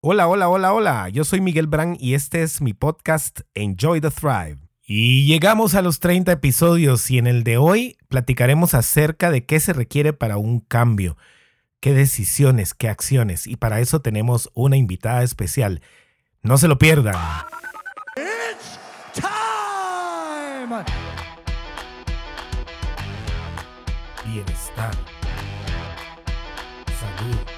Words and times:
Hola, 0.00 0.28
hola, 0.28 0.48
hola, 0.48 0.72
hola. 0.72 1.08
Yo 1.08 1.24
soy 1.24 1.40
Miguel 1.40 1.66
Brand 1.66 1.96
y 1.98 2.14
este 2.14 2.44
es 2.44 2.60
mi 2.60 2.72
podcast 2.72 3.40
Enjoy 3.54 4.00
the 4.00 4.12
Thrive. 4.12 4.58
Y 4.86 5.26
llegamos 5.26 5.74
a 5.74 5.82
los 5.82 5.98
30 5.98 6.30
episodios 6.30 7.10
y 7.10 7.18
en 7.18 7.26
el 7.26 7.42
de 7.42 7.56
hoy 7.56 7.96
platicaremos 8.06 8.74
acerca 8.74 9.32
de 9.32 9.44
qué 9.44 9.58
se 9.58 9.72
requiere 9.72 10.12
para 10.12 10.36
un 10.36 10.60
cambio, 10.60 11.16
qué 11.80 11.94
decisiones, 11.94 12.74
qué 12.74 12.88
acciones 12.88 13.48
y 13.48 13.56
para 13.56 13.80
eso 13.80 14.00
tenemos 14.00 14.52
una 14.54 14.76
invitada 14.76 15.24
especial. 15.24 15.82
No 16.42 16.58
se 16.58 16.68
lo 16.68 16.78
pierdan. 16.78 17.16
It's 18.14 18.78
time! 19.20 20.84
Bienestar. 24.24 24.94
Salud. 27.00 27.57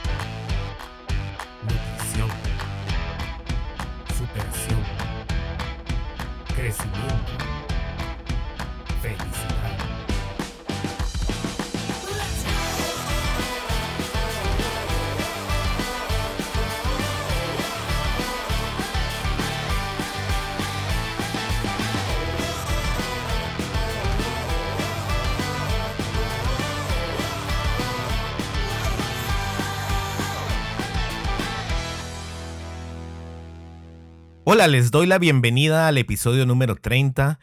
Hola, 34.53 34.67
les 34.67 34.91
doy 34.91 35.07
la 35.07 35.21
bienvenida 35.21 35.87
al 35.87 35.97
episodio 35.97 36.45
número 36.45 36.75
30 36.75 37.39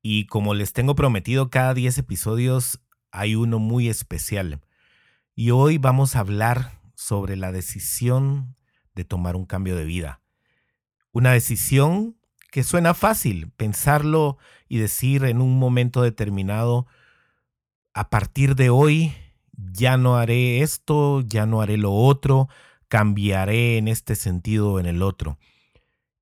y 0.00 0.24
como 0.28 0.54
les 0.54 0.72
tengo 0.72 0.94
prometido, 0.94 1.50
cada 1.50 1.74
10 1.74 1.98
episodios 1.98 2.80
hay 3.10 3.34
uno 3.34 3.58
muy 3.58 3.90
especial. 3.90 4.62
Y 5.34 5.50
hoy 5.50 5.76
vamos 5.76 6.16
a 6.16 6.20
hablar 6.20 6.80
sobre 6.94 7.36
la 7.36 7.52
decisión 7.52 8.56
de 8.94 9.04
tomar 9.04 9.36
un 9.36 9.44
cambio 9.44 9.76
de 9.76 9.84
vida. 9.84 10.22
Una 11.12 11.32
decisión 11.32 12.16
que 12.50 12.64
suena 12.64 12.94
fácil, 12.94 13.50
pensarlo 13.58 14.38
y 14.70 14.78
decir 14.78 15.24
en 15.24 15.42
un 15.42 15.58
momento 15.58 16.00
determinado, 16.00 16.86
a 17.92 18.08
partir 18.08 18.54
de 18.54 18.70
hoy 18.70 19.12
ya 19.52 19.98
no 19.98 20.16
haré 20.16 20.62
esto, 20.62 21.20
ya 21.20 21.44
no 21.44 21.60
haré 21.60 21.76
lo 21.76 21.92
otro, 21.92 22.48
cambiaré 22.88 23.76
en 23.76 23.86
este 23.86 24.16
sentido 24.16 24.72
o 24.72 24.80
en 24.80 24.86
el 24.86 25.02
otro. 25.02 25.38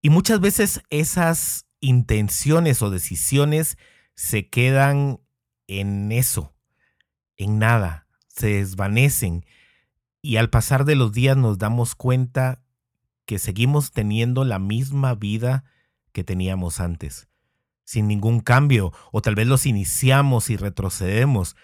Y 0.07 0.09
muchas 0.09 0.39
veces 0.39 0.83
esas 0.89 1.67
intenciones 1.81 2.81
o 2.81 2.91
decisiones 2.91 3.77
se 4.15 4.49
quedan 4.49 5.19
en 5.67 6.13
eso, 6.13 6.55
en 7.37 7.59
nada, 7.59 8.07
se 8.29 8.51
desvanecen. 8.51 9.45
Y 10.23 10.37
al 10.37 10.49
pasar 10.49 10.85
de 10.85 10.95
los 10.95 11.13
días 11.13 11.37
nos 11.37 11.59
damos 11.59 11.97
cuenta 11.97 12.63
que 13.25 13.41
seguimos 13.41 13.91
teniendo 13.91 14.45
la 14.45 14.61
misma 14.61 15.17
vida 15.17 15.65
que 16.13 16.23
teníamos 16.23 16.79
antes, 16.79 17.29
sin 17.83 18.07
ningún 18.07 18.39
cambio, 18.39 18.93
o 19.11 19.23
tal 19.23 19.35
vez 19.35 19.49
los 19.49 19.67
iniciamos 19.67 20.51
y 20.51 20.57
retrocedemos. 20.57 21.57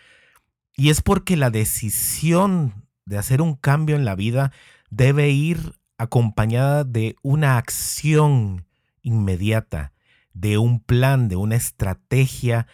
Y 0.75 0.91
es 0.91 1.01
porque 1.01 1.37
la 1.37 1.51
decisión 1.51 2.89
de 3.05 3.19
hacer 3.19 3.41
un 3.41 3.55
cambio 3.55 3.95
en 3.95 4.05
la 4.05 4.17
vida 4.17 4.51
debe 4.91 5.31
ir 5.31 5.81
acompañada 6.03 6.83
de 6.83 7.15
una 7.23 7.59
acción 7.59 8.67
inmediata, 9.03 9.93
de 10.35 10.59
un 10.59 10.81
plan, 10.81 11.29
de 11.29 11.37
una 11.37 11.55
estrategia 11.55 12.67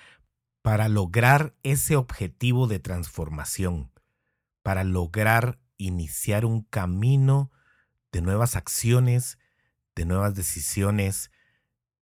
para 0.63 0.89
lograr 0.89 1.55
ese 1.63 1.97
objetivo 1.97 2.67
de 2.67 2.79
transformación, 2.79 3.93
para 4.63 4.83
lograr 4.83 5.59
iniciar 5.77 6.47
un 6.47 6.63
camino 6.63 7.53
de 8.13 8.23
nuevas 8.23 8.57
acciones, 8.57 9.39
de 9.95 10.07
nuevas 10.07 10.35
decisiones, 10.35 11.31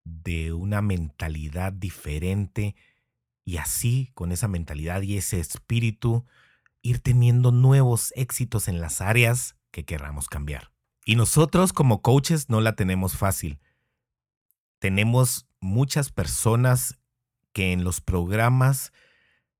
de 0.03 0.53
una 0.53 0.83
mentalidad 0.83 1.73
diferente 1.73 2.75
y 3.43 3.57
así 3.57 4.11
con 4.13 4.31
esa 4.31 4.47
mentalidad 4.47 5.01
y 5.01 5.17
ese 5.17 5.39
espíritu 5.39 6.25
ir 6.83 6.99
teniendo 6.99 7.51
nuevos 7.51 8.13
éxitos 8.15 8.67
en 8.67 8.79
las 8.79 9.01
áreas 9.01 9.55
que 9.71 9.85
querramos 9.85 10.27
cambiar. 10.27 10.74
Y 11.05 11.15
nosotros 11.15 11.71
como 11.71 12.01
coaches 12.01 12.49
no 12.49 12.61
la 12.61 12.75
tenemos 12.75 13.15
fácil. 13.15 13.59
Tenemos 14.79 15.47
muchas 15.61 16.11
personas 16.11 16.99
que 17.53 17.71
en 17.71 17.83
los 17.83 18.01
programas 18.01 18.91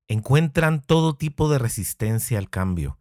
encuentran 0.08 0.82
todo 0.82 1.14
tipo 1.14 1.48
de 1.48 1.58
resistencia 1.58 2.38
al 2.38 2.50
cambio. 2.50 2.98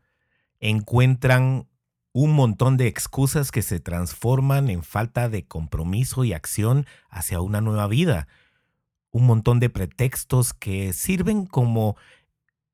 Encuentran 0.59 1.67
un 2.13 2.31
montón 2.33 2.78
de 2.78 2.88
excusas 2.88 3.51
que 3.51 3.63
se 3.63 3.79
transforman 3.79 4.69
en 4.69 4.83
falta 4.83 5.27
de 5.27 5.45
compromiso 5.45 6.23
y 6.23 6.31
acción 6.31 6.85
hacia 7.09 7.41
una 7.41 7.62
nueva 7.62 7.88
vida. 7.88 8.27
Un 9.09 9.25
montón 9.25 9.59
de 9.59 9.69
pretextos 9.69 10.53
que 10.53 10.94
sirven 10.94 11.45
como 11.47 11.97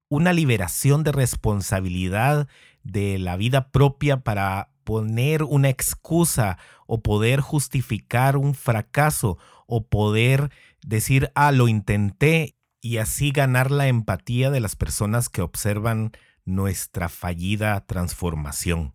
una 0.10 0.34
liberación 0.34 1.04
de 1.04 1.14
responsabilidad 1.14 2.48
de 2.84 3.18
la 3.18 3.38
vida 3.38 3.72
propia 3.72 4.18
para 4.18 4.71
poner 4.92 5.44
una 5.44 5.70
excusa 5.70 6.58
o 6.86 7.02
poder 7.02 7.40
justificar 7.40 8.36
un 8.36 8.54
fracaso 8.54 9.38
o 9.66 9.88
poder 9.88 10.52
decir, 10.86 11.32
ah, 11.34 11.54
lo 11.54 11.70
intenté 11.70 12.58
y 12.82 12.98
así 12.98 13.32
ganar 13.32 13.72
la 13.72 13.88
empatía 13.88 14.52
de 14.52 14.60
las 14.60 14.76
personas 14.76 15.30
que 15.30 15.42
observan 15.42 16.12
nuestra 16.44 17.08
fallida 17.08 17.80
transformación. 17.86 18.94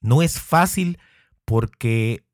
No 0.00 0.20
es 0.20 0.40
fácil 0.40 0.98
porque 1.44 2.24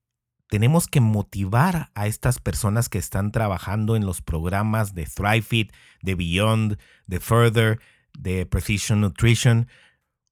tenemos 0.49 0.87
que 0.87 1.03
motivar 1.03 1.91
a 1.95 2.07
estas 2.07 2.39
personas 2.39 2.89
que 2.89 2.97
están 2.97 3.31
trabajando 3.31 3.95
en 3.95 4.07
los 4.07 4.23
programas 4.23 4.95
de 4.95 5.05
ThriveFit, 5.05 5.71
de 6.01 6.15
Beyond, 6.15 6.79
de 7.07 7.21
Further, 7.21 7.79
de 8.19 8.47
Precision 8.47 9.03
Nutrition 9.03 9.69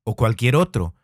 o 0.02 0.16
cualquier 0.16 0.56
otro 0.56 0.94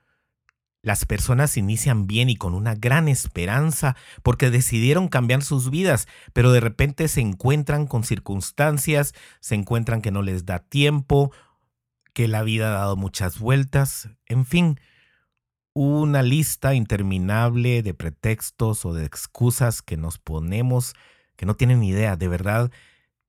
las 0.83 1.07
personas 1.07 1.57
inician 1.57 2.07
bien 2.07 2.29
y 2.29 2.37
con 2.37 2.55
una 2.55 2.75
gran 2.75 3.09
esperanza 3.09 3.97
porque 4.23 4.51
decidieron 4.51 5.09
cambiar 5.09 5.43
sus 5.43 5.71
vidas, 5.71 6.09
pero 6.33 6.53
de 6.53 6.61
repente 6.61 7.09
se 7.09 7.21
encuentran 7.21 7.87
con 7.87 8.05
circunstancias, 8.05 9.15
se 9.41 9.55
encuentran 9.55 10.03
que 10.03 10.11
no 10.11 10.23
les 10.23 10.45
da 10.45 10.59
tiempo, 10.59 11.33
que 12.13 12.29
la 12.29 12.43
vida 12.43 12.69
ha 12.69 12.79
dado 12.81 12.97
muchas 12.97 13.39
vueltas, 13.39 14.11
en 14.27 14.45
fin, 14.45 14.81
una 15.73 16.23
lista 16.23 16.75
interminable 16.75 17.83
de 17.83 17.95
pretextos 17.95 18.85
o 18.85 18.93
de 18.93 19.07
excusas 19.07 19.81
que 19.81 19.97
nos 19.97 20.19
ponemos 20.19 20.95
que 21.37 21.47
no 21.47 21.57
tienen 21.57 21.83
idea, 21.83 22.17
de 22.17 22.29
verdad 22.29 22.71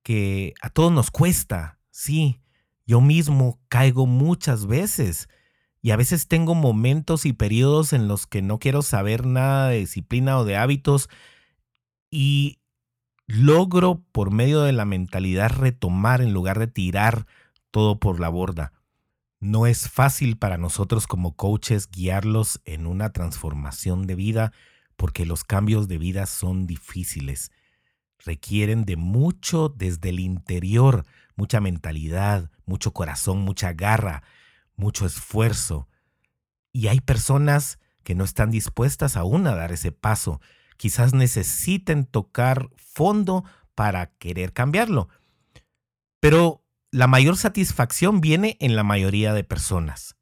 que 0.03 0.53
a 0.61 0.69
todos 0.69 0.91
nos 0.91 1.09
cuesta, 1.09 1.79
sí, 1.89 2.41
yo 2.85 3.01
mismo 3.01 3.61
caigo 3.69 4.05
muchas 4.05 4.67
veces 4.67 5.29
y 5.83 5.91
a 5.91 5.97
veces 5.97 6.29
tengo 6.29 6.55
momentos 6.55 7.25
y 7.25 7.33
periodos 7.33 7.91
en 7.91 8.07
los 8.07 8.25
que 8.25 8.41
no 8.41 8.57
quiero 8.57 8.81
saber 8.81 9.25
nada 9.25 9.67
de 9.67 9.79
disciplina 9.79 10.39
o 10.39 10.45
de 10.45 10.55
hábitos 10.55 11.09
y 12.09 12.59
logro 13.27 14.01
por 14.13 14.31
medio 14.31 14.61
de 14.61 14.71
la 14.71 14.85
mentalidad 14.85 15.51
retomar 15.51 16.21
en 16.21 16.31
lugar 16.31 16.57
de 16.57 16.67
tirar 16.67 17.27
todo 17.69 17.99
por 17.99 18.21
la 18.21 18.29
borda. 18.29 18.71
No 19.41 19.67
es 19.67 19.89
fácil 19.89 20.37
para 20.37 20.57
nosotros 20.57 21.05
como 21.05 21.35
coaches 21.35 21.89
guiarlos 21.91 22.61
en 22.63 22.87
una 22.87 23.11
transformación 23.11 24.07
de 24.07 24.15
vida 24.15 24.53
porque 24.95 25.25
los 25.25 25.43
cambios 25.43 25.89
de 25.89 25.97
vida 25.97 26.27
son 26.27 26.65
difíciles. 26.65 27.51
Requieren 28.19 28.85
de 28.85 28.95
mucho 28.95 29.67
desde 29.67 30.11
el 30.11 30.21
interior, 30.21 31.05
mucha 31.35 31.59
mentalidad, 31.59 32.51
mucho 32.65 32.93
corazón, 32.93 33.39
mucha 33.41 33.73
garra, 33.73 34.23
mucho 34.75 35.05
esfuerzo. 35.05 35.87
Y 36.71 36.87
hay 36.87 37.01
personas 37.01 37.79
que 38.03 38.15
no 38.15 38.23
están 38.23 38.51
dispuestas 38.51 39.15
aún 39.15 39.47
a 39.47 39.55
dar 39.55 39.71
ese 39.71 39.91
paso. 39.91 40.41
Quizás 40.77 41.13
necesiten 41.13 42.05
tocar 42.05 42.69
fondo 42.77 43.43
para 43.75 44.07
querer 44.17 44.53
cambiarlo. 44.53 45.09
Pero 46.19 46.63
la 46.91 47.07
mayor 47.07 47.37
satisfacción 47.37 48.21
viene 48.21 48.57
en 48.59 48.75
la 48.75 48.83
mayoría 48.83 49.33
de 49.33 49.43
personas. 49.43 50.15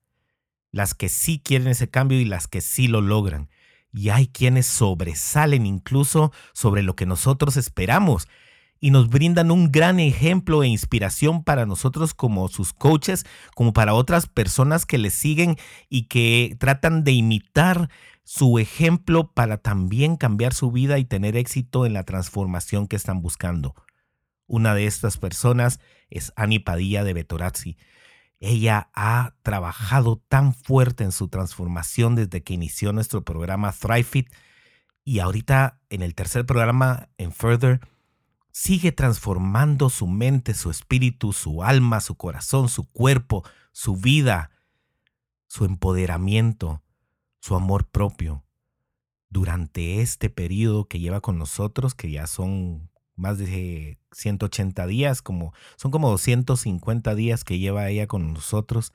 Las 0.72 0.94
que 0.94 1.10
sí 1.10 1.42
quieren 1.44 1.68
ese 1.68 1.90
cambio 1.90 2.20
y 2.20 2.26
las 2.26 2.48
que 2.48 2.62
sí 2.62 2.88
lo 2.88 3.02
logran. 3.02 3.50
Y 3.92 4.10
hay 4.10 4.28
quienes 4.28 4.68
sobresalen 4.68 5.66
incluso 5.66 6.32
sobre 6.54 6.82
lo 6.82 6.96
que 6.96 7.06
nosotros 7.06 7.58
esperamos. 7.58 8.28
Y 8.84 8.90
nos 8.90 9.10
brindan 9.10 9.52
un 9.52 9.72
gran 9.72 10.00
ejemplo 10.00 10.64
e 10.64 10.68
inspiración 10.68 11.44
para 11.44 11.68
nosotros 11.68 12.16
como 12.16 12.50
sus 12.50 12.74
coaches, 12.74 13.26
como 13.56 13.74
para 13.74 13.94
otras 13.94 14.26
personas 14.26 14.88
que 14.88 14.98
les 14.98 15.14
siguen 15.14 15.56
y 15.88 16.08
que 16.08 16.58
tratan 16.60 17.04
de 17.04 17.12
imitar 17.12 17.90
su 18.24 18.58
ejemplo 18.58 19.32
para 19.32 19.58
también 19.58 20.18
cambiar 20.18 20.56
su 20.56 20.72
vida 20.72 20.98
y 20.98 21.06
tener 21.06 21.38
éxito 21.38 21.86
en 21.86 21.94
la 21.94 22.04
transformación 22.04 22.88
que 22.88 22.96
están 22.96 23.22
buscando. 23.22 23.76
Una 24.48 24.74
de 24.74 24.88
estas 24.88 25.18
personas 25.18 25.80
es 26.10 26.34
Ani 26.36 26.58
Padilla 26.58 27.04
de 27.04 27.14
Betorazzi. 27.14 27.78
Ella 28.40 28.90
ha 28.96 29.36
trabajado 29.44 30.24
tan 30.28 30.56
fuerte 30.56 31.04
en 31.04 31.12
su 31.12 31.28
transformación 31.28 32.16
desde 32.16 32.42
que 32.42 32.56
inició 32.56 32.94
nuestro 32.94 33.24
programa 33.24 33.72
Thrive 33.72 34.26
y 35.04 35.20
ahorita 35.20 35.80
en 35.90 36.02
el 36.02 36.16
tercer 36.16 36.48
programa 36.48 37.10
en 37.20 37.32
Further 37.32 37.80
sigue 38.52 38.92
transformando 38.92 39.90
su 39.90 40.08
mente, 40.08 40.54
su 40.54 40.70
espíritu, 40.70 41.34
su 41.34 41.64
alma, 41.64 42.02
su 42.02 42.16
corazón, 42.16 42.70
su 42.70 42.86
cuerpo, 42.92 43.44
su 43.72 43.96
vida, 43.96 44.52
su 45.48 45.66
empoderamiento, 45.66 46.82
su 47.40 47.56
amor 47.56 47.86
propio. 47.86 48.44
Durante 49.30 50.02
este 50.02 50.30
periodo 50.30 50.86
que 50.86 51.00
lleva 51.00 51.22
con 51.22 51.38
nosotros, 51.38 51.96
que 51.96 52.12
ya 52.12 52.28
son 52.28 52.90
más 53.16 53.38
de 53.38 54.00
180 54.12 54.88
días, 54.88 55.22
como 55.22 55.54
son 55.78 55.92
como 55.92 56.10
250 56.10 57.16
días 57.16 57.44
que 57.44 57.60
lleva 57.60 57.90
ella 57.90 58.08
con 58.08 58.34
nosotros, 58.34 58.94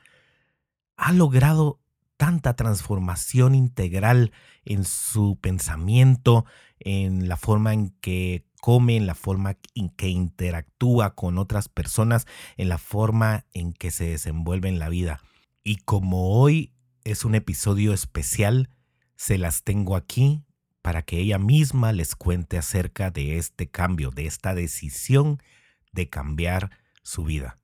ha 0.97 1.13
logrado 1.13 1.81
tanta 2.17 2.55
transformación 2.55 3.55
integral 3.55 4.33
en 4.65 4.85
su 4.85 5.39
pensamiento, 5.41 6.45
en 6.79 7.29
la 7.29 7.37
forma 7.37 7.73
en 7.73 7.91
que 8.01 8.46
come, 8.61 8.97
en 8.97 9.07
la 9.07 9.15
forma 9.15 9.57
en 9.75 9.91
que 9.91 10.09
interactúa 10.09 11.15
con 11.15 11.39
otras 11.39 11.69
personas, 11.69 12.27
en 12.57 12.69
la 12.69 12.79
forma 12.79 13.45
en 13.53 13.73
que 13.73 13.91
se 13.91 14.07
desenvuelve 14.11 14.69
en 14.69 14.79
la 14.79 14.89
vida. 14.89 15.21
Y 15.63 15.77
como 15.77 16.41
hoy 16.41 16.73
es 17.05 17.25
un 17.25 17.35
episodio 17.35 17.93
especial, 17.93 18.71
se 19.17 19.39
las 19.39 19.63
tengo 19.63 19.97
aquí 19.97 20.45
para 20.83 21.03
que 21.03 21.19
ella 21.19 21.39
misma 21.39 21.93
les 21.93 22.15
cuente 22.15 22.59
acerca 22.59 23.11
de 23.11 23.39
este 23.39 23.69
cambio, 23.69 24.11
de 24.11 24.27
esta 24.27 24.55
decisión 24.55 25.43
de 25.93 26.09
cambiar 26.09 26.71
su 27.03 27.25
vida. 27.25 27.59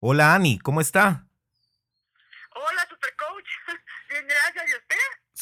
Hola 0.00 0.34
Ani, 0.34 0.58
¿cómo 0.58 0.80
está? 0.80 1.26
Hola 2.54 2.86
Supercoach, 2.88 3.44
bien 4.08 4.24
gracias, 4.26 4.64
¿y 4.70 4.74
usted? 4.76 4.96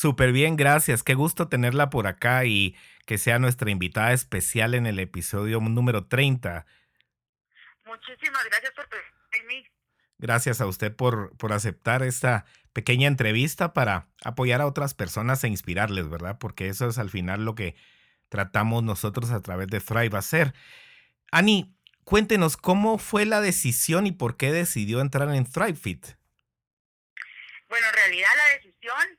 Súper 0.05 0.33
bien, 0.33 0.57
gracias. 0.57 1.03
Qué 1.03 1.15
gusto 1.15 1.49
tenerla 1.49 1.89
por 1.89 2.07
acá 2.07 2.45
y 2.45 2.77
que 3.07 3.17
sea 3.17 3.39
nuestra 3.39 3.71
invitada 3.71 4.13
especial 4.13 4.75
en 4.75 4.85
el 4.85 4.99
episodio 4.99 5.61
número 5.61 6.09
30. 6.09 6.67
Muchísimas 7.87 8.45
gracias 8.45 8.75
por 8.75 8.87
mí. 9.47 9.67
Gracias 10.19 10.61
a 10.61 10.67
usted 10.67 10.95
por, 10.95 11.35
por 11.39 11.55
aceptar 11.55 12.03
esta 12.03 12.45
pequeña 12.75 13.09
entrevista 13.09 13.73
para 13.73 14.09
apoyar 14.23 14.61
a 14.61 14.67
otras 14.67 14.93
personas 14.93 15.43
e 15.43 15.49
inspirarles, 15.49 16.11
¿verdad? 16.11 16.37
Porque 16.39 16.69
eso 16.69 16.87
es 16.87 16.99
al 16.99 17.09
final 17.09 17.47
lo 17.47 17.55
que 17.55 17.75
tratamos 18.29 18.83
nosotros 18.83 19.31
a 19.31 19.41
través 19.41 19.69
de 19.69 19.81
Thrive 19.81 20.19
hacer. 20.19 20.53
Ani, 21.33 21.75
cuéntenos 22.05 22.59
cómo 22.59 22.99
fue 22.99 23.25
la 23.25 23.41
decisión 23.41 24.07
y 24.07 24.13
por 24.13 24.37
qué 24.37 24.53
decidió 24.53 25.01
entrar 25.01 25.35
en 25.35 25.51
Thrive 25.51 25.77
Fit. 25.77 26.09
Bueno, 27.71 27.87
en 27.89 27.95
realidad 27.95 28.29
la 28.37 28.55
decisión 28.57 29.19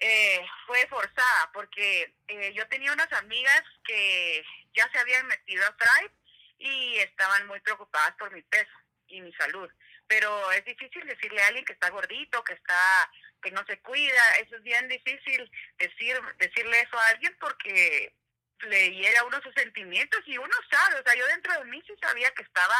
eh, 0.00 0.44
fue 0.66 0.86
forzada 0.88 1.50
porque 1.52 2.14
eh, 2.26 2.52
yo 2.54 2.66
tenía 2.68 2.92
unas 2.92 3.12
amigas 3.12 3.62
que 3.84 4.42
ya 4.74 4.90
se 4.90 4.98
habían 4.98 5.26
metido 5.26 5.64
a 5.66 5.76
Thrive 5.76 6.14
y 6.58 6.96
estaban 6.98 7.46
muy 7.46 7.60
preocupadas 7.60 8.14
por 8.16 8.32
mi 8.32 8.42
peso 8.42 8.72
y 9.08 9.20
mi 9.20 9.32
salud. 9.34 9.70
Pero 10.06 10.50
es 10.52 10.64
difícil 10.64 11.06
decirle 11.06 11.42
a 11.42 11.48
alguien 11.48 11.64
que 11.64 11.74
está 11.74 11.90
gordito, 11.90 12.42
que 12.44 12.54
está 12.54 13.10
que 13.42 13.50
no 13.52 13.64
se 13.66 13.78
cuida, 13.80 14.30
eso 14.40 14.56
es 14.56 14.62
bien 14.62 14.86
difícil 14.88 15.50
decir 15.78 16.20
decirle 16.38 16.80
eso 16.80 16.98
a 16.98 17.08
alguien 17.08 17.34
porque 17.40 18.14
le 18.62 18.94
hiera 18.94 19.24
uno 19.24 19.40
sus 19.42 19.54
sentimientos 19.54 20.20
y 20.26 20.36
uno 20.36 20.54
sabe, 20.70 21.00
o 21.00 21.02
sea, 21.02 21.14
yo 21.14 21.26
dentro 21.26 21.52
de 21.58 21.64
mí 21.64 21.82
sí 21.86 21.94
sabía 22.00 22.30
que 22.32 22.42
estaba 22.42 22.74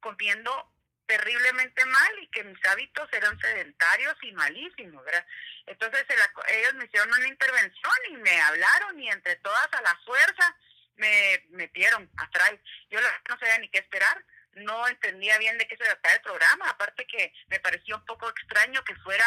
comiendo 0.00 0.72
terriblemente 1.08 1.84
mal 1.84 2.18
y 2.22 2.28
que 2.28 2.44
mis 2.44 2.64
hábitos 2.66 3.08
eran 3.12 3.36
sedentarios 3.40 4.16
y 4.22 4.32
malísimos, 4.32 5.04
¿verdad? 5.04 5.26
Entonces 5.66 6.06
ellos 6.48 6.74
me 6.74 6.84
hicieron 6.84 7.12
una 7.12 7.26
intervención 7.26 7.92
y 8.10 8.16
me 8.18 8.40
hablaron 8.40 9.00
y 9.00 9.10
entre 9.10 9.36
todas 9.36 9.68
a 9.72 9.82
la 9.82 9.98
fuerza 10.04 10.56
me 10.96 11.44
metieron 11.50 12.08
atrás. 12.16 12.52
Yo 12.90 13.00
no 13.00 13.38
sabía 13.38 13.58
ni 13.58 13.68
qué 13.70 13.78
esperar 13.78 14.24
no 14.58 14.86
entendía 14.88 15.38
bien 15.38 15.58
de 15.58 15.66
qué 15.66 15.76
se 15.76 15.84
trataba 15.84 16.14
el 16.14 16.20
programa, 16.20 16.70
aparte 16.70 17.06
que 17.06 17.32
me 17.48 17.60
pareció 17.60 17.96
un 17.96 18.04
poco 18.04 18.28
extraño 18.28 18.82
que 18.84 18.94
fuera 18.96 19.26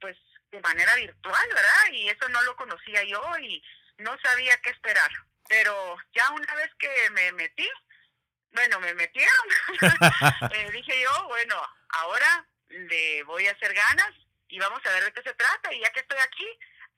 pues 0.00 0.16
de 0.50 0.60
manera 0.60 0.94
virtual, 0.96 1.48
¿verdad? 1.48 1.92
Y 1.92 2.08
eso 2.08 2.28
no 2.28 2.42
lo 2.42 2.56
conocía 2.56 3.02
yo 3.04 3.22
y 3.38 3.62
no 3.98 4.16
sabía 4.22 4.56
qué 4.62 4.70
esperar. 4.70 5.10
Pero 5.48 5.96
ya 6.12 6.30
una 6.30 6.54
vez 6.54 6.70
que 6.78 7.10
me 7.10 7.32
metí, 7.32 7.68
bueno, 8.52 8.80
me 8.80 8.94
metieron, 8.94 9.46
eh, 10.52 10.70
dije 10.72 11.00
yo, 11.00 11.28
bueno, 11.28 11.62
ahora 11.88 12.46
le 12.68 13.22
voy 13.24 13.46
a 13.46 13.52
hacer 13.52 13.72
ganas 13.74 14.12
y 14.48 14.58
vamos 14.58 14.80
a 14.84 14.90
ver 14.90 15.04
de 15.04 15.12
qué 15.12 15.22
se 15.22 15.34
trata. 15.34 15.72
Y 15.72 15.80
ya 15.80 15.90
que 15.92 16.00
estoy 16.00 16.18
aquí, 16.18 16.46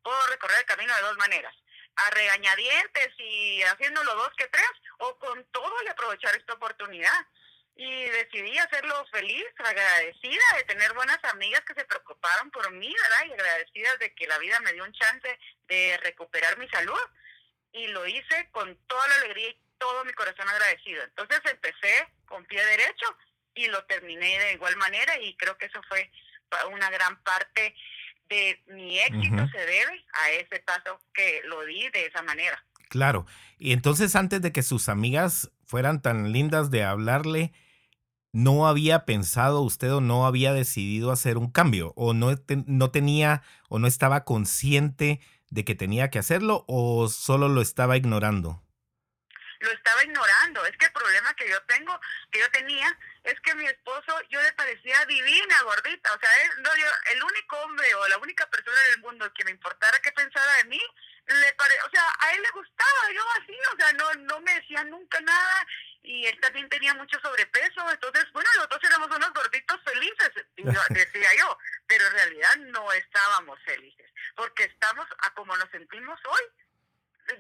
puedo 0.03 0.27
recorrer 0.29 0.59
el 0.59 0.67
camino 0.67 0.95
de 0.95 1.03
dos 1.03 1.17
maneras. 1.19 1.55
A 1.97 2.11
regañadientes 2.11 3.09
y 3.19 3.63
haciéndolo 3.63 4.15
dos 4.15 4.31
que 4.37 4.49
tres, 4.49 4.71
o 4.99 5.19
con 5.19 5.45
todo 5.53 5.75
y 5.85 5.89
aprovechar 5.89 6.35
esta 6.37 6.55
oportunidad 6.55 7.27
y 7.75 8.05
decidí 8.05 8.59
hacerlo 8.59 9.07
feliz, 9.11 9.45
agradecida 9.59 10.43
de 10.57 10.65
tener 10.65 10.93
buenas 10.93 11.19
amigas 11.25 11.63
que 11.63 11.75
se 11.75 11.85
preocuparon 11.85 12.51
por 12.51 12.71
mí, 12.73 12.95
¿verdad? 13.03 13.27
Y 13.27 13.33
agradecida 13.33 13.97
de 13.97 14.15
que 14.15 14.27
la 14.27 14.39
vida 14.39 14.61
me 14.61 14.73
dio 14.73 14.85
un 14.85 14.93
chance 14.93 15.39
de 15.69 15.99
recuperar 16.03 16.59
mi 16.59 16.69
salud 16.69 17.01
y 17.73 17.87
lo 17.89 18.07
hice 18.07 18.51
con 18.51 18.77
toda 18.87 19.07
la 19.09 19.15
alegría 19.17 19.49
y 19.49 19.61
todo 19.83 20.05
mi 20.05 20.13
corazón 20.13 20.49
agradecido. 20.49 21.03
Entonces 21.03 21.41
empecé 21.51 22.07
con 22.27 22.45
pie 22.45 22.65
derecho 22.65 23.07
y 23.53 23.67
lo 23.67 23.85
terminé 23.87 24.39
de 24.39 24.53
igual 24.53 24.77
manera 24.77 25.21
y 25.21 25.37
creo 25.37 25.59
que 25.59 25.67
eso 25.67 25.81
fue 25.89 26.09
una 26.71 26.89
gran 26.91 27.21
parte 27.25 27.75
de 28.29 28.63
mi 28.69 28.99
éxito 29.01 29.49
se 29.49 29.59
debe 29.59 30.05
a 30.23 30.31
ese 30.31 30.61
paso 30.65 31.01
que 31.13 31.43
lo 31.47 31.65
di 31.65 31.89
de 31.89 32.07
esa 32.07 32.23
manera. 32.23 32.65
Claro. 32.89 33.27
Y 33.59 33.73
entonces 33.73 34.15
antes 34.15 34.41
de 34.41 34.53
que 34.53 34.63
sus 34.63 34.89
amigas 34.89 35.51
fueran 35.67 36.01
tan 36.01 36.31
lindas 36.31 36.71
de 36.71 36.85
hablarle, 36.85 37.53
¿no 38.31 38.69
había 38.69 39.05
pensado 39.05 39.63
usted 39.63 39.93
o 39.93 40.01
no 40.01 40.27
había 40.27 40.53
decidido 40.53 41.11
hacer 41.11 41.39
un 41.39 41.51
cambio? 41.51 41.93
¿O 41.97 42.15
no, 42.15 42.31
no 42.67 42.91
tenía 42.93 43.43
o 43.69 43.81
no 43.81 43.89
estaba 43.89 44.25
consciente 44.25 45.21
de 45.51 45.65
que 45.65 45.75
tenía 45.75 46.09
que 46.09 46.21
hacerlo 46.21 46.65
o 46.69 47.09
solo 47.09 47.49
lo 47.49 47.61
estaba 47.61 47.97
ignorando? 47.97 48.62
Lo 49.63 49.71
estaba 49.73 50.05
ignorando. 50.05 50.65
Es 50.67 50.77
que 50.77 50.87
el 50.87 50.93
problema 50.93 51.35
que 51.35 51.49
yo 51.49 51.61
tengo, 51.63 51.99
que 52.31 52.41
yo 52.41 52.51
tenía, 52.51 52.97
es 53.25 53.39
que 53.41 53.55
mi 53.55 53.67
esposo, 53.67 54.21
yo 54.31 54.43
le 54.43 54.53
parecía 54.53 55.05
divina, 55.07 55.63
gordita. 55.63 56.13
O 56.15 56.21
sea, 56.21 56.31
no, 56.59 56.77
yo, 56.77 56.87
el 57.13 57.23
único 57.23 57.57
hombre 57.63 57.95
o 57.95 58.09
la 58.09 58.19
única 58.19 58.47
persona 58.51 58.81
en 58.87 58.93
el 58.95 59.01
mundo 59.01 59.33
que 59.35 59.45
me 59.45 59.51
importara 59.51 59.99
qué 60.01 60.13
pensara 60.13 60.55
de 60.57 60.65
mí, 60.65 60.81
le 61.27 61.53
pare, 61.55 61.75
o 61.87 61.91
sea, 61.91 62.03
a 62.19 62.33
él 62.33 62.43
le 62.43 62.51
gustaba, 62.51 63.13
yo 63.15 63.23
así, 63.41 63.57
o 63.73 63.77
sea, 63.77 63.93
no, 63.93 64.13
no 64.27 64.41
me 64.41 64.55
decía 64.55 64.85
nunca 64.85 65.21
nada 65.21 65.67
y 66.03 66.27
él 66.27 66.39
también 66.41 66.69
tenía 66.69 66.95
mucho 66.95 67.19
sobrepeso, 67.21 67.89
entonces, 67.91 68.27
bueno, 68.33 68.49
los 68.57 68.69
dos 68.69 68.81
éramos 68.83 69.09
unos 69.15 69.33
gorditos 69.33 69.81
felices, 69.85 70.31
decía 70.91 71.29
yo, 71.39 71.59
pero 71.87 72.07
en 72.09 72.13
realidad 72.13 72.57
no 72.57 72.93
estábamos 72.93 73.59
felices, 73.65 74.11
porque 74.35 74.65
estamos 74.65 75.07
a 75.19 75.31
como 75.35 75.57
nos 75.57 75.71
sentimos 75.71 76.19
hoy, 76.27 76.43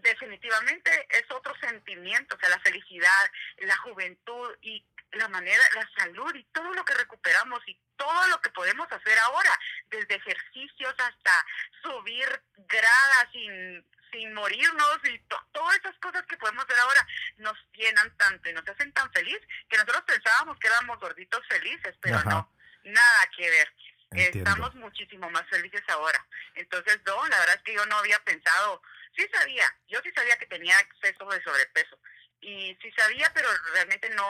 definitivamente 0.03 1.07
es 1.11 1.25
otro 1.31 1.55
sentimiento, 1.61 2.37
o 2.37 2.39
sea, 2.39 2.49
la 2.49 2.61
felicidad, 2.61 3.31
la 3.59 3.77
juventud 3.79 4.57
y 4.63 4.85
la 5.13 5.29
manera, 5.29 5.63
la 5.75 5.89
salud 5.97 6.35
y 6.35 6.45
todo 6.45 6.73
lo 6.73 6.85
que 6.85 6.95
recuperamos 6.95 7.61
y 7.67 7.79
todo 7.97 8.29
lo 8.29 8.41
que 8.41 8.51
podemos 8.51 8.91
hacer 8.91 9.19
ahora, 9.19 9.59
desde 9.91 10.15
ejercicios 10.15 10.95
hasta 10.99 11.47
subir 11.83 12.43
gradas 12.57 13.29
sin, 13.33 13.85
sin 14.11 14.33
morirnos 14.35 14.99
y 15.05 15.19
todas 15.53 15.77
esas 15.77 15.97
cosas 15.99 16.23
que 16.23 16.37
podemos 16.37 16.65
hacer 16.65 16.79
ahora 16.79 17.07
nos 17.39 17.55
llenan 17.73 18.17
tanto 18.17 18.49
y 18.49 18.53
nos 18.53 18.69
hacen 18.69 18.93
tan 18.93 19.11
feliz 19.13 19.39
que 19.69 19.77
nosotros 19.77 20.03
pensábamos 20.07 20.59
que 20.59 20.69
éramos 20.69 20.99
gorditos 20.99 21.47
felices, 21.49 21.95
pero 22.01 22.23
no, 22.25 22.51
nada 22.85 23.31
que 23.37 23.51
ver. 23.51 23.73
Estamos 24.15 24.75
muchísimo 24.75 25.31
más 25.31 25.47
felices 25.49 25.83
ahora. 25.89 26.23
Entonces, 26.55 27.01
no, 27.07 27.27
la 27.29 27.39
verdad 27.39 27.57
es 27.57 27.63
que 27.63 27.75
yo 27.75 27.87
no 27.87 27.97
había 27.97 28.19
pensado, 28.25 28.83
sí 29.17 29.27
sabía, 29.33 29.67
yo 29.89 30.01
sí 30.03 30.11
sabía 30.15 30.37
que 30.37 30.47
tenía 30.47 30.79
exceso 30.81 31.29
de 31.29 31.43
sobrepeso, 31.43 31.99
y 32.43 32.77
sí 32.83 32.91
sabía, 32.97 33.31
pero 33.33 33.49
realmente 33.73 34.11
no, 34.11 34.25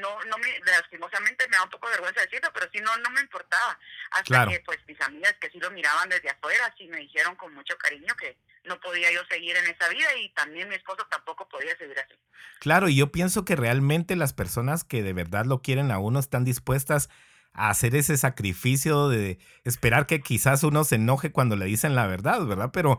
no, 0.00 0.24
no 0.24 0.38
me, 0.38 0.58
lastimosamente 0.64 1.46
me 1.48 1.56
da 1.58 1.64
un 1.64 1.68
poco 1.70 1.86
de 1.88 1.96
vergüenza 1.96 2.22
decirlo, 2.22 2.50
pero 2.54 2.66
sí 2.72 2.80
no, 2.80 2.96
no 2.96 3.10
me 3.10 3.20
importaba. 3.20 3.78
Hasta 4.10 4.48
que 4.48 4.60
pues 4.60 4.78
mis 4.88 4.98
amigas 5.02 5.34
que 5.38 5.50
sí 5.50 5.60
lo 5.60 5.70
miraban 5.70 6.08
desde 6.08 6.30
afuera, 6.30 6.74
sí 6.78 6.88
me 6.88 6.96
dijeron 6.96 7.36
con 7.36 7.52
mucho 7.54 7.76
cariño 7.76 8.14
que 8.16 8.38
no 8.64 8.80
podía 8.80 9.12
yo 9.12 9.20
seguir 9.28 9.54
en 9.54 9.66
esa 9.66 9.86
vida 9.90 10.16
y 10.16 10.30
también 10.30 10.70
mi 10.70 10.76
esposo 10.76 11.06
tampoco 11.10 11.46
podía 11.46 11.76
seguir 11.76 11.98
así. 11.98 12.14
Claro, 12.58 12.88
y 12.88 12.96
yo 12.96 13.12
pienso 13.12 13.44
que 13.44 13.54
realmente 13.54 14.16
las 14.16 14.32
personas 14.32 14.82
que 14.82 15.02
de 15.02 15.12
verdad 15.12 15.44
lo 15.44 15.60
quieren 15.60 15.90
a 15.90 15.98
uno 15.98 16.20
están 16.20 16.44
dispuestas 16.46 17.10
a 17.52 17.68
hacer 17.68 17.94
ese 17.96 18.16
sacrificio 18.16 19.08
de 19.08 19.38
esperar 19.64 20.06
que 20.06 20.22
quizás 20.22 20.62
uno 20.62 20.84
se 20.84 20.94
enoje 20.94 21.32
cuando 21.32 21.54
le 21.54 21.66
dicen 21.66 21.94
la 21.94 22.06
verdad, 22.06 22.46
¿verdad? 22.46 22.70
Pero, 22.72 22.98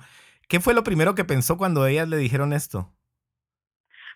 ¿qué 0.49 0.59
fue 0.59 0.73
lo 0.73 0.83
primero 0.83 1.15
que 1.15 1.23
pensó 1.23 1.57
cuando 1.57 1.85
ellas 1.85 2.09
le 2.09 2.17
dijeron 2.17 2.51
esto? 2.51 2.93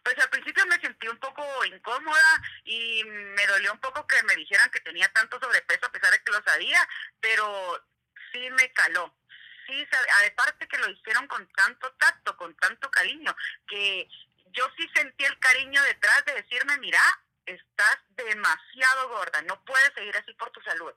Pues 0.04 0.18
al 0.20 0.30
principio 0.30 0.66
me 0.66 0.82
sentí 0.82 1.08
un 1.08 1.18
poco 1.20 1.44
incómoda 1.64 2.42
y 2.66 3.04
me 3.06 3.48
dolió 3.48 3.72
un 3.72 3.80
poco 3.80 4.06
que 4.06 4.22
me 4.24 4.36
dijeran 4.36 4.70
que 4.70 4.82
tenía 4.82 5.08
tanto 5.14 5.40
sobrepeso 5.40 5.86
a 5.86 5.92
pesar 5.92 6.12
de 6.12 6.22
que 6.22 6.32
lo 6.32 6.44
sabía, 6.44 6.80
pero 7.22 7.80
sí 8.34 8.50
me 8.52 8.70
caló. 8.74 9.16
Sí, 9.66 9.88
aparte 10.28 10.68
que 10.68 10.78
lo 10.78 10.90
hicieron 10.90 11.26
con 11.28 11.48
tanto 11.54 11.90
tacto, 11.94 12.36
con 12.36 12.54
tanto 12.58 12.92
cariño, 12.92 13.34
que 13.66 14.10
yo 14.52 14.66
sí 14.76 14.90
sentí 14.94 15.24
el 15.24 15.40
cariño 15.40 15.82
detrás 15.84 16.26
de 16.26 16.34
decirme, 16.34 16.78
mira, 16.80 17.00
estás 17.46 17.98
demasiado 18.10 19.08
gorda, 19.08 19.42
no 19.44 19.64
puedes 19.64 19.94
seguir 19.94 20.18
así 20.18 20.34
por 20.34 20.50
tu 20.52 20.62
salud. 20.64 20.92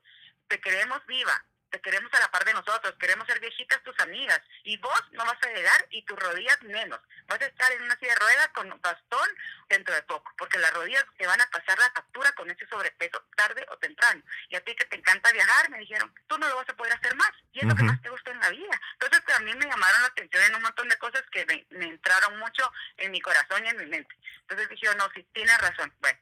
Te 0.48 0.60
queremos 0.60 1.04
viva, 1.06 1.44
te 1.76 1.82
queremos 1.82 2.12
a 2.14 2.20
la 2.20 2.30
par 2.30 2.44
de 2.44 2.54
nosotros, 2.54 2.94
queremos 2.98 3.26
ser 3.26 3.38
viejitas 3.38 3.82
tus 3.82 3.98
amigas 4.00 4.40
y 4.64 4.78
vos 4.78 5.02
no 5.12 5.24
vas 5.26 5.36
a 5.42 5.52
llegar 5.52 5.86
y 5.90 6.02
tus 6.02 6.18
rodillas 6.18 6.60
menos. 6.62 6.98
Vas 7.26 7.40
a 7.40 7.46
estar 7.46 7.70
en 7.72 7.82
una 7.82 7.98
silla 7.98 8.14
de 8.14 8.20
ruedas 8.20 8.48
con 8.54 8.80
bastón 8.80 9.28
dentro 9.68 9.94
de 9.94 10.02
poco, 10.04 10.32
porque 10.38 10.58
las 10.58 10.72
rodillas 10.72 11.04
te 11.18 11.26
van 11.26 11.40
a 11.40 11.50
pasar 11.50 11.78
la 11.78 11.90
factura 11.90 12.32
con 12.32 12.50
ese 12.50 12.66
sobrepeso 12.66 13.22
tarde 13.36 13.66
o 13.70 13.76
temprano. 13.76 14.22
Y 14.48 14.56
a 14.56 14.60
ti 14.62 14.74
que 14.74 14.86
te 14.86 14.96
encanta 14.96 15.32
viajar, 15.32 15.68
me 15.68 15.78
dijeron, 15.78 16.14
tú 16.26 16.38
no 16.38 16.48
lo 16.48 16.56
vas 16.56 16.68
a 16.68 16.76
poder 16.76 16.94
hacer 16.94 17.14
más 17.16 17.32
y 17.52 17.60
es 17.60 17.66
lo 17.66 17.74
que 17.74 17.82
más 17.82 18.00
te 18.00 18.08
gusta 18.08 18.30
en 18.30 18.40
la 18.40 18.50
vida. 18.50 18.80
Entonces 18.94 19.34
a 19.34 19.40
mí 19.40 19.54
me 19.54 19.66
llamaron 19.66 20.02
la 20.02 20.08
atención 20.08 20.44
en 20.44 20.54
un 20.54 20.62
montón 20.62 20.88
de 20.88 20.96
cosas 20.96 21.24
que 21.30 21.44
me, 21.44 21.66
me 21.70 21.86
entraron 21.86 22.38
mucho 22.38 22.72
en 22.96 23.10
mi 23.10 23.20
corazón 23.20 23.64
y 23.66 23.68
en 23.68 23.76
mi 23.76 23.86
mente. 23.86 24.16
Entonces 24.40 24.68
dije, 24.70 24.94
no, 24.96 25.10
sí, 25.14 25.26
tienes 25.34 25.58
razón. 25.58 25.92
Bueno, 26.00 26.18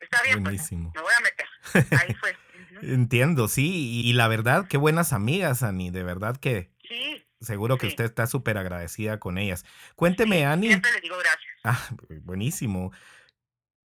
está 0.00 0.22
bien, 0.22 0.42
pues, 0.42 0.72
me 0.72 0.78
voy 0.78 1.12
a 1.16 1.20
meter. 1.20 1.98
Ahí 2.00 2.14
fue. 2.14 2.36
Entiendo, 2.82 3.48
sí, 3.48 4.02
y 4.04 4.12
la 4.12 4.28
verdad, 4.28 4.66
qué 4.68 4.76
buenas 4.76 5.12
amigas, 5.12 5.62
Ani, 5.62 5.90
de 5.90 6.02
verdad 6.02 6.36
que 6.36 6.70
sí, 6.88 7.24
seguro 7.40 7.78
que 7.78 7.86
usted 7.86 8.04
está 8.04 8.26
súper 8.26 8.58
agradecida 8.58 9.18
con 9.18 9.38
ellas. 9.38 9.64
Cuénteme, 9.96 10.46
Ani. 10.46 10.68
Siempre 10.68 10.92
le 10.92 11.00
digo 11.00 11.16
gracias. 11.18 11.52
Ah, 11.64 11.88
buenísimo. 12.22 12.92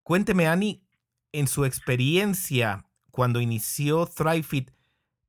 Cuénteme, 0.03 0.47
Ani, 0.47 0.85
en 1.33 1.49
su 1.49 1.65
experiencia 1.65 2.85
cuando 3.11 3.41
inició 3.41 4.07
ThriveFit, 4.07 4.71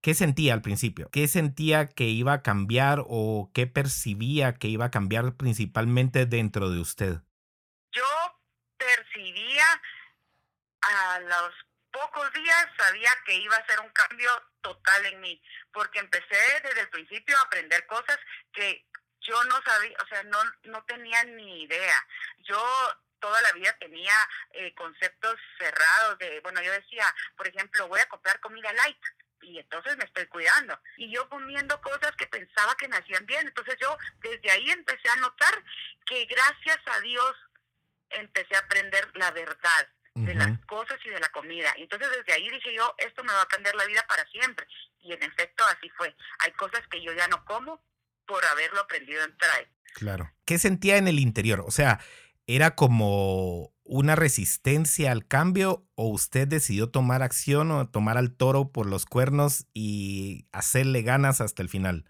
¿qué 0.02 0.14
sentía 0.14 0.54
al 0.54 0.62
principio? 0.62 1.10
¿Qué 1.12 1.28
sentía 1.28 1.88
que 1.88 2.06
iba 2.06 2.34
a 2.34 2.42
cambiar 2.42 3.04
o 3.08 3.52
qué 3.54 3.68
percibía 3.68 4.56
que 4.56 4.68
iba 4.68 4.86
a 4.86 4.92
cambiar 4.92 5.36
principalmente 5.36 6.26
dentro 6.26 6.70
de 6.70 6.80
usted? 6.80 7.22
Yo 7.92 8.04
percibía 8.78 9.64
a 10.84 11.20
los 11.20 11.54
pocos 11.92 12.34
días 12.34 12.68
sabía 12.78 13.12
que 13.26 13.36
iba 13.36 13.56
a 13.56 13.66
ser 13.66 13.80
un 13.80 13.90
cambio 13.90 14.30
total 14.62 15.06
en 15.06 15.22
mí, 15.22 15.42
porque 15.72 16.00
empecé 16.00 16.62
desde 16.64 16.82
el 16.82 16.90
principio 16.90 17.38
a 17.38 17.42
aprender 17.42 17.86
cosas 17.86 18.20
que 18.52 18.86
yo 19.22 19.42
no 19.46 19.62
sabía, 19.64 19.96
o 20.04 20.08
sea, 20.08 20.24
no, 20.24 20.40
no 20.64 20.84
tenía 20.86 21.24
ni 21.24 21.64
idea. 21.64 22.08
Yo 22.40 22.62
toda 23.20 23.42
la 23.42 23.54
vida 23.54 23.74
tenía 23.80 24.14
eh, 24.52 24.74
conceptos 24.76 25.40
cerrados 25.58 26.18
de, 26.20 26.42
bueno, 26.42 26.62
yo 26.62 26.72
decía, 26.74 27.06
por 27.38 27.48
ejemplo, 27.48 27.88
voy 27.88 28.02
a 28.02 28.10
comprar 28.10 28.40
comida 28.42 28.74
light 28.74 29.02
y 29.42 29.60
entonces 29.60 29.96
me 29.98 30.06
estoy 30.06 30.26
cuidando. 30.28 30.78
Y 30.98 31.14
yo 31.14 31.30
comiendo 31.30 31.80
cosas 31.82 32.12
que 32.18 32.28
pensaba 32.28 32.76
que 32.76 32.88
me 32.88 33.00
bien. 33.22 33.48
Entonces 33.48 33.78
yo 33.80 33.98
desde 34.20 34.52
ahí 34.52 34.70
empecé 34.72 35.10
a 35.10 35.16
notar 35.18 35.64
que 36.06 36.26
gracias 36.26 36.80
a 36.86 37.00
Dios 37.02 37.36
empecé 38.10 38.56
a 38.56 38.60
aprender 38.60 39.10
la 39.16 39.32
verdad 39.32 39.88
de 40.16 40.36
las 40.36 40.60
cosas 40.66 40.98
y 41.06 41.10
de 41.10 41.20
la 41.20 41.30
comida. 41.30 41.74
Entonces 41.78 42.08
desde 42.12 42.34
ahí 42.34 42.50
dije 42.50 42.74
yo, 42.76 42.94
esto 43.00 43.24
me 43.24 43.34
va 43.34 43.42
a 43.42 43.48
cambiar 43.48 43.76
la 43.76 43.86
vida 43.86 44.06
para 44.08 44.26
siempre. 44.28 44.68
Y 45.02 45.12
en 45.14 45.24
efecto 45.24 45.64
así 45.66 45.90
fue. 45.90 46.16
Hay 46.40 46.52
cosas 46.52 46.82
que 46.90 47.02
yo 47.02 47.12
ya 47.14 47.28
no 47.28 47.44
como 47.46 47.82
por 48.26 48.44
haberlo 48.46 48.82
aprendido 48.82 49.24
en 49.24 49.36
Try. 49.38 49.68
Claro. 49.96 50.32
¿Qué 50.46 50.60
sentía 50.60 50.98
en 50.98 51.08
el 51.08 51.20
interior? 51.20 51.62
O 51.62 51.72
sea, 51.72 52.00
¿era 52.48 52.76
como 52.76 53.74
una 53.84 54.16
resistencia 54.16 55.12
al 55.12 55.28
cambio 55.28 55.86
o 55.96 56.08
usted 56.08 56.48
decidió 56.48 56.90
tomar 56.90 57.22
acción 57.22 57.72
o 57.72 57.90
tomar 57.90 58.18
al 58.18 58.36
toro 58.36 58.72
por 58.72 58.86
los 58.86 59.06
cuernos 59.06 59.68
y 59.74 60.48
hacerle 60.52 61.02
ganas 61.02 61.42
hasta 61.42 61.62
el 61.62 61.70
final? 61.70 62.10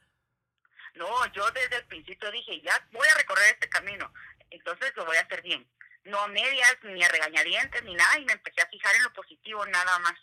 No, 0.96 1.08
yo 1.34 1.50
desde 1.52 1.78
el 1.78 1.86
principio 1.86 2.30
dije, 2.32 2.62
ya 2.62 2.74
voy 2.92 3.08
a 3.08 3.18
recorrer 3.18 3.46
este 3.54 3.68
camino, 3.68 4.14
entonces 4.52 4.94
lo 4.96 5.06
voy 5.06 5.18
a 5.18 5.22
hacer 5.22 5.42
bien 5.42 5.68
no 6.06 6.20
a 6.20 6.28
medias, 6.28 6.78
ni 6.84 7.04
a 7.04 7.10
regañadientes, 7.10 7.84
ni 7.84 7.96
nada, 7.96 8.18
y 8.20 8.26
me 8.26 8.34
empecé 8.34 8.62
a 8.62 8.68
fijar 8.68 8.96
en 8.96 9.04
lo 9.04 9.14
positivo 9.14 9.66
nada 9.68 10.00
más. 10.00 10.16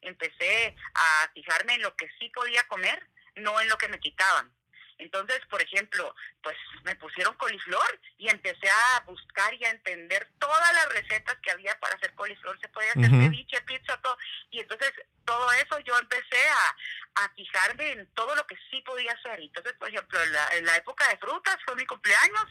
Empecé 0.00 0.74
a 0.94 1.30
fijarme 1.34 1.74
en 1.74 1.82
lo 1.82 1.94
que 1.96 2.08
sí 2.18 2.30
podía 2.30 2.66
comer, 2.68 3.06
no 3.36 3.60
en 3.60 3.68
lo 3.68 3.78
que 3.78 3.88
me 3.88 4.00
quitaban. 4.00 4.50
Entonces, 4.98 5.40
por 5.48 5.62
ejemplo, 5.62 6.14
pues 6.42 6.56
me 6.84 6.94
pusieron 6.96 7.34
coliflor 7.36 8.00
y 8.18 8.28
empecé 8.28 8.68
a 8.68 9.00
buscar 9.06 9.54
y 9.54 9.64
a 9.64 9.70
entender 9.70 10.28
todas 10.38 10.74
las 10.74 10.88
recetas 10.90 11.38
que 11.42 11.50
había 11.50 11.78
para 11.80 11.94
hacer 11.94 12.14
coliflor. 12.14 12.60
Se 12.60 12.68
podía 12.68 12.90
hacer 12.90 13.08
ceviche, 13.08 13.62
pizza, 13.62 13.96
todo. 14.02 14.16
Y 14.50 14.60
entonces, 14.60 14.92
todo 15.24 15.50
eso 15.52 15.78
yo 15.80 15.98
empecé 15.98 16.48
a, 16.48 17.24
a 17.24 17.28
fijarme 17.34 17.92
en 17.92 18.06
todo 18.14 18.34
lo 18.34 18.46
que 18.46 18.56
sí 18.70 18.82
podía 18.82 19.12
hacer. 19.12 19.40
Entonces, 19.40 19.72
por 19.74 19.88
ejemplo, 19.88 20.22
en 20.22 20.32
la, 20.32 20.48
en 20.52 20.66
la 20.66 20.76
época 20.76 21.08
de 21.08 21.16
frutas 21.16 21.56
fue 21.64 21.76
mi 21.76 21.86
cumpleaños 21.86 22.46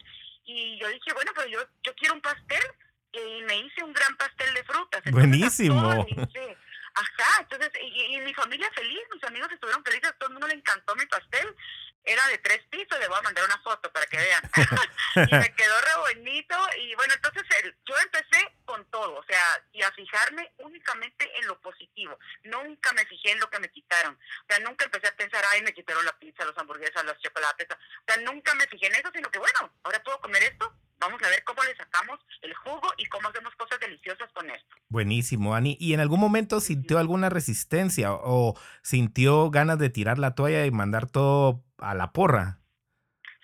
y 0.52 0.80
yo 0.80 0.88
dije, 0.88 1.14
bueno, 1.14 1.32
pero 1.36 1.48
yo, 1.48 1.60
yo 1.84 1.94
quiero 1.96 2.16
un 2.16 2.22
pastel 2.22 2.64
y 3.12 3.42
me 3.44 3.58
hice 3.60 3.84
un 3.84 3.94
gran 3.94 4.16
pastel 4.18 4.54
de 4.54 4.64
frutas. 4.64 5.02
Buenísimo. 5.12 6.06
ajá, 6.96 7.42
entonces, 7.42 7.72
y, 7.82 8.16
y, 8.16 8.22
mi 8.22 8.34
familia 8.34 8.70
feliz, 8.74 9.00
mis 9.14 9.24
amigos 9.24 9.52
estuvieron 9.52 9.84
felices, 9.84 10.14
todo 10.18 10.30
el 10.30 10.34
mundo 10.34 10.48
le 10.48 10.56
encantó 10.56 10.96
mi 10.96 11.06
pastel 11.06 11.56
era 12.04 12.26
de 12.28 12.38
tres 12.40 12.62
pisos, 12.70 13.00
le 13.00 13.08
voy 13.08 13.18
a 13.18 13.22
mandar 13.22 13.46
una 13.46 13.58
foto 13.60 13.92
para 13.92 14.06
que 14.08 14.18
vean. 14.18 14.42
y 15.30 15.36
me 15.36 15.56
quedó 15.56 15.82
re 15.82 16.14
bonito 16.14 16.56
y 16.78 16.96
bueno, 16.96 17.14
entonces 17.14 17.44
yo 17.88 17.96
empecé 17.98 18.56
con 18.66 18.84
todo, 18.90 19.16
o 19.16 19.24
sea, 19.24 19.64
y 19.72 19.82
a 19.82 19.92
fijarme 19.92 20.52
únicamente 20.58 21.30
en 21.40 21.48
lo 21.48 21.60
positivo. 21.60 22.18
Nunca 22.44 22.94
me 22.94 23.06
fijé 23.06 23.32
en 23.32 23.40
lo 23.40 23.50
que 23.50 23.60
me 23.60 23.70
quitaron. 23.70 24.16
O 24.16 24.46
sea, 24.48 24.60
nunca 24.60 24.86
empecé 24.86 25.08
a 25.08 25.16
pensar, 25.16 25.44
ay, 25.52 25.62
me 25.62 25.74
quitaron 25.74 26.06
la 26.06 26.18
pizza, 26.18 26.46
los 26.46 26.58
hamburguesas, 26.58 27.04
los 27.06 27.20
chocolates. 27.20 27.68
O 27.72 28.12
sea, 28.12 28.18
nunca 28.24 28.54
me 28.56 28.68
fijé 28.68 28.88
en 28.88 28.96
eso, 28.96 29.12
sino 29.14 29.30
que 29.30 29.40
bueno, 29.40 29.72
ahora 29.84 30.02
puedo 30.04 30.20
comer 30.22 30.44
esto, 30.44 30.74
vamos 30.98 31.22
a 31.22 31.30
ver 31.30 31.44
cómo 31.44 31.64
le 31.64 31.76
sacamos 31.76 32.20
el 32.42 32.54
jugo 32.56 32.94
y 32.98 33.06
cómo 33.20 33.30
hacemos 33.30 33.54
cosas 33.56 33.80
deliciosas 33.82 34.32
con 34.32 34.50
esto. 34.50 34.76
Buenísimo, 34.88 35.56
Ani. 35.56 35.76
¿Y 35.80 35.94
en 35.94 36.00
algún 36.00 36.22
momento 36.22 36.62
sintió 36.62 37.00
alguna 37.00 37.30
resistencia 37.30 38.14
o 38.14 38.58
sintió 38.82 39.50
ganas 39.50 39.78
de 39.78 39.90
tirar 39.90 40.18
la 40.20 40.36
toalla 40.36 40.66
y 40.66 40.72
mandar 40.72 41.10
todo 41.12 41.64
a 41.82 41.94
la 41.94 42.12
porra. 42.12 42.60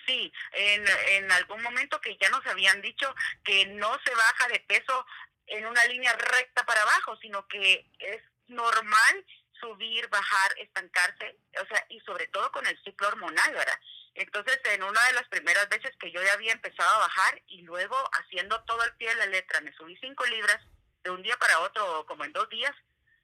Sí, 0.05 0.31
en, 0.53 0.85
en 1.11 1.31
algún 1.31 1.61
momento 1.63 1.99
que 1.99 2.15
ya 2.21 2.29
nos 2.29 2.45
habían 2.45 2.81
dicho 2.81 3.13
que 3.43 3.65
no 3.65 3.97
se 4.05 4.13
baja 4.13 4.47
de 4.49 4.59
peso 4.61 5.05
en 5.47 5.65
una 5.65 5.83
línea 5.85 6.13
recta 6.13 6.63
para 6.65 6.81
abajo, 6.81 7.17
sino 7.21 7.47
que 7.47 7.91
es 7.99 8.21
normal 8.47 9.25
subir, 9.59 10.07
bajar, 10.09 10.51
estancarse, 10.57 11.37
o 11.61 11.65
sea, 11.67 11.85
y 11.89 11.99
sobre 12.01 12.27
todo 12.27 12.51
con 12.51 12.65
el 12.67 12.77
ciclo 12.83 13.07
hormonal, 13.07 13.53
¿verdad? 13.53 13.79
Entonces, 14.15 14.59
en 14.63 14.81
una 14.83 15.03
de 15.07 15.13
las 15.13 15.27
primeras 15.27 15.67
veces 15.69 15.91
que 15.99 16.11
yo 16.11 16.23
ya 16.23 16.33
había 16.33 16.53
empezado 16.53 16.89
a 16.95 16.99
bajar 16.99 17.41
y 17.47 17.61
luego 17.61 17.97
haciendo 18.13 18.63
todo 18.63 18.83
el 18.83 18.95
pie 18.95 19.09
de 19.09 19.15
la 19.15 19.25
letra, 19.27 19.61
me 19.61 19.73
subí 19.73 19.95
cinco 19.97 20.25
libras 20.25 20.59
de 21.03 21.11
un 21.11 21.21
día 21.21 21.37
para 21.37 21.59
otro, 21.59 22.05
como 22.07 22.23
en 22.23 22.33
dos 22.33 22.49
días, 22.49 22.73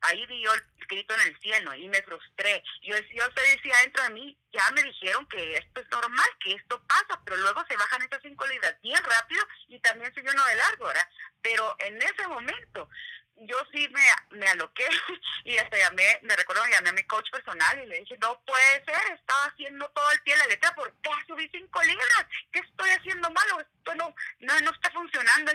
ahí 0.02 0.26
vi 0.26 0.44
yo 0.44 0.54
el 0.54 0.64
grito 0.88 1.14
en 1.16 1.22
el 1.22 1.40
cielo 1.40 1.74
y 1.76 1.88
me 1.88 2.02
frustré. 2.04 2.64
Yo, 2.82 2.96
yo 2.98 3.24
decía 3.30 3.78
dentro 3.82 4.04
de 4.04 4.10
mí, 4.10 4.38
ya 4.52 4.70
me 4.72 4.84
dijeron 4.84 5.26
que 5.28 5.58
esto 5.58 5.82
es 5.82 5.88
normal, 5.90 6.30
que 6.40 6.54
esto 6.54 6.84
pasa, 6.88 7.22
pero 7.24 7.38
luego 7.38 7.64
se 7.68 7.78
bajan 7.78 8.02
estas 8.02 8.22
cinco 8.22 8.46
libras 8.48 8.76
bien 8.82 9.02
rápido 9.04 9.44
y 9.68 9.80
también 9.80 10.14
se 10.14 10.22
uno 10.22 10.46
de 10.46 10.56
largo, 10.56 10.88
¿verdad? 10.88 11.08
Pero 11.42 11.76
en 11.80 12.02
ese 12.02 12.28
momento 12.28 12.90
yo 13.38 13.58
sí 13.72 13.88
me, 13.90 14.38
me 14.38 14.48
aloqué 14.48 14.88
y 15.46 15.58
hasta 15.58 15.78
llamé, 15.78 16.20
me 16.24 16.36
recuerdo 16.36 16.64
que 16.64 16.72
llamé 16.72 16.90
a 16.90 16.94
mi 16.94 17.04
coach 17.04 17.30
personal 17.32 17.82
y 17.84 17.88
le 17.88 18.00
dije, 18.00 18.18
no 18.22 18.40
puede 18.46 18.86
ser, 18.86 19.14
estaba 19.14 19.46
haciendo 19.46 19.90
todo 19.90 20.12
el 20.12 20.22
pie 20.22 20.38
la 20.38 20.48
letra, 20.48 20.74
¿por 20.76 20.94
qué 21.02 21.10
subí 21.28 21.50
cinco 21.52 21.82
libras? 21.84 22.26
¿Qué 22.52 22.60
estoy 22.60 22.90
haciendo 22.92 23.30
malo? 23.32 23.60
Esto 23.60 23.96
no, 23.96 24.16
no, 24.40 24.60
no 24.62 24.72
está 24.72 24.92
funcionando. 24.92 25.52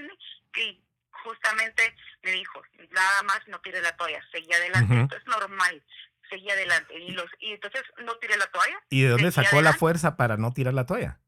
Y 0.57 0.83
justamente 1.11 1.95
me 2.23 2.33
dijo, 2.33 2.63
nada 2.91 3.23
más 3.23 3.41
no 3.47 3.61
tire 3.61 3.81
la 3.81 3.97
toalla, 3.97 4.23
seguí 4.33 4.53
adelante, 4.53 5.01
esto 5.03 5.17
es 5.17 5.27
normal, 5.27 5.83
seguí 6.29 6.51
adelante. 6.51 6.99
Y, 6.99 7.13
los, 7.13 7.31
y 7.39 7.53
entonces 7.53 7.83
no 7.99 8.17
tiré 8.19 8.37
la 8.37 8.47
toalla. 8.47 8.83
¿Y 8.91 9.03
de 9.03 9.11
dónde 9.11 9.31
sacó 9.33 9.61
la 9.63 9.75
fuerza 9.75 10.17
para 10.17 10.37
no 10.37 10.53
tirar 10.53 10.75
la 10.75 10.87
toalla? 10.87 11.19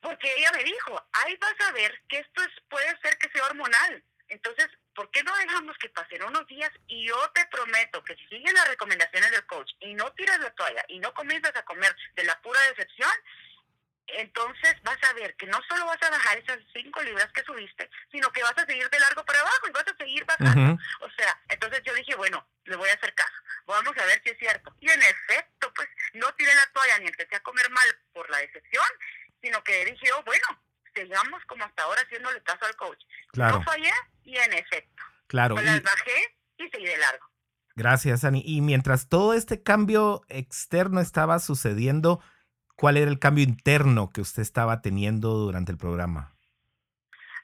Porque 0.00 0.32
ella 0.38 0.50
me 0.56 0.64
dijo, 0.64 1.08
ahí 1.12 1.36
vas 1.36 1.68
a 1.68 1.72
ver 1.72 2.02
que 2.08 2.18
esto 2.18 2.42
es, 2.42 2.48
puede 2.68 2.98
ser 3.00 3.18
que 3.18 3.28
sea 3.30 3.44
hormonal. 3.44 4.02
Entonces, 4.28 4.68
¿por 4.94 5.10
qué 5.10 5.22
no 5.22 5.34
dejamos 5.36 5.76
que 5.78 5.88
pasen 5.90 6.22
unos 6.24 6.46
días? 6.46 6.70
Y 6.86 7.06
yo 7.06 7.16
te 7.34 7.46
prometo 7.46 8.02
que 8.04 8.16
si 8.16 8.26
sigues 8.26 8.52
las 8.52 8.68
recomendaciones 8.68 9.30
del 9.30 9.46
coach 9.46 9.70
y 9.80 9.94
no 9.94 10.12
tiras 10.12 10.38
la 10.40 10.50
toalla 10.50 10.84
y 10.88 10.98
no 10.98 11.12
comienzas 11.14 11.54
a 11.56 11.64
comer 11.64 11.94
de 12.14 12.24
la 12.24 12.40
pura 12.40 12.60
decepción, 12.62 13.10
entonces 14.06 14.74
vas 14.82 14.98
a 15.04 15.12
ver 15.12 15.34
que 15.36 15.46
no 15.46 15.60
solo 15.68 15.86
vas 15.86 16.02
a 16.02 16.10
bajar 16.10 16.38
esas 16.38 16.58
cinco 16.72 17.02
libras 17.02 17.30
que 17.32 17.44
subiste, 17.44 17.88
sino 18.10 18.30
que 18.32 18.42
vas 18.42 18.56
a 18.56 18.66
seguir 18.66 18.88
de 18.90 18.98
largo 18.98 19.24
para 19.24 19.40
abajo 19.40 19.68
y 19.68 19.72
vas 19.72 19.86
a 19.86 19.96
seguir 19.96 20.24
bajando. 20.24 20.82
O 21.00 21.10
sea, 21.10 21.40
entonces 21.48 21.82
yo 21.84 21.94
dije, 21.94 22.14
bueno, 22.16 22.46
le 22.64 22.76
voy 22.76 22.88
a 22.88 22.94
hacer 22.94 23.14
caso, 23.14 23.34
vamos 23.66 23.96
a 23.96 24.06
ver 24.06 24.20
si 24.22 24.30
es 24.30 24.38
cierto. 24.38 24.74
Y 24.80 24.90
en 24.90 25.02
efecto, 25.02 25.72
pues 25.74 25.88
no 26.14 26.32
tiré 26.34 26.54
la 26.54 26.66
toalla 26.72 26.98
ni 26.98 27.06
empecé 27.06 27.36
a 27.36 27.42
comer 27.42 27.70
mal 27.70 27.98
por 28.12 28.28
la 28.30 28.38
decepción, 28.38 28.86
sino 29.42 29.62
que 29.62 29.84
dije, 29.84 30.12
oh, 30.12 30.22
bueno, 30.24 30.46
sigamos 30.94 31.44
como 31.46 31.64
hasta 31.64 31.82
ahora 31.82 32.02
haciéndole 32.02 32.42
caso 32.42 32.64
al 32.64 32.76
coach. 32.76 33.02
Claro. 33.32 33.58
No 33.58 33.64
fallé 33.64 33.92
y 34.24 34.36
en 34.36 34.52
efecto. 34.52 35.02
Claro. 35.26 35.54
Pues 35.54 35.66
las 35.66 35.82
bajé 35.82 36.36
y 36.58 36.68
seguí 36.68 36.86
de 36.86 36.98
largo. 36.98 37.30
Gracias, 37.76 38.24
Ani. 38.24 38.42
Y 38.44 38.60
mientras 38.60 39.08
todo 39.08 39.32
este 39.34 39.62
cambio 39.62 40.22
externo 40.28 41.00
estaba 41.00 41.38
sucediendo, 41.38 42.22
¿cuál 42.76 42.96
era 42.96 43.10
el 43.10 43.18
cambio 43.18 43.44
interno 43.44 44.10
que 44.12 44.20
usted 44.20 44.42
estaba 44.42 44.82
teniendo 44.82 45.30
durante 45.30 45.72
el 45.72 45.78
programa? 45.78 46.34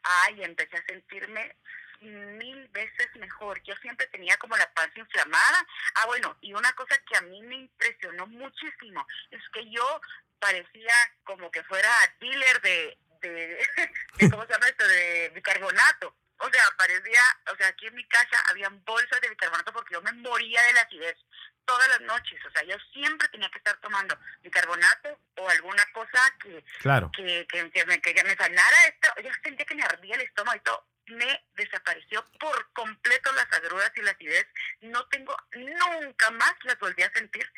Ay, 0.03 0.43
empecé 0.43 0.77
a 0.77 0.85
sentirme 0.87 1.57
mil 2.01 2.69
veces 2.69 3.09
mejor. 3.19 3.63
Yo 3.63 3.75
siempre 3.77 4.07
tenía 4.09 4.37
como 4.37 4.57
la 4.57 4.71
panza 4.75 4.99
inflamada. 4.99 5.67
Ah, 5.95 6.07
bueno, 6.07 6.37
y 6.41 6.53
una 6.53 6.73
cosa 6.73 6.97
que 7.09 7.17
a 7.17 7.23
mí 7.23 7.43
me 7.43 7.57
impresionó 7.57 8.27
muchísimo 8.27 9.07
es 9.31 9.43
que 9.53 9.71
yo 9.71 10.01
parecía 10.39 10.95
como 11.25 11.51
que 11.51 11.63
fuera 11.65 11.91
dealer 12.21 12.61
de, 12.61 12.99
de, 14.19 14.31
¿cómo 14.31 14.47
se 14.47 14.53
llama 14.53 14.69
esto? 14.69 14.87
De 14.87 15.31
bicarbonato. 15.35 16.17
O 16.39 16.51
sea, 16.51 16.63
parecía, 16.77 17.21
o 17.51 17.57
sea, 17.57 17.69
aquí 17.69 17.87
en 17.87 17.95
mi 17.95 18.07
casa 18.09 18.43
habían 18.51 18.85
bolsas 18.85 19.21
de 19.23 19.31
bicarbonato 19.31 19.73
porque 19.73 19.95
yo 19.95 20.03
me 20.03 20.13
moría 20.13 20.63
de 20.65 20.73
la 20.75 20.83
acidez 20.83 21.17
todas 21.65 21.89
las 21.89 22.01
noches. 22.03 22.39
O 22.45 22.51
sea, 22.51 22.63
yo 22.65 22.77
siempre 22.93 23.29
tenía 23.29 23.49
que 23.51 23.59
estar 23.59 23.77
tomando 23.79 24.19
bicarbonato 24.43 25.19
o 25.39 25.49
alguna 25.49 25.85
cosa 25.93 26.31
que, 26.39 26.63
claro. 26.81 27.11
que, 27.15 27.47
que, 27.49 27.71
que, 27.71 27.87
me, 27.87 28.01
que 28.01 28.25
me 28.25 28.37
sanara 28.37 28.87
esto. 28.87 29.09
Yo 29.23 29.31
sentía 29.43 29.65
que 29.65 29.75
me 29.75 29.83
ardía 29.83 30.15
el 30.17 30.23
estómago 30.23 30.57
y 30.57 30.61
todo. 30.61 30.87
Me 31.07 31.47
desapareció 31.55 32.29
por 32.39 32.73
completo 32.73 33.33
las 33.33 33.51
agruras 33.53 33.93
y 33.97 34.03
la 34.03 34.11
acidez. 34.11 34.47
No 34.81 35.07
tengo, 35.07 35.35
nunca 35.55 36.31
más 36.33 36.55
las 36.65 36.79
volví 36.79 37.03
a 37.03 37.13
sentir 37.13 37.51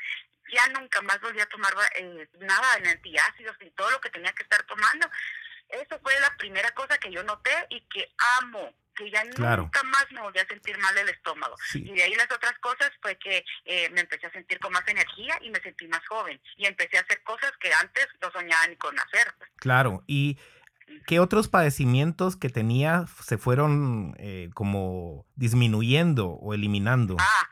ya 0.53 0.67
nunca 0.69 1.01
más 1.03 1.21
volví 1.21 1.41
a 1.41 1.47
tomar 1.47 1.75
eh, 1.95 2.29
nada 2.41 2.77
en 2.77 2.89
antiácidos 2.89 3.57
y 3.61 3.71
todo 3.71 3.91
lo 3.91 4.01
que 4.01 4.11
tenía 4.11 4.33
que 4.33 4.43
estar 4.43 4.63
tomando. 4.65 5.09
Eso 5.69 5.99
fue 6.03 6.13
la 6.21 6.35
primera 6.37 6.71
cosa 6.73 6.99
que 6.99 7.11
yo 7.11 7.23
noté 7.25 7.51
y 7.69 7.81
que 7.83 8.09
amo, 8.41 8.73
que 8.97 9.11
ya 9.11 9.23
nunca 9.25 9.83
más 9.85 10.07
me 10.11 10.21
volví 10.21 10.39
a 10.39 10.47
sentir 10.47 10.77
mal 10.79 10.95
del 10.95 11.09
estómago. 11.11 11.55
Y 11.75 11.93
de 11.93 12.03
ahí 12.03 12.15
las 12.15 12.31
otras 12.33 12.59
cosas 12.59 12.91
fue 13.01 13.17
que 13.17 13.45
eh, 13.65 13.91
me 13.91 14.01
empecé 14.01 14.27
a 14.27 14.33
sentir 14.33 14.59
con 14.59 14.73
más 14.73 14.87
energía 14.89 15.39
y 15.43 15.51
me 15.51 15.61
sentí 15.61 15.87
más 15.89 16.07
joven. 16.09 16.41
Y 16.57 16.67
empecé 16.67 16.99
a 16.99 17.03
hacer 17.03 17.23
cosas 17.23 17.53
que 17.61 17.71
antes 17.73 18.09
no 18.23 18.31
soñaba 18.33 18.67
ni 18.67 18.77
con 18.77 18.99
hacer. 18.99 19.35
Claro, 19.57 20.03
y 20.07 20.39
¿qué 21.07 21.21
otros 21.21 21.49
padecimientos 21.49 22.37
que 22.37 22.49
tenía 22.49 23.07
se 23.23 23.39
fueron 23.39 24.15
eh, 24.19 24.51
como 24.55 25.27
disminuyendo 25.37 26.29
o 26.29 26.55
eliminando? 26.55 27.17
Ah, 27.21 27.49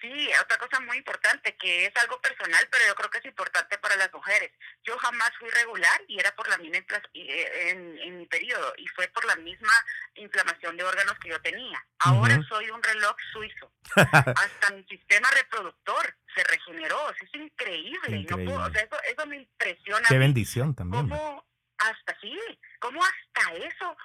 Sí, 0.00 0.30
otra 0.42 0.56
cosa 0.56 0.80
muy 0.80 0.96
importante, 0.96 1.54
que 1.56 1.84
es 1.86 1.96
algo 1.96 2.20
personal, 2.20 2.66
pero 2.70 2.86
yo 2.86 2.94
creo 2.94 3.10
que 3.10 3.18
es 3.18 3.24
importante 3.26 3.76
para 3.78 3.96
las 3.96 4.12
mujeres. 4.12 4.50
Yo 4.82 4.96
jamás 4.98 5.30
fui 5.38 5.48
regular 5.50 6.02
y 6.08 6.18
era 6.18 6.34
por 6.34 6.48
la 6.48 6.56
misma 6.56 6.78
eh, 7.12 7.70
en, 7.70 7.98
en 7.98 8.18
mi 8.18 8.26
periodo 8.26 8.72
y 8.78 8.86
fue 8.88 9.08
por 9.08 9.24
la 9.26 9.36
misma 9.36 9.72
inflamación 10.14 10.76
de 10.76 10.84
órganos 10.84 11.18
que 11.18 11.28
yo 11.28 11.40
tenía. 11.42 11.84
Ahora 11.98 12.40
soy 12.48 12.70
un 12.70 12.82
reloj 12.82 13.14
suizo. 13.32 13.72
Hasta 13.96 14.70
mi 14.74 14.84
sistema 14.84 15.30
reproductor 15.32 16.16
se 16.34 16.44
regeneró. 16.44 17.10
Eso 17.10 17.24
es 17.24 17.34
increíble. 17.34 18.26
No 18.30 18.66
eso, 18.68 18.96
eso, 19.02 19.26
me 19.26 19.36
impresiona. 19.36 20.08
Qué 20.08 20.18
bendición 20.18 20.74
también. 20.74 21.08
¿Cómo 21.08 21.44
hasta 21.78 22.18
sí? 22.20 22.38
¿Cómo 22.78 23.00
hasta 23.02 23.54
eso 23.54 23.96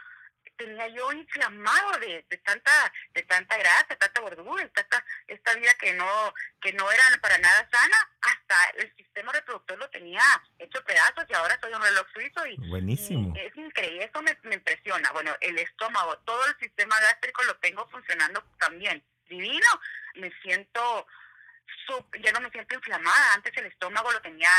tenía 0.57 0.88
yo 0.89 1.12
inflamado 1.12 2.00
de, 2.00 2.25
de 2.29 2.38
tanta 2.38 2.71
de 3.13 3.24
tanta 3.24 3.57
grasa, 3.57 3.95
tanta 3.95 4.21
gordura, 4.21 4.67
tanta 4.69 5.03
esta 5.27 5.53
vida 5.55 5.74
que 5.75 5.93
no 5.93 6.33
que 6.62 6.74
no 6.74 6.91
era 6.91 7.03
para 7.21 7.38
nada 7.38 7.67
sana, 7.71 7.97
hasta 8.21 8.55
el 8.77 8.95
sistema 8.95 9.31
reproductor 9.31 9.77
lo 9.77 9.89
tenía 9.89 10.24
hecho 10.59 10.83
pedazos 10.83 11.25
y 11.29 11.33
ahora 11.33 11.57
soy 11.62 11.74
un 11.74 11.81
reloj 11.81 12.07
suizo 12.13 12.45
y, 12.47 12.57
buenísimo. 12.69 13.33
es 13.35 13.55
increíble, 13.55 14.05
eso 14.05 14.21
me, 14.21 14.38
me 14.43 14.55
impresiona. 14.55 15.12
Bueno, 15.12 15.35
el 15.41 15.57
estómago, 15.59 16.17
todo 16.19 16.45
el 16.45 16.58
sistema 16.60 16.99
gástrico 16.99 17.43
lo 17.43 17.56
tengo 17.58 17.88
funcionando 17.89 18.43
también 18.60 19.03
divino. 19.27 19.67
Me 20.15 20.32
siento 20.41 21.08
ya 22.21 22.32
no 22.32 22.41
me 22.41 22.49
siento 22.49 22.75
inflamada. 22.75 23.34
Antes 23.34 23.56
el 23.58 23.65
estómago 23.65 24.12
lo 24.12 24.21
tenía, 24.21 24.49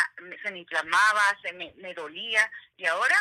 se 0.43 0.51
me 0.51 0.59
inflamaba, 0.61 1.23
se 1.43 1.53
me, 1.53 1.73
me 1.77 1.95
dolía 1.95 2.51
y 2.77 2.87
ahora 2.87 3.17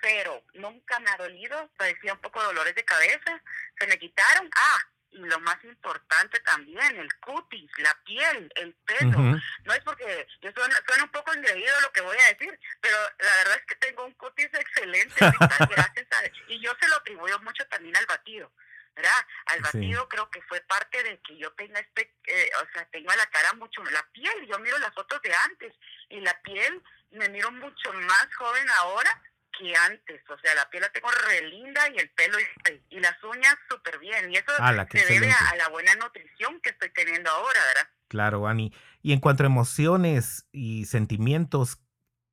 pero 0.00 0.44
nunca 0.54 0.98
me 1.00 1.10
ha 1.10 1.16
dolido, 1.16 1.70
padecía 1.76 2.14
un 2.14 2.20
poco 2.20 2.40
de 2.40 2.46
dolores 2.46 2.74
de 2.74 2.84
cabeza, 2.84 3.42
se 3.78 3.86
me 3.86 3.98
quitaron. 3.98 4.50
Ah, 4.56 4.78
y 5.12 5.18
lo 5.18 5.40
más 5.40 5.62
importante 5.64 6.38
también, 6.40 6.96
el 6.96 7.12
cutis, 7.16 7.70
la 7.78 7.94
piel, 8.04 8.52
el 8.54 8.74
pelo. 8.74 9.18
No 9.18 9.72
es 9.72 9.80
porque 9.80 10.26
yo 10.40 10.52
suena, 10.52 10.76
un 11.02 11.10
poco 11.10 11.32
engreído 11.32 11.80
lo 11.80 11.92
que 11.92 12.00
voy 12.00 12.16
a 12.16 12.32
decir, 12.32 12.58
pero 12.80 12.96
la 13.18 13.36
verdad 13.38 13.56
es 13.56 13.66
que 13.66 13.74
tengo 13.76 14.04
un 14.04 14.12
cutis 14.14 14.50
excelente, 14.52 15.14
gracias 15.40 16.06
a 16.12 16.22
Y 16.48 16.60
yo 16.60 16.72
se 16.80 16.88
lo 16.88 16.96
atribuyo 16.96 17.38
mucho 17.40 17.66
también 17.66 17.96
al 17.96 18.06
batido. 18.06 18.52
¿verdad? 18.94 19.26
Al 19.46 19.60
batido 19.60 20.08
creo 20.08 20.28
que 20.30 20.42
fue 20.42 20.60
parte 20.62 21.02
de 21.02 21.20
que 21.20 21.36
yo 21.38 21.52
tenga 21.52 21.78
este, 21.78 22.12
eh, 22.26 22.50
o 22.60 22.72
sea, 22.72 22.84
tengo 22.86 23.12
la 23.14 23.26
cara 23.26 23.52
mucho, 23.54 23.82
la 23.84 24.02
piel, 24.12 24.46
yo 24.46 24.58
miro 24.58 24.78
las 24.78 24.92
fotos 24.92 25.22
de 25.22 25.32
antes 25.32 25.72
y 26.08 26.20
la 26.20 26.38
piel 26.42 26.82
me 27.12 27.28
miro 27.28 27.50
mucho 27.52 27.92
más 27.92 28.28
joven 28.34 28.68
ahora 28.78 29.22
que 29.60 29.76
antes. 29.76 30.22
O 30.28 30.38
sea, 30.38 30.54
la 30.54 30.68
piel 30.70 30.82
la 30.82 30.88
tengo 30.90 31.10
re 31.10 31.42
linda 31.48 31.88
y 31.90 31.98
el 31.98 32.10
pelo 32.10 32.38
y, 32.90 33.00
las 33.00 33.22
uñas 33.24 33.56
súper 33.68 33.98
bien. 33.98 34.32
Y 34.32 34.36
eso 34.36 34.52
se 34.90 35.06
debe 35.06 35.30
a, 35.30 35.56
la 35.56 35.68
buena 35.68 35.94
nutrición 35.96 36.60
que 36.60 36.70
estoy 36.70 36.90
teniendo 36.90 37.30
ahora, 37.30 37.60
¿verdad? 37.66 37.90
Claro, 38.08 38.46
Ani. 38.46 38.74
Y 39.02 39.12
en 39.12 39.20
cuanto 39.20 39.42
a 39.42 39.46
emociones 39.46 40.46
y 40.52 40.86
sentimientos, 40.86 41.78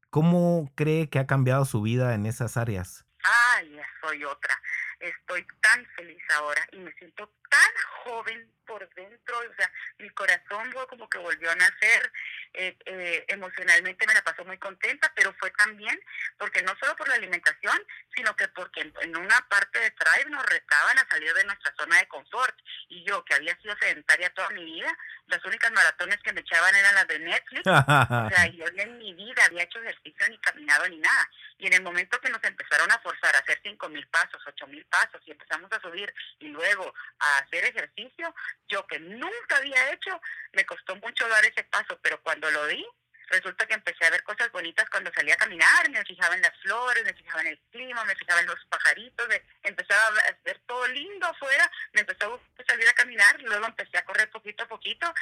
¿cómo 0.10 0.72
cree 0.76 1.10
que 1.10 1.20
ha 1.20 1.28
cambiado 1.28 1.66
su 1.66 1.82
vida 1.82 2.16
en 2.16 2.26
esas 2.26 2.58
áreas? 2.58 3.06
Ay, 3.24 3.78
soy 4.02 4.24
otra. 4.24 4.54
Estoy 5.00 5.46
tan 5.62 5.86
feliz 5.96 6.24
ahora 6.36 6.66
y 6.72 6.78
me 6.78 6.92
siento 6.94 7.32
tan 7.50 7.72
joven 8.04 8.52
por 8.66 8.88
dentro, 8.96 9.38
o 9.38 9.56
sea, 9.56 9.72
mi 10.00 10.10
corazón 10.10 10.72
como 10.90 11.10
que 11.10 11.18
volvió 11.20 11.50
a 11.50 11.56
nacer, 11.56 12.12
eh, 12.53 12.77
eh, 12.86 13.25
emocionalmente 13.27 14.05
me 14.07 14.13
la 14.13 14.23
pasó 14.23 14.43
muy 14.45 14.57
contenta, 14.57 15.12
pero 15.15 15.33
fue 15.39 15.51
también 15.51 15.99
porque 16.38 16.62
no 16.62 16.75
solo 16.79 16.95
por 16.95 17.07
la 17.07 17.15
alimentación, 17.15 17.77
sino 18.15 18.36
que 18.36 18.47
porque 18.49 18.81
en, 18.81 19.17
una 19.17 19.39
parte 19.49 19.79
de 19.79 19.91
Tribe 19.91 20.29
nos 20.29 20.45
retaban 20.45 20.97
a 20.99 21.07
salir 21.10 21.33
de 21.33 21.45
nuestra 21.45 21.73
zona 21.77 21.97
de 21.97 22.07
confort. 22.07 22.55
Y 22.89 23.03
yo, 23.03 23.23
que 23.25 23.33
había 23.33 23.55
sido 23.62 23.75
sedentaria 23.79 24.33
toda 24.33 24.49
mi 24.49 24.63
vida, 24.63 24.95
las 25.27 25.43
únicas 25.45 25.71
maratones 25.71 26.17
que 26.23 26.33
me 26.33 26.41
echaban 26.41 26.75
eran 26.75 26.95
las 26.95 27.07
de 27.07 27.19
Netflix. 27.19 27.62
o 27.65 28.29
sea, 28.29 28.47
yo 28.47 28.65
en 28.75 28.97
mi 28.97 29.13
vida 29.13 29.45
había 29.45 29.63
hecho 29.63 29.79
ejercicio 29.79 30.27
ni 30.29 30.38
caminado 30.39 30.88
ni 30.89 30.97
nada. 30.97 31.29
Y 31.60 31.67
en 31.67 31.73
el 31.73 31.81
momento 31.81 32.19
que 32.21 32.29
nos 32.29 32.43
empezaron 32.43 32.91
a 32.91 32.99
forzar 32.99 33.36
a 33.36 33.39
hacer 33.39 33.60
cinco 33.63 33.89
mil 33.89 34.05
pasos, 34.07 34.41
ocho 34.45 34.67
mil 34.67 34.86
pasos, 34.86 35.21
y 35.25 35.31
empezamos 35.31 35.71
a 35.71 35.81
subir 35.81 36.13
y 36.39 36.49
luego 36.49 36.93
a 37.19 37.38
hacer 37.39 37.65
ejercicio, 37.65 38.33
yo 38.67 38.86
que 38.86 38.99
nunca 38.99 39.57
había 39.57 39.91
hecho, 39.91 40.21
me 40.53 40.65
costó 40.65 40.95
mucho 40.97 41.27
dar 41.27 41.43
ese 41.45 41.63
paso, 41.63 41.99
pero 42.01 42.21
cuando 42.21 42.37
lo 42.39 42.67
di, 42.67 42.86
resulta 43.28 43.65
que 43.65 43.73
empecé 43.73 44.06
a 44.06 44.10
ver 44.10 44.23
cosas 44.23 44.52
bonitas 44.52 44.89
cuando 44.89 45.12
salía 45.13 45.34
a 45.34 45.38
caminar, 45.38 45.89
me 45.89 46.04
fijaba 46.06 46.36
en 46.36 46.41
las 46.41 46.58
flores, 46.62 47.04
me 47.04 47.13
fijaba 47.13 47.41
en 47.41 47.47
el 47.47 47.60
clima, 47.71 48.04
me 48.06 48.15
fijaba 48.15 48.41
en 48.41 48.47
los 48.47 48.65
pajaritos, 48.65 49.28
me, 49.28 49.41
empezaba 49.63 50.08
a 50.08 50.38
ver 50.43 50.60
todo 50.65 50.88
lindo 50.88 51.28
afuera, 51.28 51.69
me 51.93 52.02
empezó 52.02 52.41
a 52.58 52.63
salir 52.63 52.88
a 52.88 52.93
caminar, 52.93 53.41
luego 53.41 53.65
empecé 53.65 53.97
a 53.97 54.06
correr 54.06 54.30
poquito 54.30 54.63
a 54.63 54.67
poquito 54.67 55.13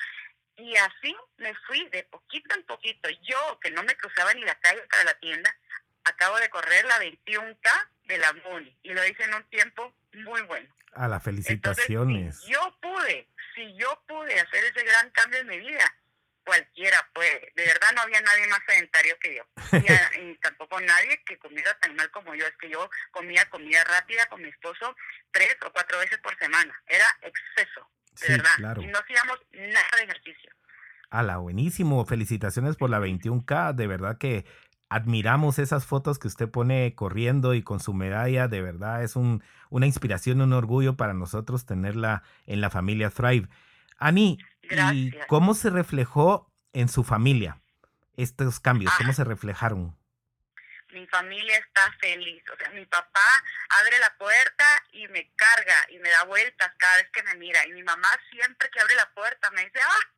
y 0.58 0.76
así 0.78 1.16
me 1.38 1.54
fui 1.68 1.88
de 1.90 2.04
poquito 2.04 2.56
en 2.56 2.64
poquito. 2.64 3.10
Yo, 3.24 3.60
que 3.60 3.72
no 3.72 3.84
me 3.84 3.96
cruzaba 3.98 4.34
ni 4.34 4.42
la 4.42 4.56
calle 4.56 4.82
para 4.90 5.04
la 5.04 5.14
tienda, 5.16 5.56
acabo 6.06 6.38
de 6.38 6.50
correr 6.50 6.86
la 6.86 7.00
21K 7.00 7.90
de 8.06 8.18
la 8.18 8.34
MUNI 8.34 8.78
y 8.84 8.94
lo 8.94 9.06
hice 9.06 9.24
en 9.24 9.34
un 9.34 9.44
tiempo 9.50 9.94
muy 10.14 10.42
bueno. 10.44 10.74
A 10.94 11.08
las 11.10 11.22
felicitaciones. 11.24 12.40
si 12.40 12.54
yo 12.54 12.78
pude, 12.82 13.28
si 13.54 13.76
yo 13.76 14.02
pude 14.08 14.40
hacer 14.40 14.64
ese 14.64 14.84
gran 14.84 15.10
cambio 15.10 15.40
en 15.40 15.48
mi 15.48 15.60
vida, 15.60 15.94
cualquiera 16.46 16.98
puede. 17.14 17.52
De 17.56 17.66
verdad 17.66 17.88
no 17.96 18.02
había 18.02 18.22
nadie 18.22 18.48
más 18.48 18.60
sedentario 18.68 19.18
que 19.20 19.36
yo. 19.36 19.44
Y, 20.22 20.36
tampoco 20.38 20.80
nadie 20.80 21.22
que 21.26 21.38
comiera 21.38 21.78
tan 21.80 21.96
mal 21.96 22.10
como 22.12 22.34
yo. 22.36 22.46
Es 22.46 22.56
que 22.58 22.70
yo 22.70 22.90
comía 23.12 23.50
comida 23.50 23.84
rápida 23.84 24.26
con 24.28 24.42
mi 24.42 24.50
esposo 24.50 24.96
tres 25.32 25.58
o 25.66 25.72
cuatro 25.74 26.00
veces 26.00 26.20
por 26.20 26.38
semana. 26.38 26.74
Era 26.88 27.06
exceso, 27.22 27.90
de 28.22 28.38
verdad. 28.38 28.78
Y 28.78 28.88
no 28.88 29.00
hacíamos 29.00 29.40
nada 29.52 29.90
de 29.98 30.04
ejercicio. 30.04 30.52
Ala, 31.10 31.38
buenísimo. 31.38 32.06
Felicitaciones 32.06 32.76
por 32.78 32.90
la 32.90 33.00
21K. 33.00 33.74
De 33.74 33.88
verdad 33.88 34.18
que 34.18 34.46
admiramos 34.90 35.60
esas 35.60 35.86
fotos 35.86 36.20
que 36.20 36.28
usted 36.28 36.50
pone 36.50 36.94
corriendo 36.96 37.54
y 37.54 37.64
con 37.64 37.80
su 37.80 37.94
medalla. 37.94 38.48
De 38.48 38.62
verdad 38.62 39.04
es 39.04 39.16
un, 39.16 39.44
una 39.70 39.88
inspiración, 39.88 40.42
un 40.42 40.54
orgullo 40.54 40.96
para 40.96 41.14
nosotros 41.14 41.66
tenerla 41.66 42.24
en 42.46 42.62
la 42.62 42.70
familia 42.70 43.10
Thrive. 43.10 43.48
Ani, 43.98 44.38
¿y 44.94 45.12
cómo 45.28 45.54
se 45.54 45.70
reflejó 45.70 46.52
en 46.74 46.90
su 46.90 47.04
familia 47.04 47.60
estos 48.18 48.60
cambios? 48.60 48.94
¿Cómo 48.98 49.12
ah. 49.12 49.14
se 49.14 49.24
reflejaron? 49.24 49.96
mi 50.96 51.06
familia 51.08 51.58
está 51.58 51.92
feliz. 52.00 52.44
O 52.52 52.58
sea, 52.58 52.70
mi 52.70 52.86
papá 52.86 53.44
abre 53.82 54.00
la 54.00 54.16
puerta 54.18 54.84
y 54.94 55.08
me 55.10 55.30
carga 55.36 55.86
y 55.90 56.00
me 56.00 56.10
da 56.10 56.24
vueltas 56.24 56.72
cada 56.78 56.98
vez 56.98 57.10
que 57.12 57.24
me 57.24 57.36
mira. 57.36 57.66
Y 57.68 57.74
mi 57.74 57.84
mamá 57.84 58.10
siempre 58.32 58.70
que 58.70 58.80
abre 58.80 58.96
la 58.96 59.10
puerta 59.12 59.52
me 59.52 59.66
dice, 59.66 59.80
ah, 59.84 60.10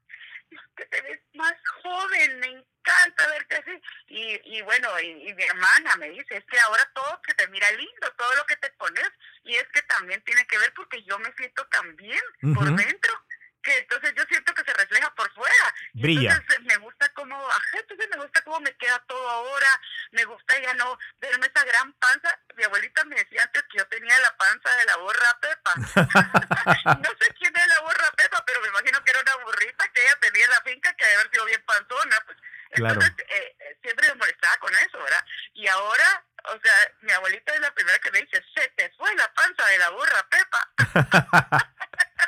es 0.51 0.59
que 0.75 0.85
te 0.85 1.01
ves 1.01 1.19
más 1.33 1.55
joven, 1.83 2.39
me 2.39 2.47
encanta 2.47 3.27
verte 3.27 3.55
así. 3.57 3.81
Y, 4.07 4.57
y 4.57 4.61
bueno, 4.61 4.87
y, 4.99 5.33
mi 5.33 5.43
hermana 5.43 5.95
me 5.97 6.09
dice, 6.09 6.37
es 6.37 6.45
que 6.45 6.59
ahora 6.59 6.89
todo 6.93 7.21
se 7.27 7.33
te 7.33 7.47
mira 7.47 7.69
lindo, 7.71 8.13
todo 8.15 8.35
lo 8.35 8.45
que 8.45 8.55
te 8.57 8.69
pones. 8.71 9.09
Y 9.43 9.55
es 9.55 9.67
que 9.69 9.81
también 9.81 10.21
tiene 10.23 10.45
que 10.45 10.59
ver 10.59 10.73
porque 10.73 11.03
yo 11.03 11.17
me 11.19 11.33
siento 11.33 11.65
tan 11.67 11.95
bien 11.95 12.21
por 12.53 12.65
dentro 12.75 13.25
entonces 13.71 14.13
yo 14.15 14.23
siento 14.29 14.53
que 14.53 14.63
se 14.63 14.73
refleja 14.73 15.13
por 15.15 15.31
fuera. 15.33 15.75
Brilla. 15.93 16.33
Entonces 16.33 16.61
me 16.65 16.77
gusta 16.77 17.09
cómo, 17.13 17.49
entonces 17.73 18.07
me 18.09 18.17
gusta 18.17 18.41
cómo 18.43 18.59
me 18.59 18.75
queda 18.77 18.99
todo 19.07 19.29
ahora, 19.29 19.81
me 20.11 20.23
gusta 20.25 20.59
ya 20.59 20.73
no 20.75 20.97
verme 21.19 21.47
esa 21.47 21.65
gran 21.65 21.91
panza. 21.93 22.39
Mi 22.55 22.63
abuelita 22.63 23.03
me 23.05 23.15
decía 23.15 23.43
antes 23.43 23.63
que 23.63 23.77
yo 23.77 23.87
tenía 23.87 24.17
la 24.19 24.37
panza 24.37 24.75
de 24.75 24.85
la 24.85 24.97
borra 24.97 25.39
Pepa. 25.41 25.73
no 27.03 27.09
sé 27.19 27.33
quién 27.37 27.55
es 27.55 27.67
la 27.67 27.79
borra 27.81 28.11
Pepa, 28.15 28.43
pero 28.45 28.61
me 28.61 28.67
imagino 28.69 29.03
que 29.03 29.11
era 29.11 29.21
una 29.21 29.35
burrita 29.43 29.87
que 29.89 30.01
ella 30.01 30.17
tenía 30.21 30.45
en 30.45 30.51
la 30.51 30.61
finca 30.61 30.93
que 30.93 31.05
debe 31.05 31.15
haber 31.17 31.31
sido 31.31 31.45
bien 31.45 31.63
panzona. 31.65 32.17
Pues. 32.25 32.37
Entonces 32.71 33.13
eh, 33.29 33.55
eh, 33.59 33.77
siempre 33.81 34.07
me 34.09 34.15
molestaba 34.15 34.57
con 34.57 34.75
eso, 34.75 34.97
¿verdad? 35.01 35.25
Y 35.53 35.67
ahora, 35.67 36.25
o 36.45 36.59
sea, 36.59 36.91
mi 37.01 37.11
abuelita 37.11 37.53
es 37.53 37.61
la 37.61 37.73
primera 37.73 37.97
que 37.99 38.11
me 38.11 38.21
dice, 38.21 38.43
se 38.55 38.67
te 38.69 38.89
fue 38.97 39.13
la 39.15 39.33
panza 39.33 39.65
de 39.65 39.77
la 39.77 39.89
burra 39.89 40.29
Pepa. 40.29 40.71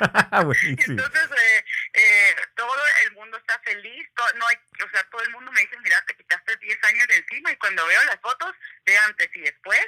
Entonces, 0.00 1.30
eh, 1.30 1.64
eh, 1.94 2.36
todo 2.56 2.82
el 3.04 3.12
mundo 3.12 3.36
está 3.36 3.58
feliz, 3.60 4.08
no 4.36 4.46
hay, 4.46 4.56
o 4.84 4.90
sea, 4.90 5.02
todo 5.10 5.22
el 5.22 5.30
mundo 5.30 5.52
me 5.52 5.60
dice, 5.60 5.76
mira, 5.82 6.02
te 6.06 6.16
quitaste 6.16 6.56
10 6.56 6.84
años 6.84 7.08
de 7.08 7.16
encima 7.16 7.52
y 7.52 7.56
cuando 7.56 7.86
veo 7.86 8.02
las 8.04 8.20
fotos 8.20 8.54
de 8.84 8.96
antes 8.98 9.28
y 9.34 9.40
después, 9.40 9.86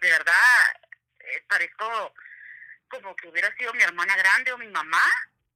de 0.00 0.10
verdad, 0.10 0.80
eh, 1.20 1.44
parezco 1.48 2.14
como 2.88 3.14
que 3.16 3.28
hubiera 3.28 3.54
sido 3.56 3.72
mi 3.74 3.82
hermana 3.82 4.16
grande 4.16 4.52
o 4.52 4.58
mi 4.58 4.68
mamá, 4.68 5.02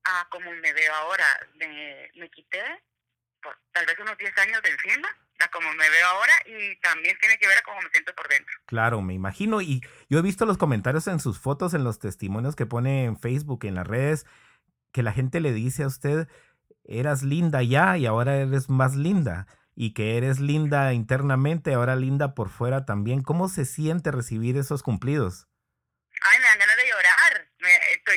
a 0.04 0.26
como 0.30 0.52
me 0.52 0.72
veo 0.72 0.94
ahora. 0.94 1.46
Me, 1.54 2.10
me 2.14 2.30
quité 2.30 2.62
por, 3.42 3.58
tal 3.72 3.86
vez 3.86 3.98
unos 3.98 4.16
10 4.18 4.38
años 4.38 4.62
de 4.62 4.70
encima 4.70 5.16
como 5.48 5.72
me 5.74 5.88
veo 5.88 6.06
ahora 6.06 6.32
y 6.44 6.76
también 6.76 7.16
tiene 7.18 7.38
que 7.38 7.46
ver 7.46 7.58
a 7.58 7.62
cómo 7.62 7.80
me 7.80 7.90
siento 7.90 8.14
por 8.14 8.28
dentro. 8.28 8.54
Claro, 8.80 9.02
me 9.02 9.12
imagino. 9.12 9.60
Y 9.60 9.82
yo 10.08 10.18
he 10.18 10.22
visto 10.22 10.46
los 10.46 10.56
comentarios 10.56 11.06
en 11.06 11.20
sus 11.20 11.38
fotos, 11.38 11.74
en 11.74 11.84
los 11.84 11.98
testimonios 11.98 12.56
que 12.56 12.64
pone 12.64 13.04
en 13.04 13.20
Facebook, 13.20 13.66
en 13.66 13.74
las 13.74 13.86
redes, 13.86 14.24
que 14.90 15.02
la 15.02 15.12
gente 15.12 15.40
le 15.40 15.52
dice 15.52 15.82
a 15.82 15.86
usted, 15.86 16.28
eras 16.84 17.22
linda 17.22 17.62
ya 17.62 17.98
y 17.98 18.06
ahora 18.06 18.36
eres 18.36 18.70
más 18.70 18.96
linda. 18.96 19.46
Y 19.74 19.92
que 19.92 20.16
eres 20.16 20.40
linda 20.40 20.94
internamente, 20.94 21.74
ahora 21.74 21.94
linda 21.94 22.34
por 22.34 22.48
fuera 22.48 22.86
también. 22.86 23.22
¿Cómo 23.22 23.50
se 23.50 23.66
siente 23.66 24.12
recibir 24.12 24.56
esos 24.56 24.82
cumplidos? 24.82 25.46
Ay, 26.22 26.38
me 26.38 26.46
dan 26.46 26.58
ganas 26.58 26.76
de 26.78 26.88
llorar. 26.88 27.48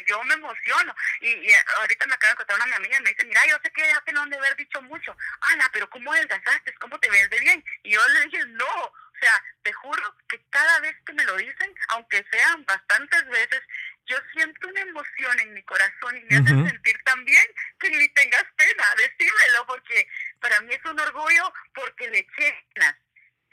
yo 0.07 0.23
me 0.23 0.33
emociono. 0.35 0.95
Y, 1.19 1.51
ahorita 1.79 2.07
me 2.07 2.13
acaba 2.13 2.31
de 2.31 2.37
contar 2.37 2.55
una 2.65 2.77
amiga 2.77 2.99
y 2.99 3.03
me 3.03 3.09
dice, 3.09 3.25
mira, 3.25 3.41
yo 3.49 3.57
sé 3.61 3.69
que 3.69 3.85
ya 3.85 3.99
te 4.05 4.13
no 4.13 4.21
han 4.21 4.29
de 4.29 4.37
haber 4.37 4.55
dicho 4.55 4.81
mucho. 4.83 5.13
Ana, 5.41 5.69
pero 5.73 5.89
¿cómo 5.89 6.13
adelgazaste? 6.13 6.73
¿Cómo 6.75 6.97
te 7.01 7.09
ves 7.09 7.29
de 7.29 7.39
bien? 7.41 7.61
Y 7.83 7.91
yo 7.91 7.99
le 8.13 8.29
dije, 8.29 8.45
no. 8.45 8.93
O 9.23 9.25
sea, 9.25 9.43
te 9.61 9.71
juro 9.71 10.17
que 10.27 10.37
cada 10.49 10.79
vez 10.81 10.93
que 11.05 11.13
me 11.13 11.23
lo 11.23 11.37
dicen, 11.37 11.73
aunque 11.89 12.25
sean 12.29 12.65
bastantes 12.65 13.25
veces, 13.29 13.61
yo 14.05 14.17
siento 14.33 14.67
una 14.67 14.81
emoción 14.81 15.39
en 15.39 15.53
mi 15.53 15.63
corazón 15.63 16.17
y 16.17 16.21
me 16.23 16.35
hace 16.35 16.69
sentir 16.69 17.01
tan 17.05 17.23
bien 17.23 17.43
que 17.79 17.89
ni 17.89 18.09
tengas 18.09 18.43
pena, 18.57 18.83
decírmelo, 18.97 19.65
porque 19.65 20.05
para 20.41 20.59
mí 20.59 20.73
es 20.73 20.83
un 20.83 20.99
orgullo 20.99 21.53
porque 21.73 22.09
le 22.09 22.19
eché 22.19 22.65
ganas. 22.75 22.97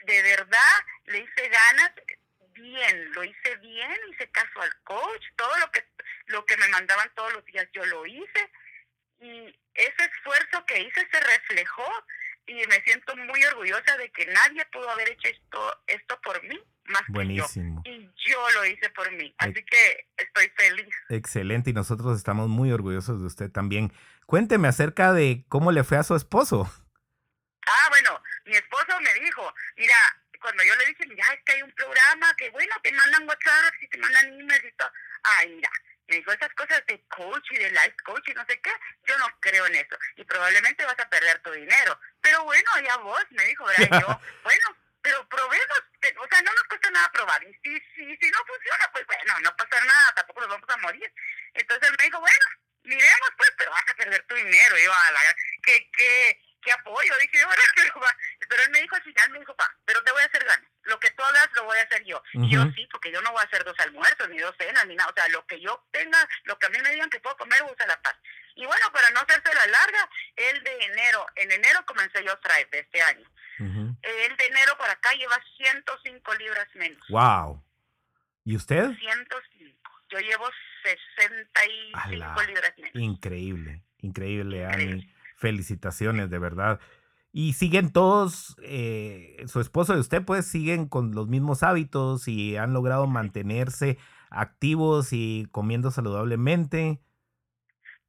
De 0.03 0.21
verdad, 0.23 0.85
le 1.05 1.19
hice 1.19 1.47
ganas 1.47 1.91
bien, 2.49 3.13
lo 3.13 3.23
hice 3.23 3.55
bien, 3.61 3.97
hice 4.09 4.29
caso 4.31 4.61
al 4.61 4.75
coach, 4.83 5.23
todo 5.37 5.57
lo 5.59 5.71
que 5.71 5.85
lo 6.25 6.45
que 6.45 6.57
me 6.57 6.67
mandaban 6.67 7.09
todos 7.15 7.31
los 7.31 7.45
días 7.45 7.65
yo 7.71 7.85
lo 7.85 8.05
hice 8.05 8.51
y 9.21 9.57
ese 9.73 10.03
esfuerzo 10.03 10.65
que 10.65 10.81
hice 10.81 11.07
se 11.11 11.19
reflejó 11.21 12.05
y 12.47 12.53
me 12.67 12.81
siento 12.83 13.15
muy 13.15 13.43
orgullosa 13.45 13.97
de 13.97 14.09
que 14.11 14.25
nadie 14.27 14.65
pudo 14.71 14.89
haber 14.89 15.09
hecho 15.09 15.29
esto 15.29 15.83
esto 15.87 16.19
por 16.21 16.41
mí 16.43 16.59
más 16.85 17.03
Buenísimo. 17.07 17.81
que 17.83 17.91
yo. 17.91 17.97
Y 17.97 18.11
yo 18.29 18.49
lo 18.51 18.65
hice 18.65 18.89
por 18.89 19.11
mí 19.13 19.33
así 19.37 19.53
que 19.53 20.07
estoy 20.17 20.51
feliz. 20.57 20.93
Excelente 21.09 21.69
y 21.69 21.73
nosotros 21.73 22.17
estamos 22.17 22.49
muy 22.49 22.71
orgullosos 22.71 23.21
de 23.21 23.27
usted 23.27 23.51
también. 23.51 23.93
Cuénteme 24.25 24.67
acerca 24.67 25.13
de 25.13 25.45
cómo 25.47 25.71
le 25.71 25.83
fue 25.83 25.97
a 25.97 26.03
su 26.03 26.15
esposo. 26.15 26.69
Ah 27.67 27.89
bueno 27.89 28.21
mi 28.45 28.55
esposo 28.55 28.99
me 29.01 29.13
dijo 29.23 29.53
mira 29.77 29.95
cuando 30.41 30.63
yo 30.63 30.75
le 30.75 30.85
dije 30.87 31.05
mira 31.07 31.25
es 31.33 31.43
que 31.45 31.53
hay 31.53 31.61
un 31.61 31.71
programa 31.73 32.33
que 32.35 32.49
bueno 32.49 32.73
te 32.81 32.91
mandan 32.91 33.27
WhatsApp 33.27 33.73
y 33.81 33.87
te 33.87 33.97
mandan 33.99 34.39
emails 34.39 34.65
y 34.65 34.71
todo 34.75 34.91
ay 35.39 35.49
mira 35.55 35.69
me 36.11 36.17
dijo 36.17 36.33
esas 36.33 36.53
cosas 36.55 36.85
de 36.87 37.01
coach 37.07 37.51
y 37.51 37.57
de 37.57 37.71
life 37.71 37.95
coach 38.03 38.27
y 38.27 38.33
no 38.33 38.45
sé 38.45 38.59
qué, 38.59 38.71
yo 39.07 39.17
no 39.17 39.27
creo 39.39 39.65
en 39.67 39.75
eso 39.75 39.97
y 40.17 40.25
probablemente 40.25 40.83
vas 40.83 40.99
a 40.99 41.09
perder 41.09 41.39
tu 41.39 41.51
dinero. 41.51 41.97
Pero 42.19 42.43
bueno, 42.43 42.69
ya 42.83 42.97
vos, 42.97 43.25
me 43.29 43.45
dijo, 43.45 43.63
¿verdad? 43.63 44.01
yo, 44.01 44.21
bueno, 44.43 44.77
pero 45.01 45.27
probemos, 45.29 45.83
o 46.17 46.27
sea, 46.27 46.41
no 46.41 46.51
nos 46.51 46.63
cuesta 46.65 46.89
nada 46.91 47.09
probar. 47.13 47.41
Y 47.45 47.53
si, 47.63 47.79
si, 47.95 48.17
si 48.17 48.29
no 48.29 48.39
funciona, 48.45 48.91
pues 48.91 49.05
bueno, 49.07 49.39
no 49.39 49.55
pasa 49.55 49.85
nada, 49.85 50.13
tampoco 50.15 50.41
nos 50.41 50.49
vamos 50.49 50.69
a 50.69 50.77
morir. 50.77 51.13
Entonces 51.53 51.89
me 51.97 52.03
dijo, 52.03 52.19
bueno, 52.19 52.45
miremos 52.83 53.29
pues, 53.37 53.51
pero 53.57 53.71
vas 53.71 53.89
a 53.89 53.95
perder 53.95 54.21
tu 54.27 54.35
dinero. 54.35 54.77
Y 54.77 54.83
yo, 54.83 54.93
a 54.93 55.11
la, 55.11 55.19
que, 55.63 55.89
que, 55.91 56.41
qué 56.61 56.71
apoyo, 56.71 57.13
dije 57.19 57.39
yo, 57.39 57.47
pero, 57.75 57.93
pero 58.49 58.63
él 58.63 58.69
me 58.71 58.81
dijo 58.81 58.95
al 58.95 59.03
final, 59.03 59.29
me 59.31 59.39
dijo, 59.39 59.55
pa, 59.55 59.69
pero 59.85 60.03
te 60.03 60.11
voy 60.11 60.21
a 60.21 60.25
hacer 60.25 60.43
ganas, 60.43 60.69
lo 60.83 60.99
que 60.99 61.11
tú 61.11 61.23
hagas 61.23 61.49
lo 61.55 61.65
voy 61.65 61.77
a 61.77 61.83
hacer 61.83 62.03
yo. 62.03 62.21
Yo 62.33 62.63
sí, 62.75 62.87
porque 62.91 63.11
yo 63.11 63.21
no 63.21 63.31
voy 63.31 63.41
a 63.41 63.45
hacer 63.45 63.63
dos 63.63 63.79
almuerzos, 63.79 64.29
ni 64.29 64.39
dos 64.39 64.55
cenas, 64.57 64.85
ni 64.87 64.95
nada, 64.95 65.09
o 65.09 65.13
sea, 65.13 65.27
lo 65.29 65.45
que 65.45 65.59
yo 65.59 65.85
tenga, 65.91 66.27
lo 66.43 66.57
que 66.57 66.67
a 66.67 66.69
mí 66.69 66.77
me 66.81 66.91
digan 66.91 67.09
que 67.09 67.19
puedo 67.19 67.37
comer, 67.37 67.61
usa 67.63 67.87
la 67.87 68.01
paz. 68.01 68.15
Y 68.55 68.65
bueno, 68.65 68.91
para 68.91 69.09
no 69.11 69.21
hacerse 69.21 69.53
la 69.53 69.65
larga, 69.67 70.09
el 70.35 70.63
de 70.63 70.77
enero, 70.85 71.25
en 71.35 71.51
enero 71.51 71.85
comencé 71.85 72.23
yo 72.23 72.33
a 72.33 72.39
traer 72.39 72.69
de 72.69 72.79
este 72.79 73.01
año. 73.01 73.27
El 73.59 74.37
de 74.37 74.45
enero 74.47 74.75
para 74.77 74.93
acá 74.93 75.13
lleva 75.13 75.37
105 75.57 76.33
libras 76.35 76.67
menos. 76.73 77.07
¡Wow! 77.09 77.63
¿Y 78.43 78.55
usted? 78.55 78.89
105. 78.97 79.91
Yo 80.09 80.19
llevo 80.19 80.49
65 80.83 82.41
libras 82.43 82.73
menos. 82.77 82.95
Increíble, 82.95 83.83
increíble, 83.99 84.65
Ani. 84.65 85.13
Felicitaciones, 85.41 86.29
de 86.29 86.37
verdad. 86.39 86.79
Y 87.33 87.53
siguen 87.53 87.91
todos, 87.91 88.55
eh, 88.63 89.43
su 89.47 89.59
esposo 89.59 89.95
y 89.95 89.99
usted, 89.99 90.23
pues 90.23 90.45
siguen 90.45 90.87
con 90.87 91.13
los 91.15 91.27
mismos 91.29 91.63
hábitos 91.63 92.27
y 92.27 92.57
han 92.57 92.73
logrado 92.73 93.07
mantenerse 93.07 93.97
activos 94.29 95.13
y 95.13 95.47
comiendo 95.51 95.89
saludablemente. 95.91 97.01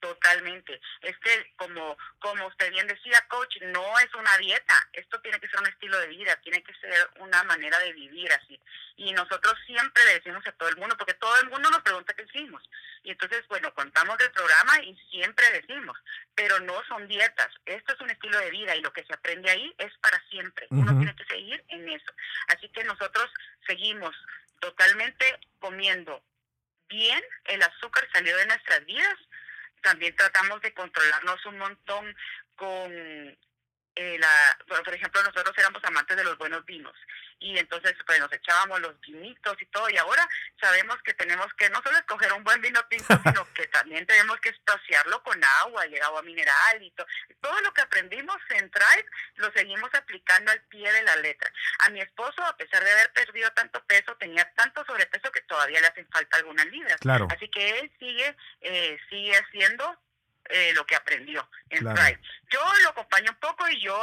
Totalmente. 0.02 0.80
Es 1.00 1.16
que, 1.18 1.52
como, 1.54 1.96
como 2.18 2.48
usted 2.48 2.72
bien 2.72 2.88
decía, 2.88 3.24
coach, 3.28 3.56
no 3.60 4.00
es 4.00 4.12
una 4.14 4.36
dieta. 4.38 4.74
Esto 4.92 5.20
tiene 5.20 5.38
que 5.38 5.46
ser 5.46 5.60
un 5.60 5.68
estilo 5.68 5.96
de 6.00 6.08
vida, 6.08 6.34
tiene 6.42 6.60
que 6.64 6.74
ser 6.74 7.08
una 7.20 7.44
manera 7.44 7.78
de 7.78 7.92
vivir 7.92 8.32
así. 8.32 8.58
Y 8.96 9.12
nosotros 9.12 9.54
siempre 9.64 10.04
le 10.06 10.14
decimos 10.14 10.44
a 10.44 10.52
todo 10.52 10.68
el 10.70 10.76
mundo, 10.76 10.96
porque 10.96 11.14
todo 11.14 11.40
el 11.40 11.50
mundo 11.50 11.70
nos 11.70 11.82
pregunta 11.82 12.14
qué 12.14 12.24
hicimos. 12.24 12.68
Y 13.04 13.12
entonces, 13.12 13.46
bueno, 13.46 13.72
contamos 13.74 14.18
del 14.18 14.32
programa 14.32 14.82
y 14.82 14.96
siempre 15.08 15.48
decimos, 15.52 15.96
pero 16.34 16.58
no 16.58 16.82
son 16.88 17.06
dietas. 17.06 17.54
Esto 17.64 17.92
es 17.94 18.00
un 18.00 18.10
estilo 18.10 18.40
de 18.40 18.50
vida 18.50 18.74
y 18.74 18.82
lo 18.82 18.92
que 18.92 19.04
se 19.04 19.14
aprende 19.14 19.52
ahí 19.52 19.72
es 19.78 19.96
para 19.98 20.20
siempre. 20.30 20.66
Uno 20.70 20.96
tiene 20.96 21.14
que 21.14 21.26
seguir 21.26 21.64
en 21.68 21.88
eso. 21.88 22.12
Así 22.48 22.68
que 22.70 22.82
nosotros 22.82 23.30
seguimos 23.68 24.16
totalmente 24.58 25.38
comiendo 25.60 26.24
bien. 26.88 27.22
El 27.44 27.62
azúcar 27.62 28.08
salió 28.12 28.36
de 28.36 28.46
nuestras 28.46 28.84
vidas 28.84 29.16
también 29.82 30.14
tratamos 30.16 30.60
de 30.62 30.72
controlarnos 30.72 31.44
un 31.46 31.58
montón 31.58 32.16
con 32.56 32.92
eh, 33.94 34.18
la, 34.18 34.58
por 34.66 34.94
ejemplo, 34.94 35.22
nosotros 35.22 35.54
éramos 35.58 35.84
amantes 35.84 36.16
de 36.16 36.24
los 36.24 36.38
buenos 36.38 36.64
vinos 36.64 36.96
y 37.38 37.58
entonces 37.58 37.94
pues 38.06 38.20
nos 38.20 38.32
echábamos 38.32 38.80
los 38.80 38.98
vinitos 39.00 39.56
y 39.60 39.66
todo 39.66 39.90
y 39.90 39.96
ahora 39.96 40.26
sabemos 40.60 40.96
que 41.02 41.12
tenemos 41.14 41.52
que 41.54 41.68
no 41.68 41.82
solo 41.82 41.98
escoger 41.98 42.32
un 42.32 42.44
buen 42.44 42.60
vino 42.60 42.80
tinto, 42.88 43.06
sino 43.24 43.52
que 43.52 43.62
también 43.92 44.06
tenemos 44.06 44.40
que 44.40 44.48
espaciarlo 44.48 45.22
con 45.22 45.38
agua 45.64 45.86
y 45.86 45.98
agua 45.98 46.22
mineral 46.22 46.82
y 46.82 46.90
todo. 46.92 47.06
Todo 47.42 47.60
lo 47.60 47.74
que 47.74 47.82
aprendimos 47.82 48.38
en 48.48 48.70
Tribe 48.70 49.04
lo 49.34 49.52
seguimos 49.52 49.92
aplicando 49.92 50.50
al 50.50 50.62
pie 50.62 50.90
de 50.90 51.02
la 51.02 51.16
letra. 51.16 51.52
A 51.80 51.90
mi 51.90 52.00
esposo, 52.00 52.42
a 52.42 52.56
pesar 52.56 52.82
de 52.82 52.90
haber 52.90 53.12
perdido 53.12 53.50
tanto 53.50 53.84
peso, 53.84 54.16
tenía 54.16 54.50
tanto 54.54 54.82
sobrepeso 54.86 55.30
que 55.30 55.42
todavía 55.42 55.80
le 55.80 55.88
hacen 55.88 56.08
falta 56.10 56.38
algunas 56.38 56.66
libras. 56.68 56.96
Claro. 57.00 57.28
Así 57.30 57.50
que 57.50 57.80
él 57.80 57.92
sigue, 57.98 58.34
eh, 58.62 58.98
sigue 59.10 59.36
haciendo 59.36 60.00
eh, 60.52 60.72
lo 60.74 60.84
que 60.84 60.94
aprendió 60.94 61.48
en 61.70 61.84
Yo 61.84 62.60
lo 62.82 62.88
acompaño 62.90 63.30
un 63.30 63.38
poco 63.38 63.66
y 63.70 63.80
yo 63.80 63.98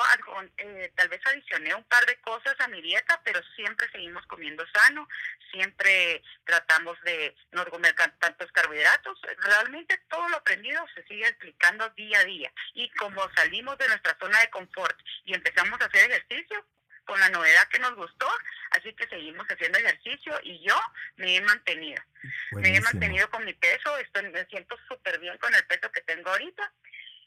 eh, 0.58 0.92
tal 0.96 1.08
vez 1.08 1.22
adicioné 1.26 1.76
un 1.76 1.84
par 1.84 2.04
de 2.08 2.20
cosas 2.22 2.56
a 2.60 2.68
mi 2.68 2.82
dieta, 2.82 3.22
pero 3.24 3.40
siempre 3.56 3.88
seguimos 3.92 4.26
comiendo 4.26 4.66
sano, 4.74 5.08
siempre 5.52 6.24
tratamos 6.46 7.00
de 7.02 7.36
no 7.52 7.66
comer 7.68 7.96
tantos 8.20 8.52
carbohidratos. 8.52 9.20
Realmente 9.38 10.00
todo 10.10 10.28
lo 10.30 10.38
aprendido 10.38 10.84
se 10.96 11.04
sigue 11.04 11.28
explicando 11.28 11.88
día 11.92 12.20
a 12.20 12.26
día. 12.26 12.52
Y 12.74 12.90
como 12.92 13.22
salimos 13.36 13.78
de 13.78 13.88
nuestra 13.88 14.18
zona 14.20 14.40
de 14.40 14.50
confort 14.50 14.98
y 15.26 15.36
empezamos 15.36 15.80
a 15.80 15.86
hacer 15.86 16.10
ejercicio, 16.10 16.66
con 17.10 17.20
la 17.20 17.30
novedad 17.30 17.68
que 17.70 17.80
nos 17.80 17.96
gustó, 17.96 18.28
así 18.70 18.94
que 18.94 19.08
seguimos 19.08 19.48
haciendo 19.48 19.80
ejercicio 19.80 20.40
y 20.44 20.60
yo 20.60 20.80
me 21.16 21.36
he 21.36 21.42
mantenido. 21.42 22.00
Me 22.52 22.76
he 22.76 22.82
mantenido 22.82 23.28
con 23.32 23.44
mi 23.44 23.54
peso, 23.54 23.98
estoy, 23.98 24.30
me 24.30 24.46
siento 24.46 24.78
súper 24.88 25.20
bien 25.20 25.36
con 25.40 25.54
el 25.56 25.66
peso 25.66 25.92
que 25.92 26.02
tengo 26.02 26.30
ahorita 26.30 26.72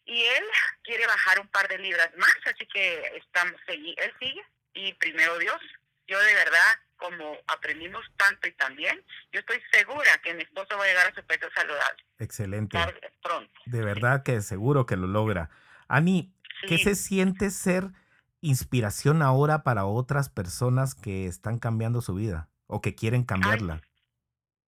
y 0.05 0.23
él 0.23 0.45
quiere 0.85 1.05
bajar 1.09 1.41
un 1.41 1.49
par 1.49 1.67
de 1.67 1.79
libras 1.79 2.11
más, 2.17 2.37
así 2.47 2.65
que 2.67 3.13
estamos, 3.17 3.61
él 3.67 4.15
sigue 4.21 4.47
y 4.75 4.95
primero 4.95 5.37
Dios, 5.39 5.61
yo 6.07 6.21
de 6.21 6.35
verdad, 6.35 6.79
como 6.97 7.37
aprendimos 7.49 8.05
tanto 8.17 8.47
y 8.47 8.53
también, 8.53 9.05
yo 9.33 9.41
estoy 9.41 9.61
segura 9.73 10.17
que 10.23 10.33
mi 10.35 10.45
esposo 10.45 10.79
va 10.79 10.85
a 10.85 10.87
llegar 10.87 11.09
a 11.09 11.15
su 11.15 11.27
peso 11.27 11.49
saludable. 11.57 12.05
Excelente. 12.21 12.79
Pronto. 13.21 13.61
De 13.67 13.83
verdad 13.83 14.23
que 14.23 14.41
seguro 14.43 14.87
que 14.87 14.97
lo 14.97 15.09
logra. 15.09 15.51
Ani, 15.89 16.33
¿qué 16.69 16.79
se 16.79 16.95
siente 16.95 17.51
ser 17.51 17.91
inspiración 18.43 19.23
ahora 19.23 19.63
para 19.63 19.87
otras 19.87 20.29
personas 20.29 20.95
que 20.95 21.27
están 21.27 21.59
cambiando 21.59 22.03
su 22.03 22.15
vida 22.15 22.51
o 22.67 22.83
que 22.83 22.95
quieren 22.95 23.25
cambiarla? 23.25 23.81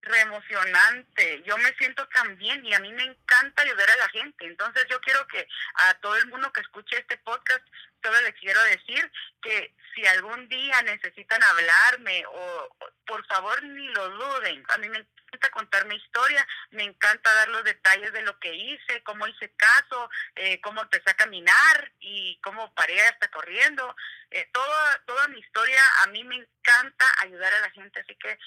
re 0.05 0.21
emocionante. 0.21 1.43
Yo 1.47 1.57
me 1.59 1.73
siento 1.75 2.07
tan 2.09 2.37
bien 2.37 2.65
y 2.65 2.75
a 2.75 2.81
mí 2.81 2.93
me 2.93 3.05
encanta 3.05 3.63
ayudar 3.63 3.89
a 3.91 3.97
la 3.97 4.09
gente. 4.11 4.47
Entonces 4.47 4.87
yo 4.89 5.01
quiero 5.01 5.27
que 5.27 5.47
a 5.89 5.95
todo 5.95 6.17
el 6.17 6.27
mundo 6.29 6.53
que 6.53 6.61
escuche 6.61 6.99
este 6.99 7.19
podcast, 7.19 7.67
solo 8.05 8.21
les 8.21 8.35
quiero 8.35 8.63
decir 8.65 9.11
que 9.43 9.75
si 9.95 10.07
algún 10.07 10.49
día 10.49 10.83
necesitan 10.83 11.43
hablarme 11.43 12.25
o 12.27 12.77
por 13.07 13.25
favor 13.27 13.63
ni 13.63 13.89
lo 13.89 14.09
duden. 14.11 14.65
A 14.69 14.79
mí 14.79 14.89
me 14.89 14.99
encanta 14.99 15.51
contar 15.51 15.87
mi 15.87 15.97
historia, 15.97 16.47
me 16.71 16.85
encanta 16.85 17.33
dar 17.35 17.49
los 17.49 17.65
detalles 17.65 18.13
de 18.13 18.23
lo 18.23 18.39
que 18.39 18.55
hice, 18.55 19.03
cómo 19.03 19.27
hice 19.27 19.53
caso, 19.57 20.11
eh, 20.35 20.61
cómo 20.61 20.83
empecé 20.83 21.11
a 21.11 21.17
caminar 21.17 21.93
y 22.01 22.39
cómo 22.43 22.73
paré 22.75 23.01
hasta 23.03 23.29
corriendo. 23.29 23.97
Eh, 24.31 24.49
toda, 24.53 25.03
toda 25.07 25.29
mi 25.29 25.39
historia, 25.39 25.81
a 26.03 26.07
mí 26.09 26.25
me 26.25 26.37
encanta 26.37 27.07
ayudar 27.21 27.53
a 27.55 27.61
la 27.61 27.71
gente, 27.71 28.01
así 28.01 28.17
que 28.17 28.39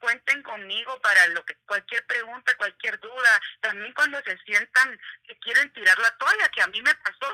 cuenten 0.00 0.42
conmigo 0.42 1.00
para 1.00 1.28
lo 1.28 1.44
que 1.44 1.54
cualquier 1.66 2.04
pregunta, 2.06 2.56
cualquier 2.56 2.98
duda, 2.98 3.40
también 3.60 3.92
cuando 3.94 4.20
se 4.22 4.36
sientan 4.38 5.00
que 5.24 5.38
quieren 5.38 5.72
tirar 5.72 5.96
la 5.98 6.16
toalla, 6.18 6.48
que 6.48 6.62
a 6.62 6.66
mí 6.66 6.82
me 6.82 6.94
pasó, 6.96 7.32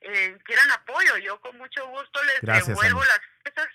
eh, 0.00 0.38
quieran 0.44 0.70
apoyo, 0.70 1.16
yo 1.18 1.40
con 1.40 1.56
mucho 1.58 1.86
gusto 1.88 2.20
les 2.24 2.66
devuelvo 2.66 3.04
las 3.04 3.20
cosas 3.44 3.68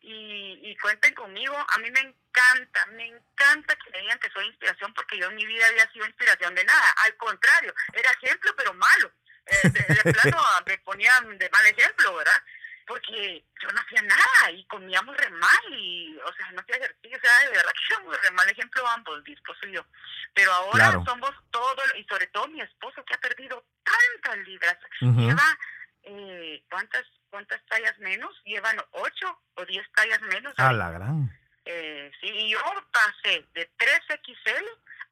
y, 0.00 0.60
y, 0.62 0.76
cuenten 0.76 1.14
conmigo. 1.14 1.54
A 1.56 1.78
mí 1.78 1.90
me 1.90 2.00
encanta, 2.00 2.86
me 2.92 3.06
encanta 3.06 3.76
que 3.76 3.90
me 3.90 4.00
digan 4.00 4.18
que 4.18 4.30
soy 4.30 4.46
inspiración 4.46 4.92
porque 4.94 5.18
yo 5.18 5.28
en 5.28 5.36
mi 5.36 5.46
vida 5.46 5.66
había 5.66 5.90
sido 5.92 6.06
inspiración 6.06 6.54
de 6.54 6.64
nada. 6.64 6.94
Al 7.04 7.16
contrario, 7.16 7.74
era 7.92 8.10
ejemplo 8.10 8.54
pero 8.56 8.74
malo. 8.74 9.12
Eh, 9.46 9.70
de, 9.70 10.12
plano 10.12 10.42
me 10.66 10.78
ponían 10.78 11.38
de 11.38 11.50
mal 11.50 11.66
ejemplo, 11.66 12.14
¿verdad? 12.16 12.42
Porque 12.88 13.44
yo 13.62 13.68
no 13.68 13.80
hacía 13.80 14.02
nada 14.02 14.50
y 14.50 14.64
comíamos 14.64 15.16
re 15.16 15.30
mal 15.30 15.64
y, 15.70 16.18
o 16.24 16.32
sea, 16.32 16.50
no 16.52 16.60
hacía 16.60 16.76
ejercicio, 16.76 17.18
o 17.18 17.20
sea, 17.20 17.38
de 17.44 17.56
verdad 17.56 17.72
que 17.72 17.94
éramos 17.94 18.22
re 18.22 18.30
mal 18.30 18.48
ejemplo 18.48 18.88
ambos, 18.88 19.22
mi 19.24 19.34
esposo 19.34 19.66
y 19.66 19.72
yo. 19.72 19.86
Pero 20.34 20.52
ahora 20.52 20.92
somos 21.04 21.32
todos, 21.50 21.94
y 21.96 22.04
sobre 22.04 22.26
todo 22.28 22.48
mi 22.48 22.60
esposo 22.60 23.04
que 23.04 23.14
ha 23.14 23.20
perdido 23.20 23.64
tantas 23.84 24.38
libras. 24.46 24.78
Lleva, 25.00 25.58
eh, 26.02 26.64
¿cuántas 26.70 27.04
cuántas 27.30 27.64
tallas 27.66 27.98
menos, 27.98 28.34
llevan 28.44 28.76
ocho 28.92 29.40
o 29.54 29.64
diez 29.64 29.86
tallas 29.94 30.20
menos. 30.22 30.54
A 30.56 30.72
la 30.72 30.90
gran. 30.90 31.30
Eh, 31.64 32.10
sí, 32.20 32.26
y 32.26 32.50
yo 32.50 32.58
pasé 32.92 33.44
de 33.54 33.70
3XL 33.76 34.64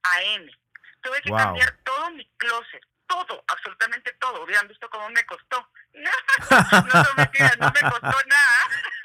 a 0.02 0.22
M. 0.22 0.50
Tuve 1.02 1.20
que 1.22 1.30
cambiar 1.30 1.76
todo 1.84 2.10
mi 2.10 2.26
closet, 2.36 2.84
todo, 3.06 3.44
absolutamente 3.48 4.12
todo. 4.20 4.44
Hubieran 4.44 4.68
visto 4.68 4.88
cómo 4.90 5.08
me 5.10 5.24
costó. 5.24 5.70
no, 5.94 6.10
no, 6.70 7.02
no 7.58 7.72
me 7.72 7.90
costó 7.90 8.26
nada. 8.26 8.60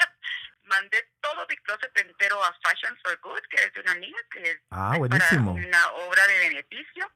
Mandé 0.63 1.09
todo 1.19 1.45
mi 1.49 1.57
closet 1.57 1.91
entero 1.97 2.43
a 2.43 2.53
Fashion 2.63 2.97
for 3.03 3.19
Good, 3.21 3.41
que 3.49 3.63
es 3.63 3.73
de 3.73 3.81
una 3.81 3.91
amiga, 3.91 4.17
que 4.31 4.51
es 4.51 4.61
ah, 4.69 4.95
buenísimo. 4.97 5.51
una 5.53 5.91
obra 6.07 6.25
de 6.27 6.39
beneficio 6.49 7.11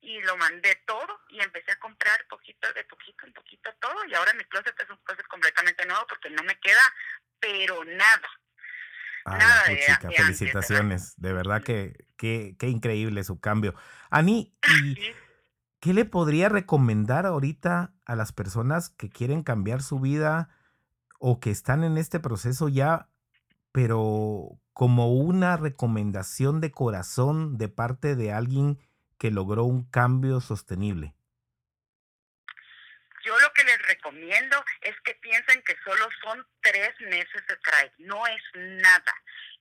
y 0.00 0.20
lo 0.22 0.36
mandé 0.36 0.74
todo 0.86 1.20
y 1.30 1.40
empecé 1.40 1.72
a 1.72 1.78
comprar 1.78 2.24
poquito 2.28 2.72
de 2.72 2.84
poquito 2.84 3.26
en 3.26 3.32
poquito 3.32 3.72
todo 3.80 4.04
y 4.06 4.14
ahora 4.14 4.32
mi 4.34 4.44
closet 4.44 4.74
es 4.80 4.90
un 4.90 4.98
closet 4.98 5.26
completamente 5.26 5.84
nuevo 5.86 6.06
porque 6.08 6.30
no 6.30 6.42
me 6.42 6.58
queda 6.60 6.82
pero 7.40 7.84
nada. 7.84 8.28
nada 9.24 9.64
de, 9.64 10.14
felicitaciones, 10.16 11.14
de 11.16 11.32
verdad 11.32 11.62
que 11.62 12.06
qué 12.16 12.56
increíble 12.66 13.24
su 13.24 13.40
cambio. 13.40 13.74
Ani, 14.10 14.56
¿qué 15.80 15.94
le 15.94 16.04
podría 16.04 16.48
recomendar 16.48 17.26
ahorita 17.26 17.92
a 18.04 18.16
las 18.16 18.32
personas 18.32 18.90
que 18.90 19.10
quieren 19.10 19.42
cambiar 19.42 19.82
su 19.82 20.00
vida 20.00 20.48
o 21.18 21.40
que 21.40 21.50
están 21.50 21.84
en 21.84 21.98
este 21.98 22.20
proceso 22.20 22.68
ya, 22.68 23.08
pero 23.72 24.60
como 24.72 25.12
una 25.12 25.56
recomendación 25.56 26.60
de 26.60 26.70
corazón 26.70 27.56
de 27.58 27.68
parte 27.68 28.14
de 28.14 28.32
alguien 28.32 28.78
que 29.18 29.30
logró 29.30 29.64
un 29.64 29.88
cambio 29.90 30.40
sostenible? 30.40 31.14
Yo 33.24 33.36
lo 33.40 33.52
que 33.54 33.64
les 33.64 33.82
recomiendo 33.88 34.64
es 34.82 34.94
que 35.00 35.14
piensen 35.14 35.60
que 35.62 35.74
solo 35.84 36.08
son 36.22 36.46
tres 36.60 36.92
meses 37.00 37.44
de 37.48 37.56
Tribe, 37.56 37.92
no 37.98 38.24
es 38.26 38.42
nada. 38.54 39.12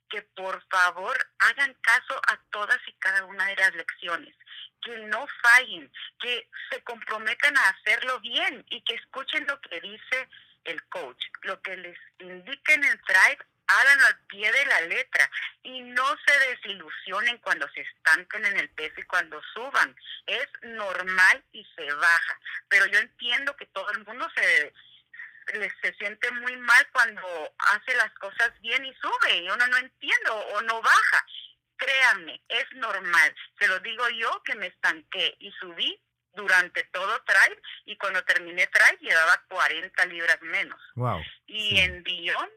Que 0.08 0.22
por 0.22 0.64
favor 0.70 1.18
hagan 1.40 1.74
caso 1.82 2.22
a 2.28 2.38
todas 2.52 2.78
y 2.88 2.94
cada 3.00 3.26
una 3.26 3.48
de 3.48 3.56
las 3.56 3.74
lecciones, 3.74 4.36
que 4.86 4.98
no 5.08 5.28
fallen, 5.42 5.92
que 6.22 6.48
se 6.70 6.82
comprometan 6.84 7.58
a 7.58 7.70
hacerlo 7.70 8.20
bien 8.22 8.64
y 8.70 8.82
que 8.82 8.96
escuchen 8.96 9.46
lo 9.48 9.60
que 9.62 9.82
dice 9.82 10.30
el 10.64 10.82
coach, 10.86 11.22
lo 11.42 11.62
que 11.62 11.76
les 11.76 11.98
indiquen 12.20 12.84
en 12.84 13.02
Tribe 13.02 13.46
háganlo 13.68 14.06
al 14.08 14.20
pie 14.28 14.52
de 14.52 14.66
la 14.66 14.82
letra 14.82 15.30
y 15.64 15.82
no 15.82 16.06
se 16.26 16.40
desilusionen 16.50 17.38
cuando 17.40 17.68
se 17.70 17.82
estanquen 17.82 18.46
en 18.46 18.60
el 18.60 18.70
peso 18.70 18.94
y 18.98 19.04
cuando 19.04 19.42
suban. 19.54 19.96
Es 20.28 20.48
normal 20.62 21.44
y 21.52 21.66
se 21.76 21.92
baja, 21.94 22.40
pero 22.70 22.86
yo 22.86 23.00
entiendo 23.00 23.56
que 23.56 23.66
todo 23.68 23.90
el 23.92 24.06
mundo 24.06 24.28
se 24.36 24.74
se 25.82 25.94
siente 26.00 26.32
muy 26.32 26.58
mal 26.58 26.88
cuando 26.92 27.22
hace 27.72 27.96
las 27.96 28.12
cosas 28.14 28.52
bien 28.62 28.84
y 28.84 28.94
sube 28.96 29.38
y 29.38 29.48
uno 29.48 29.68
no 29.68 29.78
entiende 29.78 30.30
o 30.32 30.62
no 30.64 30.82
baja. 30.82 31.26
Créanme, 31.78 32.42
es 32.48 32.66
normal. 32.76 33.36
Se 33.60 33.68
lo 33.68 33.80
digo 33.80 34.08
yo 34.10 34.42
que 34.44 34.56
me 34.56 34.68
estanqué 34.68 35.36
y 35.40 35.52
subí 35.52 36.02
durante 36.34 36.84
todo 36.86 37.24
Tribe 37.24 37.62
y 37.86 37.98
cuando 37.98 38.24
terminé 38.24 38.68
Tribe 38.68 38.98
llevaba 39.02 39.42
40 39.50 40.06
libras 40.08 40.42
menos. 40.42 40.80
Wow, 40.96 41.22
y 41.48 41.80
en 41.80 42.04
Beyond 42.04 42.52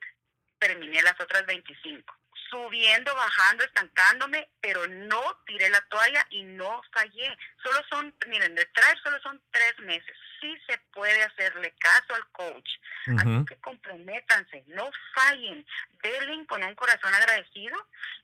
terminé 0.58 1.02
las 1.02 1.18
otras 1.20 1.46
25. 1.46 2.14
Subiendo, 2.50 3.14
bajando, 3.14 3.64
estancándome, 3.64 4.48
pero 4.60 4.86
no 4.86 5.42
tiré 5.46 5.68
la 5.68 5.80
toalla 5.88 6.26
y 6.30 6.42
no 6.44 6.80
fallé. 6.92 7.36
Solo 7.62 7.78
son, 7.90 8.14
miren, 8.26 8.54
de 8.54 8.64
traer 8.66 8.98
solo 9.02 9.20
son 9.20 9.40
tres 9.50 9.78
meses. 9.80 10.16
Sí 10.40 10.56
se 10.68 10.78
puede 10.92 11.22
hacerle 11.22 11.74
caso 11.78 12.14
al 12.14 12.26
coach. 12.32 12.70
Así 13.18 13.44
que 13.46 13.56
comprométanse, 13.56 14.64
no 14.68 14.90
fallen. 15.14 15.66
Delen 16.02 16.44
con 16.46 16.62
un 16.62 16.74
corazón 16.74 17.12
agradecido 17.12 17.76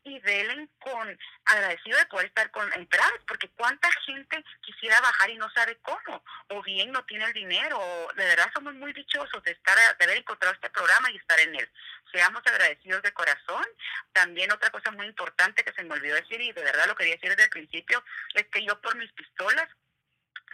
y 0.04 0.20
delen 0.20 0.70
con 0.78 1.18
agradecido 1.46 1.98
de 1.98 2.06
poder 2.06 2.26
estar 2.26 2.50
con 2.50 2.72
entradas, 2.74 3.20
porque 3.26 3.48
cuánta 3.56 3.90
gente 4.06 4.44
quisiera 4.60 5.00
bajar 5.00 5.30
y 5.30 5.36
no 5.36 5.50
sabe 5.50 5.76
cómo, 5.82 6.22
o 6.48 6.62
bien 6.62 6.92
no 6.92 7.04
tiene 7.04 7.24
el 7.24 7.32
dinero, 7.32 7.78
o 7.78 8.12
de 8.12 8.24
verdad 8.24 8.50
somos 8.54 8.74
muy 8.74 8.92
dichosos 8.92 9.42
de 9.42 9.52
estar, 9.52 9.76
de 9.98 10.04
haber 10.04 10.18
encontrado 10.18 10.54
este 10.54 10.70
programa 10.70 11.10
y 11.10 11.16
estar 11.16 11.40
en 11.40 11.54
él 11.56 11.68
seamos 12.14 12.42
agradecidos 12.46 13.02
de 13.02 13.12
corazón. 13.12 13.64
También 14.12 14.52
otra 14.52 14.70
cosa 14.70 14.90
muy 14.92 15.06
importante 15.06 15.64
que 15.64 15.72
se 15.72 15.82
me 15.82 15.94
olvidó 15.94 16.14
decir 16.14 16.40
y 16.40 16.52
de 16.52 16.62
verdad 16.62 16.86
lo 16.86 16.94
quería 16.94 17.14
decir 17.14 17.30
desde 17.30 17.44
el 17.44 17.50
principio 17.50 18.02
es 18.34 18.46
que 18.46 18.64
yo 18.64 18.80
por 18.80 18.96
mis 18.96 19.12
pistolas 19.12 19.68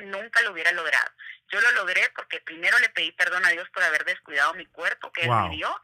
nunca 0.00 0.40
lo 0.42 0.52
hubiera 0.52 0.72
logrado. 0.72 1.10
Yo 1.48 1.60
lo 1.60 1.70
logré 1.72 2.08
porque 2.14 2.40
primero 2.40 2.78
le 2.78 2.88
pedí 2.90 3.12
perdón 3.12 3.44
a 3.44 3.50
Dios 3.50 3.68
por 3.70 3.82
haber 3.82 4.04
descuidado 4.04 4.54
mi 4.54 4.66
cuerpo 4.66 5.12
que 5.12 5.22
él 5.22 5.30
me 5.30 5.56
dio 5.56 5.80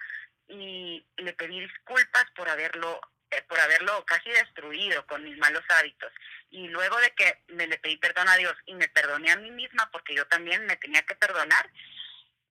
y 0.49 1.07
le 1.17 1.33
pedí 1.33 1.61
disculpas 1.61 2.25
por 2.37 2.49
haberlo 2.49 3.01
eh, 3.31 3.43
por 3.49 3.59
haberlo 3.59 4.05
casi 4.05 4.31
destruido 4.31 5.05
con 5.07 5.25
mis 5.25 5.37
malos 5.39 5.65
hábitos. 5.69 6.13
Y 6.51 6.69
luego 6.69 6.97
de 6.99 7.11
que 7.15 7.43
me 7.49 7.67
le 7.67 7.79
pedí 7.79 7.97
perdón 7.97 8.29
a 8.29 8.37
Dios 8.37 8.55
y 8.67 8.75
me 8.75 8.89
perdoné 8.89 9.33
a 9.33 9.37
mí 9.37 9.51
misma 9.51 9.91
porque 9.91 10.15
yo 10.15 10.27
también 10.29 10.65
me 10.67 10.77
tenía 10.77 11.03
que 11.03 11.17
perdonar, 11.17 11.69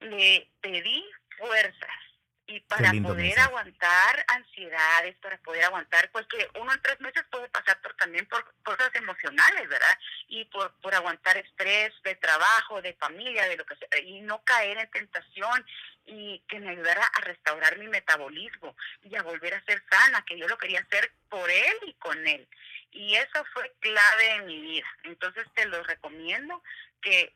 le 0.01 0.51
pedí 0.61 1.05
fuerzas 1.37 2.04
y 2.47 2.59
para 2.61 2.91
poder 2.91 3.39
aguantar 3.39 4.25
ansiedades, 4.27 5.15
para 5.17 5.37
poder 5.39 5.63
aguantar, 5.63 6.09
pues 6.11 6.27
que 6.27 6.47
uno 6.59 6.71
en 6.73 6.81
tres 6.81 6.99
meses 7.01 7.23
puede 7.31 7.49
pasar 7.49 7.81
por, 7.81 7.95
también 7.95 8.25
por 8.27 8.45
cosas 8.63 8.93
emocionales, 8.93 9.67
¿verdad? 9.67 9.99
Y 10.27 10.45
por, 10.45 10.71
por 10.79 10.93
aguantar 10.93 11.37
estrés 11.37 11.91
de 12.03 12.15
trabajo, 12.15 12.81
de 12.81 12.93
familia, 12.93 13.47
de 13.47 13.57
lo 13.57 13.65
que 13.65 13.75
sea, 13.75 13.99
y 13.99 14.21
no 14.21 14.43
caer 14.43 14.77
en 14.77 14.91
tentación 14.91 15.65
y 16.05 16.39
que 16.47 16.59
me 16.59 16.69
ayudara 16.69 17.03
a 17.15 17.21
restaurar 17.21 17.79
mi 17.79 17.87
metabolismo 17.87 18.75
y 19.01 19.15
a 19.15 19.23
volver 19.23 19.55
a 19.55 19.65
ser 19.65 19.83
sana, 19.89 20.23
que 20.25 20.37
yo 20.37 20.47
lo 20.47 20.57
quería 20.57 20.81
hacer 20.81 21.11
por 21.29 21.49
él 21.49 21.75
y 21.87 21.93
con 21.93 22.27
él. 22.27 22.47
Y 22.91 23.15
eso 23.15 23.43
fue 23.53 23.73
clave 23.79 24.35
en 24.35 24.45
mi 24.45 24.61
vida. 24.61 24.87
Entonces 25.03 25.45
te 25.55 25.65
lo 25.65 25.81
recomiendo 25.83 26.61
que 27.01 27.33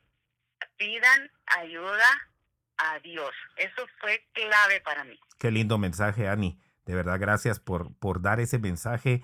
pidan 0.77 1.31
ayuda 1.47 2.29
a 2.79 2.99
Dios. 2.99 3.31
Eso 3.57 3.87
fue 3.99 4.25
clave 4.33 4.81
para 4.81 5.03
mí. 5.03 5.19
Qué 5.37 5.51
lindo 5.51 5.77
mensaje, 5.77 6.27
Ani. 6.27 6.59
De 6.85 6.95
verdad, 6.95 7.19
gracias 7.19 7.59
por, 7.59 7.93
por 7.95 8.21
dar 8.21 8.39
ese 8.39 8.57
mensaje 8.57 9.21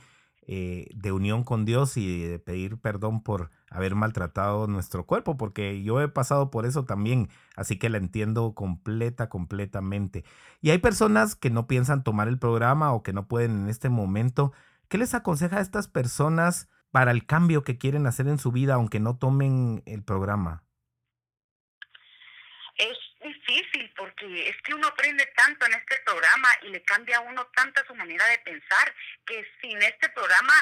eh, 0.48 0.90
de 0.94 1.12
unión 1.12 1.44
con 1.44 1.66
Dios 1.66 1.98
y 1.98 2.28
de 2.28 2.38
pedir 2.38 2.78
perdón 2.78 3.24
por 3.24 3.50
haber 3.72 3.96
maltratado 3.96 4.68
nuestro 4.68 5.08
cuerpo, 5.08 5.38
porque 5.38 5.82
yo 5.82 6.00
he 6.02 6.08
pasado 6.08 6.52
por 6.52 6.68
eso 6.68 6.86
también, 6.86 7.30
así 7.56 7.80
que 7.80 7.90
la 7.90 7.98
entiendo 7.98 8.54
completa, 8.54 9.28
completamente. 9.28 10.24
Y 10.62 10.70
hay 10.70 10.78
personas 10.78 11.34
que 11.36 11.50
no 11.50 11.66
piensan 11.66 12.04
tomar 12.04 12.28
el 12.28 12.38
programa 12.38 12.94
o 12.94 13.02
que 13.02 13.12
no 13.12 13.28
pueden 13.28 13.64
en 13.64 13.70
este 13.70 13.90
momento. 13.90 14.54
¿Qué 14.88 15.00
les 15.00 15.16
aconseja 15.16 15.58
a 15.58 15.62
estas 15.62 15.88
personas 15.88 16.70
para 16.92 17.10
el 17.10 17.26
cambio 17.26 17.64
que 17.64 17.80
quieren 17.80 18.06
hacer 18.06 18.28
en 18.28 18.38
su 18.38 18.52
vida, 18.52 18.76
aunque 18.76 19.00
no 19.00 19.18
tomen 19.18 19.82
el 19.88 20.04
programa? 20.04 20.65
Difícil 23.48 23.94
porque 23.96 24.50
es 24.50 24.56
que 24.64 24.74
uno 24.74 24.88
aprende 24.88 25.26
tanto 25.36 25.66
en 25.66 25.74
este 25.74 25.98
programa 26.06 26.50
y 26.64 26.70
le 26.70 26.84
cambia 26.84 27.18
a 27.18 27.22
uno 27.22 27.46
tanta 27.56 27.86
su 27.86 27.94
manera 27.96 28.26
de 28.28 28.40
pensar 28.40 28.96
que 29.26 29.48
sin 29.62 29.82
este 29.84 30.10
programa 30.10 30.54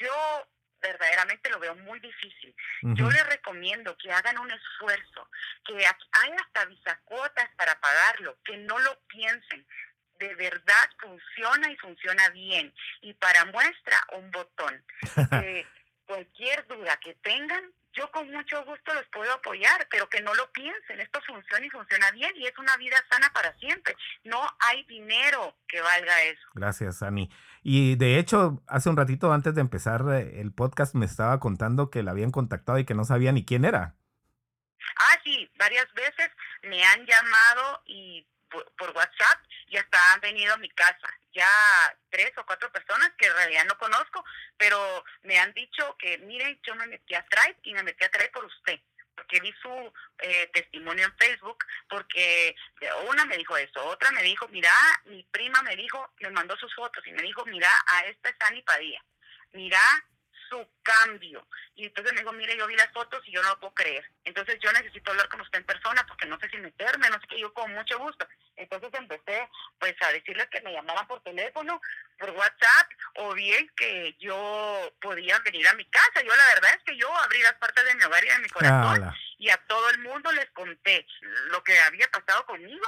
yo 0.00 0.48
verdaderamente 0.80 1.50
lo 1.50 1.58
veo 1.58 1.74
muy 1.74 1.98
difícil. 2.00 2.54
Yo 2.82 3.10
les 3.10 3.26
recomiendo 3.26 3.96
que 3.96 4.12
hagan 4.12 4.38
un 4.38 4.50
esfuerzo, 4.50 5.28
que 5.64 5.74
hay 5.76 6.32
hasta 6.32 6.64
bisacuotas 6.66 7.48
para 7.56 7.78
pagarlo, 7.80 8.38
que 8.44 8.56
no 8.58 8.78
lo 8.78 8.98
piensen. 9.08 9.66
De 10.18 10.34
verdad 10.34 10.90
funciona 11.00 11.70
y 11.70 11.76
funciona 11.76 12.28
bien. 12.30 12.72
Y 13.02 13.14
para 13.14 13.44
muestra, 13.46 14.04
un 14.12 14.30
botón. 14.30 14.84
cualquier 16.06 16.66
duda 16.66 16.96
que 16.98 17.14
tengan, 17.16 17.72
yo 17.98 18.10
con 18.12 18.30
mucho 18.30 18.64
gusto 18.64 18.94
los 18.94 19.06
puedo 19.08 19.32
apoyar, 19.32 19.88
pero 19.90 20.08
que 20.08 20.20
no 20.20 20.32
lo 20.34 20.50
piensen, 20.52 21.00
esto 21.00 21.20
funciona 21.26 21.66
y 21.66 21.70
funciona 21.70 22.10
bien 22.12 22.30
y 22.36 22.46
es 22.46 22.56
una 22.58 22.76
vida 22.76 22.96
sana 23.10 23.30
para 23.34 23.52
siempre. 23.58 23.96
No 24.24 24.40
hay 24.60 24.84
dinero 24.84 25.56
que 25.66 25.80
valga 25.80 26.22
eso. 26.22 26.42
Gracias, 26.54 27.02
Ani. 27.02 27.30
Y 27.62 27.96
de 27.96 28.18
hecho, 28.18 28.62
hace 28.68 28.88
un 28.88 28.96
ratito 28.96 29.32
antes 29.32 29.54
de 29.54 29.60
empezar 29.60 30.02
eh, 30.12 30.40
el 30.40 30.52
podcast 30.52 30.94
me 30.94 31.06
estaba 31.06 31.40
contando 31.40 31.90
que 31.90 32.02
la 32.02 32.12
habían 32.12 32.30
contactado 32.30 32.78
y 32.78 32.84
que 32.84 32.94
no 32.94 33.04
sabía 33.04 33.32
ni 33.32 33.44
quién 33.44 33.64
era. 33.64 33.96
Ah, 34.96 35.18
sí, 35.24 35.50
varias 35.58 35.92
veces 35.94 36.30
me 36.62 36.82
han 36.84 37.04
llamado 37.04 37.82
y 37.86 38.26
por, 38.48 38.90
WhatsApp 38.96 39.44
y 39.68 39.76
hasta 39.76 40.12
han 40.12 40.20
venido 40.20 40.54
a 40.54 40.58
mi 40.58 40.68
casa. 40.70 41.08
Ya 41.32 41.48
tres 42.10 42.32
o 42.36 42.46
cuatro 42.46 42.70
personas 42.72 43.12
que 43.16 43.26
en 43.26 43.34
realidad 43.34 43.64
no 43.66 43.78
conozco, 43.78 44.24
pero 44.56 45.04
me 45.22 45.38
han 45.38 45.52
dicho 45.52 45.96
que, 45.98 46.18
miren, 46.18 46.58
yo 46.66 46.74
me 46.74 46.86
metí 46.86 47.14
a 47.14 47.24
Tribe 47.26 47.58
y 47.62 47.74
me 47.74 47.82
metí 47.82 48.04
a 48.04 48.10
Tribe 48.10 48.30
por 48.30 48.44
usted 48.44 48.80
porque 49.14 49.40
vi 49.40 49.52
su 49.60 49.92
eh, 50.20 50.48
testimonio 50.52 51.04
en 51.04 51.16
Facebook, 51.16 51.64
porque 51.88 52.54
una 53.08 53.24
me 53.24 53.36
dijo 53.36 53.56
eso, 53.56 53.84
otra 53.84 54.12
me 54.12 54.22
dijo, 54.22 54.46
mira, 54.46 54.70
mi 55.06 55.24
prima 55.24 55.60
me 55.62 55.74
dijo, 55.74 56.12
me 56.20 56.30
mandó 56.30 56.56
sus 56.56 56.72
fotos 56.72 57.04
y 57.04 57.10
me 57.10 57.22
dijo, 57.22 57.44
mira, 57.46 57.68
a 57.88 58.06
esta 58.06 58.28
es 58.28 58.36
Ani 58.42 58.62
Padilla, 58.62 59.02
mira 59.52 59.80
su 60.48 60.68
cambio. 60.82 61.46
Y 61.74 61.86
entonces 61.86 62.12
me 62.12 62.20
dijo, 62.20 62.32
mire, 62.32 62.56
yo 62.56 62.66
vi 62.66 62.76
las 62.76 62.92
fotos 62.92 63.22
y 63.26 63.32
yo 63.32 63.42
no 63.42 63.50
lo 63.50 63.60
puedo 63.60 63.74
creer. 63.74 64.04
Entonces 64.24 64.58
yo 64.60 64.72
necesito 64.72 65.10
hablar 65.10 65.28
con 65.28 65.40
usted 65.40 65.58
en 65.58 65.64
persona 65.64 66.04
porque 66.06 66.26
no 66.26 66.38
sé 66.40 66.48
si 66.48 66.56
meterme, 66.58 67.08
no 67.10 67.20
sé 67.20 67.26
qué, 67.28 67.40
yo 67.40 67.52
con 67.54 67.72
mucho 67.72 67.98
gusto. 67.98 68.26
Entonces 68.56 68.90
empecé 68.94 69.48
pues 69.78 69.94
a 70.00 70.12
decirles 70.12 70.48
que 70.48 70.60
me 70.62 70.72
llamaran 70.72 71.06
por 71.06 71.22
teléfono, 71.22 71.80
por 72.18 72.30
WhatsApp, 72.30 72.90
o 73.16 73.34
bien 73.34 73.70
que 73.76 74.16
yo 74.18 74.92
podía 75.00 75.38
venir 75.40 75.66
a 75.68 75.74
mi 75.74 75.84
casa. 75.86 76.22
Yo 76.22 76.34
la 76.34 76.46
verdad 76.54 76.74
es 76.76 76.82
que 76.84 76.96
yo 76.96 77.14
abrí 77.18 77.42
las 77.42 77.54
partes 77.54 77.84
de 77.84 77.94
mi 77.94 78.04
hogar 78.04 78.24
y 78.24 78.28
de 78.28 78.38
mi 78.38 78.48
corazón 78.48 79.14
y 79.38 79.50
a 79.50 79.56
todo 79.66 79.88
el 79.90 79.98
mundo 80.00 80.30
les 80.32 80.50
conté 80.50 81.06
lo 81.50 81.62
que 81.62 81.78
había 81.80 82.10
pasado 82.10 82.44
conmigo. 82.46 82.86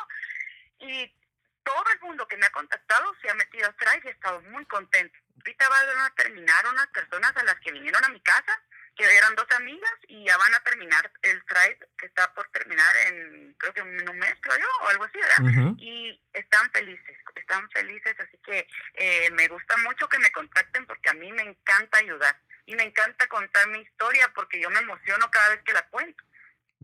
Y 0.81 1.15
todo 1.63 1.85
el 1.95 2.01
mundo 2.01 2.27
que 2.27 2.37
me 2.37 2.47
ha 2.47 2.51
contactado 2.51 3.15
se 3.21 3.31
ha 3.31 3.35
metido 3.35 3.69
atrás 3.69 3.99
y 4.03 4.09
he 4.09 4.11
estado 4.11 4.41
muy 4.43 4.65
contento. 4.67 5.19
Ahorita 5.41 5.69
van 5.69 6.01
a 6.01 6.11
terminar 6.15 6.67
unas 6.67 6.87
personas 6.89 7.37
a 7.37 7.45
las 7.45 7.59
que 7.61 7.73
vinieron 7.73 8.05
a 8.05 8.09
mi 8.09 8.21
casa, 8.21 8.53
que 8.97 9.05
eran 9.05 9.35
dos 9.35 9.47
amigas, 9.57 9.93
y 10.09 10.25
ya 10.25 10.37
van 10.37 10.55
a 10.55 10.61
terminar 10.61 11.11
el 11.23 11.43
tribe 11.47 11.89
que 11.97 12.07
está 12.07 12.33
por 12.35 12.47
terminar 12.51 12.95
en, 13.07 13.55
creo 13.59 13.73
que 13.73 13.81
en 13.81 14.09
un 14.09 14.19
mes, 14.19 14.35
creo 14.41 14.59
yo, 14.59 14.67
o 14.85 14.89
algo 14.89 15.05
así, 15.05 15.19
¿verdad? 15.19 15.75
Y 15.79 16.23
están 16.33 16.71
felices, 16.71 17.17
están 17.35 17.69
felices, 17.71 18.15
así 18.19 18.39
que 18.45 18.67
eh, 18.95 19.31
me 19.33 19.49
gusta 19.49 19.77
mucho 19.79 20.09
que 20.09 20.19
me 20.19 20.31
contacten 20.33 20.87
porque 20.87 21.09
a 21.09 21.15
mí 21.15 21.33
me 21.33 21.43
encanta 21.43 21.99
ayudar 21.99 22.37
y 22.67 22.75
me 22.75 22.85
encanta 22.85 23.27
contar 23.29 23.69
mi 23.69 23.81
historia 23.81 24.31
porque 24.35 24.61
yo 24.61 24.71
me 24.71 24.81
emociono 24.81 25.31
cada 25.31 25.51
vez 25.51 25.63
que 25.65 25.73
la 25.73 25.89
cuento. 25.89 26.23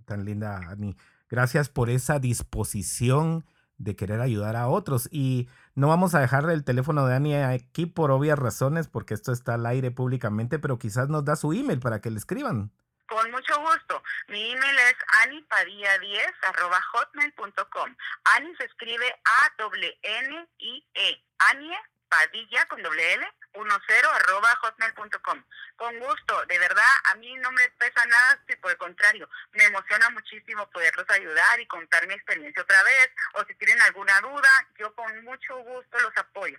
Tan 0.07 0.25
linda, 0.25 0.61
Ani. 0.71 0.97
Gracias 1.29 1.69
por 1.69 1.91
esa 1.91 2.19
disposición 2.19 3.45
de 3.79 3.97
querer 3.97 4.21
ayudar 4.21 4.57
a 4.57 4.69
otros. 4.69 5.09
Y 5.11 5.49
no 5.77 5.89
vamos 5.89 6.15
a 6.15 6.21
dejar 6.21 6.49
el 6.49 6.65
teléfono 6.65 7.07
de 7.07 7.15
Ani 7.15 7.35
aquí 7.35 7.85
por 7.85 8.11
obvias 8.11 8.39
razones, 8.39 8.89
porque 8.89 9.13
esto 9.13 9.31
está 9.31 9.55
al 9.55 9.67
aire 9.67 9.91
públicamente, 9.91 10.59
pero 10.59 10.79
quizás 10.79 11.11
nos 11.11 11.25
da 11.27 11.37
su 11.37 11.53
email 11.53 11.81
para 11.81 12.01
que 12.01 12.11
le 12.11 12.17
escriban. 12.17 12.73
Con 13.07 13.31
mucho 13.31 13.61
gusto. 13.61 14.03
Mi 14.29 14.53
email 14.53 14.79
es 14.79 14.97
anipadilla10 15.27 16.33
arroba 16.49 16.81
hotmail.com. 16.93 17.95
Ani 18.37 18.57
se 18.57 18.65
escribe 18.65 19.15
A-N-I-E. 19.45 21.23
Anie 21.51 21.79
Padilla 22.09 22.67
con 22.67 22.83
doble 22.83 23.15
L 23.15 23.27
10 23.65 24.05
arroba 24.15 24.49
hotmail.com. 24.63 25.43
Con 25.77 25.99
gusto, 25.99 26.47
de 26.47 26.59
verdad, 26.59 26.85
a 27.11 27.15
mí 27.17 27.35
no 27.37 27.51
me 27.53 27.69
pesa 27.79 28.05
nada, 28.07 28.43
si 28.49 28.57
por 28.57 28.71
el 28.71 28.77
contrario, 28.77 29.29
me 29.53 29.65
emociona 29.65 30.11
muchísimo 30.11 30.69
poderlos 30.71 31.09
ayudar 31.11 31.61
y 31.61 31.67
contar 31.67 32.07
mi 32.07 32.15
experiencia 32.15 32.63
otra 32.63 32.83
vez, 32.83 33.11
o 33.35 33.45
si 33.47 33.55
tienen 33.55 33.81
alguna 33.83 34.21
duda, 34.21 34.49
yo 34.79 34.95
con 34.95 35.25
mucho 35.25 35.57
gusto 35.57 35.99
los 36.01 36.17
apoyo. 36.17 36.59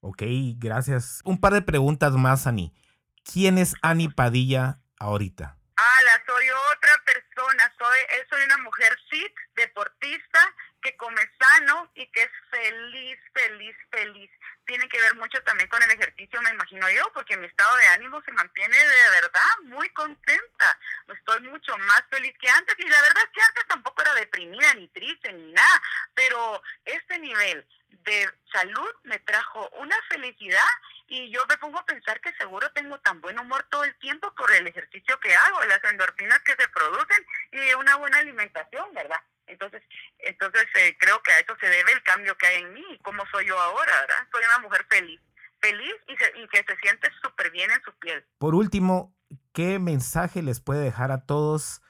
Ok, 0.00 0.22
gracias. 0.56 1.20
Un 1.24 1.40
par 1.40 1.52
de 1.52 1.62
preguntas 1.62 2.12
más, 2.12 2.46
Ani. 2.46 2.74
¿Quién 3.24 3.58
es 3.58 3.74
Ani 3.82 4.08
Padilla 4.08 4.80
ahorita? 4.98 5.56
Ah, 5.76 6.22
soy 6.26 6.50
otra 6.50 6.92
persona, 7.04 7.74
soy, 7.78 7.98
soy 8.28 8.42
una 8.44 8.58
mujer 8.58 8.96
fit, 9.10 9.34
deportista, 9.54 10.54
que 10.82 10.96
come 10.96 11.22
sano 11.40 11.90
y 11.94 12.06
que 12.08 12.22
es 12.22 12.30
feliz, 12.50 13.18
feliz, 13.32 13.76
feliz 13.90 14.30
tiene 14.66 14.88
que 14.88 15.00
ver 15.00 15.14
mucho 15.16 15.42
también 15.42 15.68
con 15.68 15.82
el 15.82 15.90
ejercicio, 15.90 16.40
me 16.40 16.50
imagino 16.50 16.88
yo, 16.90 17.10
porque 17.12 17.36
mi 17.36 17.46
estado 17.46 17.76
de 17.76 17.86
ánimo 17.88 18.22
se 18.22 18.32
mantiene 18.32 18.76
de 18.76 19.10
verdad 19.10 19.58
muy 19.64 19.88
contenta. 19.90 20.78
Estoy 21.08 21.40
mucho 21.42 21.76
más 21.78 22.02
feliz 22.10 22.34
que 22.40 22.48
antes 22.48 22.74
y 22.78 22.88
la 22.88 23.00
verdad 23.02 23.24
es 23.24 23.30
que 23.32 23.42
antes 23.42 23.66
tampoco 23.66 24.02
era 24.02 24.14
deprimida 24.14 24.74
ni 24.74 24.88
triste 24.88 25.32
ni 25.32 25.52
nada, 25.52 25.82
pero 26.14 26.62
este 26.84 27.18
nivel 27.18 27.66
de 28.04 28.30
salud 28.52 28.94
me 29.04 29.18
trajo 29.20 29.68
una 29.78 29.96
felicidad 30.08 30.68
y 31.12 31.30
yo 31.30 31.40
me 31.46 31.58
pongo 31.58 31.78
a 31.78 31.84
pensar 31.84 32.18
que 32.22 32.32
seguro 32.36 32.72
tengo 32.72 32.98
tan 33.00 33.20
buen 33.20 33.38
humor 33.38 33.66
todo 33.70 33.84
el 33.84 33.94
tiempo 33.98 34.34
por 34.34 34.50
el 34.50 34.66
ejercicio 34.66 35.20
que 35.20 35.34
hago, 35.34 35.62
las 35.66 35.84
endorfinas 35.84 36.38
que 36.40 36.52
se 36.52 36.66
producen 36.68 37.26
y 37.52 37.74
una 37.74 37.96
buena 37.96 38.16
alimentación, 38.16 38.94
¿verdad? 38.94 39.20
Entonces, 39.46 39.82
entonces 40.20 40.64
eh, 40.74 40.96
creo 40.98 41.22
que 41.22 41.32
a 41.32 41.40
eso 41.40 41.54
se 41.60 41.68
debe 41.68 41.92
el 41.92 42.02
cambio 42.02 42.34
que 42.38 42.46
hay 42.46 42.62
en 42.62 42.72
mí, 42.72 42.98
cómo 43.02 43.24
soy 43.30 43.46
yo 43.46 43.60
ahora, 43.60 43.92
¿verdad? 44.00 44.26
Soy 44.32 44.42
una 44.42 44.58
mujer 44.60 44.86
feliz, 44.88 45.20
feliz 45.60 45.94
y, 46.08 46.12
y 46.12 46.48
que 46.48 46.64
se 46.66 46.76
siente 46.80 47.10
súper 47.22 47.50
bien 47.50 47.70
en 47.70 47.82
su 47.82 47.92
piel. 47.98 48.24
Por 48.38 48.54
último, 48.54 49.14
¿qué 49.52 49.78
mensaje 49.78 50.40
les 50.40 50.62
puede 50.62 50.82
dejar 50.82 51.12
a 51.12 51.26
todos 51.26 51.82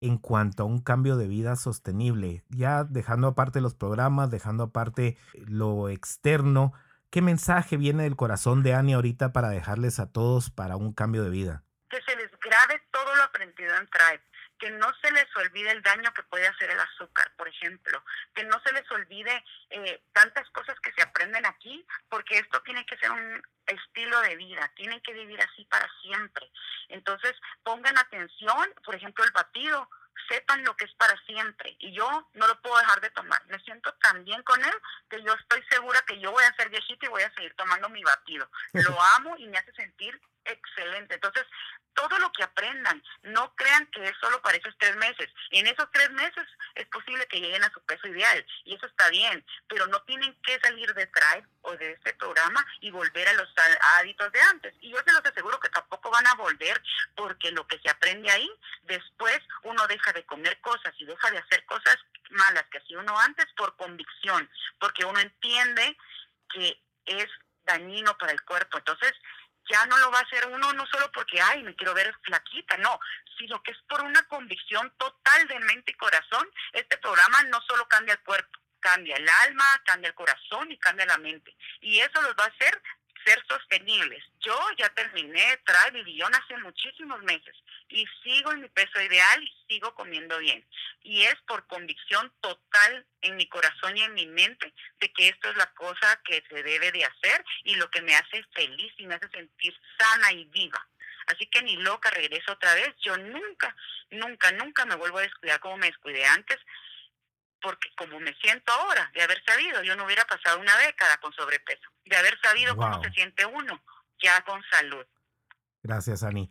en 0.00 0.18
cuanto 0.18 0.62
a 0.62 0.66
un 0.66 0.80
cambio 0.80 1.16
de 1.16 1.26
vida 1.26 1.56
sostenible? 1.56 2.44
Ya 2.48 2.84
dejando 2.84 3.26
aparte 3.26 3.60
los 3.60 3.74
programas, 3.74 4.30
dejando 4.30 4.62
aparte 4.62 5.18
lo 5.34 5.88
externo, 5.88 6.74
¿qué 7.10 7.22
mensaje 7.22 7.76
viene 7.76 8.04
del 8.04 8.16
corazón 8.16 8.62
de 8.62 8.74
Ani 8.74 8.94
ahorita 8.94 9.32
para 9.32 9.48
dejarles 9.48 9.98
a 9.98 10.10
todos 10.10 10.50
para 10.50 10.76
un 10.76 10.92
cambio 10.92 11.22
de 11.22 11.30
vida? 11.30 11.64
Que 11.88 12.00
se 12.02 12.16
les 12.16 12.30
grabe 12.38 12.82
todo 12.90 13.16
lo 13.16 13.22
aprendido 13.22 13.76
en 13.76 13.88
Tribe 13.88 14.22
que 14.60 14.70
no 14.70 14.92
se 15.02 15.10
les 15.10 15.26
olvide 15.36 15.72
el 15.72 15.82
daño 15.82 16.12
que 16.12 16.22
puede 16.24 16.46
hacer 16.46 16.70
el 16.70 16.78
azúcar, 16.78 17.32
por 17.36 17.48
ejemplo, 17.48 18.04
que 18.34 18.44
no 18.44 18.60
se 18.60 18.72
les 18.72 18.88
olvide 18.92 19.42
eh, 19.70 20.02
tantas 20.12 20.48
cosas 20.50 20.78
que 20.80 20.92
se 20.92 21.02
aprenden 21.02 21.46
aquí, 21.46 21.84
porque 22.10 22.38
esto 22.38 22.60
tiene 22.60 22.84
que 22.84 22.98
ser 22.98 23.10
un 23.10 23.42
estilo 23.66 24.20
de 24.20 24.36
vida, 24.36 24.70
tienen 24.76 25.00
que 25.00 25.14
vivir 25.14 25.40
así 25.40 25.64
para 25.64 25.88
siempre. 26.02 26.50
Entonces, 26.88 27.34
pongan 27.64 27.98
atención, 27.98 28.74
por 28.84 28.94
ejemplo, 28.94 29.24
el 29.24 29.32
batido, 29.32 29.88
sepan 30.28 30.64
lo 30.64 30.76
que 30.76 30.84
es 30.84 30.94
para 30.94 31.16
siempre 31.26 31.76
y 31.78 31.92
yo 31.92 32.28
no 32.34 32.46
lo 32.46 32.60
puedo 32.60 32.78
dejar 32.78 33.00
de 33.00 33.10
tomar. 33.10 33.44
Me 33.46 33.58
siento 33.60 33.92
tan 34.02 34.24
bien 34.24 34.42
con 34.42 34.62
él 34.64 34.74
que 35.08 35.22
yo 35.22 35.34
estoy 35.34 35.62
segura 35.70 36.00
que 36.06 36.18
yo 36.20 36.32
voy 36.32 36.44
a 36.44 36.54
ser 36.56 36.68
viejita 36.68 37.06
y 37.06 37.10
voy 37.10 37.22
a 37.22 37.34
seguir 37.34 37.54
tomando 37.56 37.88
mi 37.88 38.02
batido. 38.02 38.50
Lo 38.72 39.00
amo 39.16 39.36
y 39.36 39.46
me 39.48 39.58
hace 39.58 39.72
sentir 39.72 40.20
excelente. 40.44 41.14
Entonces, 41.14 41.46
todo 41.94 42.18
lo 42.18 42.32
que 42.32 42.42
aprendan. 42.42 43.02
No 43.22 43.54
crean 43.56 43.86
que 43.88 44.04
es 44.04 44.16
solo 44.20 44.40
para 44.42 44.56
esos 44.56 44.76
tres 44.78 44.96
meses. 44.96 45.28
En 45.50 45.66
esos 45.66 45.90
tres 45.92 46.10
meses 46.10 46.46
es 46.74 46.86
posible 46.86 47.26
que 47.26 47.40
lleguen 47.40 47.62
a 47.64 47.72
su 47.72 47.80
peso 47.84 48.06
ideal 48.08 48.46
y 48.64 48.74
eso 48.74 48.86
está 48.86 49.08
bien, 49.10 49.44
pero 49.68 49.86
no 49.86 50.00
tienen 50.02 50.34
que 50.42 50.58
salir 50.60 50.92
de 50.94 51.06
Thrive 51.06 51.46
o 51.62 51.76
de 51.76 51.92
este 51.92 52.14
programa 52.14 52.66
y 52.80 52.90
volver 52.90 53.28
a 53.28 53.34
los 53.34 53.48
hábitos 53.98 54.32
de 54.32 54.40
antes. 54.40 54.74
Y 54.80 54.90
yo 54.90 54.98
se 55.04 55.12
los 55.12 55.24
aseguro 55.24 55.60
que 55.60 55.68
tampoco 55.68 56.10
van 56.10 56.26
a 56.26 56.34
volver 56.34 56.80
porque 57.14 57.50
lo 57.52 57.66
que 57.66 57.78
se 57.80 57.90
aprende 57.90 58.30
ahí, 58.30 58.50
después 58.84 59.40
uno 59.64 59.86
deja 59.86 60.12
de 60.12 60.24
comer 60.24 60.58
cosas 60.60 60.94
y 60.98 61.04
deja 61.04 61.30
de 61.30 61.38
hacer 61.38 61.64
cosas 61.66 61.96
malas 62.30 62.64
que 62.70 62.78
hacía 62.78 62.98
uno 62.98 63.18
antes 63.18 63.46
por 63.56 63.76
convicción, 63.76 64.48
porque 64.78 65.04
uno 65.04 65.18
entiende 65.18 65.96
que 66.48 66.80
es 67.06 67.26
dañino 67.64 68.16
para 68.18 68.32
el 68.32 68.42
cuerpo. 68.42 68.78
Entonces, 68.78 69.12
ya 69.68 69.86
no 69.86 69.98
lo 69.98 70.10
va 70.10 70.18
a 70.18 70.22
hacer 70.22 70.46
uno 70.46 70.72
no 70.72 70.86
solo 70.86 71.10
porque, 71.12 71.40
ay, 71.40 71.62
me 71.62 71.74
quiero 71.74 71.94
ver 71.94 72.14
flaquita, 72.22 72.76
no, 72.78 72.98
sino 73.38 73.62
que 73.62 73.72
es 73.72 73.78
por 73.88 74.02
una 74.02 74.22
convicción 74.24 74.92
total 74.98 75.48
de 75.48 75.60
mente 75.60 75.92
y 75.92 75.94
corazón. 75.94 76.48
Este 76.72 76.98
programa 76.98 77.42
no 77.44 77.60
solo 77.68 77.86
cambia 77.88 78.14
el 78.14 78.20
cuerpo, 78.20 78.58
cambia 78.80 79.16
el 79.16 79.28
alma, 79.46 79.82
cambia 79.84 80.08
el 80.08 80.14
corazón 80.14 80.70
y 80.70 80.78
cambia 80.78 81.06
la 81.06 81.18
mente. 81.18 81.56
Y 81.80 81.98
eso 82.00 82.20
los 82.22 82.34
va 82.34 82.44
a 82.44 82.48
hacer 82.48 82.82
ser 83.24 83.42
sostenibles. 83.46 84.24
Yo 84.40 84.58
ya 84.78 84.88
terminé 84.90 85.58
Tribe 85.58 86.08
y 86.08 86.22
hace 86.22 86.56
muchísimos 86.58 87.22
meses 87.22 87.54
y 87.90 88.06
sigo 88.22 88.52
en 88.52 88.62
mi 88.62 88.68
peso 88.68 89.00
ideal 89.00 89.42
y 89.42 89.64
sigo 89.68 89.94
comiendo 89.94 90.38
bien. 90.38 90.64
Y 91.02 91.22
es 91.22 91.36
por 91.46 91.66
convicción 91.66 92.32
total 92.40 93.06
en 93.22 93.36
mi 93.36 93.48
corazón 93.48 93.96
y 93.96 94.02
en 94.02 94.14
mi 94.14 94.26
mente 94.26 94.72
de 95.00 95.12
que 95.12 95.28
esto 95.28 95.50
es 95.50 95.56
la 95.56 95.66
cosa 95.74 96.20
que 96.24 96.42
se 96.48 96.62
debe 96.62 96.92
de 96.92 97.04
hacer 97.04 97.44
y 97.64 97.74
lo 97.74 97.90
que 97.90 98.02
me 98.02 98.14
hace 98.14 98.42
feliz 98.54 98.92
y 98.98 99.06
me 99.06 99.14
hace 99.14 99.28
sentir 99.28 99.74
sana 99.98 100.32
y 100.32 100.44
viva. 100.46 100.86
Así 101.26 101.46
que 101.46 101.62
ni 101.62 101.76
loca 101.76 102.10
regreso 102.10 102.52
otra 102.52 102.74
vez. 102.74 102.94
Yo 103.02 103.16
nunca, 103.16 103.74
nunca, 104.10 104.52
nunca 104.52 104.84
me 104.84 104.96
vuelvo 104.96 105.18
a 105.18 105.22
descuidar 105.22 105.60
como 105.60 105.76
me 105.76 105.86
descuidé 105.86 106.24
antes 106.24 106.58
porque 107.62 107.90
como 107.94 108.18
me 108.20 108.34
siento 108.36 108.72
ahora, 108.72 109.10
de 109.12 109.22
haber 109.22 109.42
sabido, 109.44 109.82
yo 109.82 109.94
no 109.94 110.06
hubiera 110.06 110.24
pasado 110.24 110.58
una 110.58 110.76
década 110.78 111.18
con 111.18 111.30
sobrepeso, 111.34 111.90
de 112.06 112.16
haber 112.16 112.38
sabido 112.40 112.74
cómo 112.74 113.02
se 113.02 113.10
siente 113.10 113.44
uno 113.44 113.82
ya 114.22 114.42
con 114.44 114.62
salud. 114.70 115.06
Gracias, 115.82 116.22
Ani. 116.22 116.50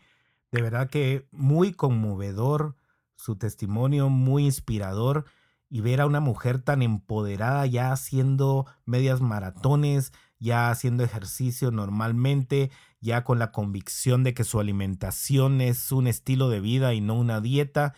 De 0.52 0.62
verdad 0.62 0.90
que 0.90 1.28
muy 1.32 1.74
conmovedor 1.74 2.76
su 3.16 3.38
testimonio, 3.38 4.10
muy 4.10 4.46
inspirador 4.46 5.26
y 5.70 5.82
ver 5.82 6.02
a 6.02 6.08
una 6.08 6.20
mujer 6.20 6.60
tan 6.60 6.82
empoderada 6.82 7.66
ya 7.66 7.92
haciendo 7.92 8.66
medias 8.86 9.22
maratones, 9.22 10.12
ya 10.40 10.72
haciendo 10.72 11.04
ejercicio 11.04 11.70
normalmente, 11.70 12.72
ya 13.02 13.24
con 13.24 13.38
la 13.38 13.52
convicción 13.52 14.24
de 14.24 14.34
que 14.34 14.44
su 14.44 14.60
alimentación 14.60 15.62
es 15.62 15.92
un 15.92 16.08
estilo 16.08 16.50
de 16.50 16.60
vida 16.62 16.94
y 16.94 17.02
no 17.02 17.16
una 17.16 17.42
dieta 17.42 17.94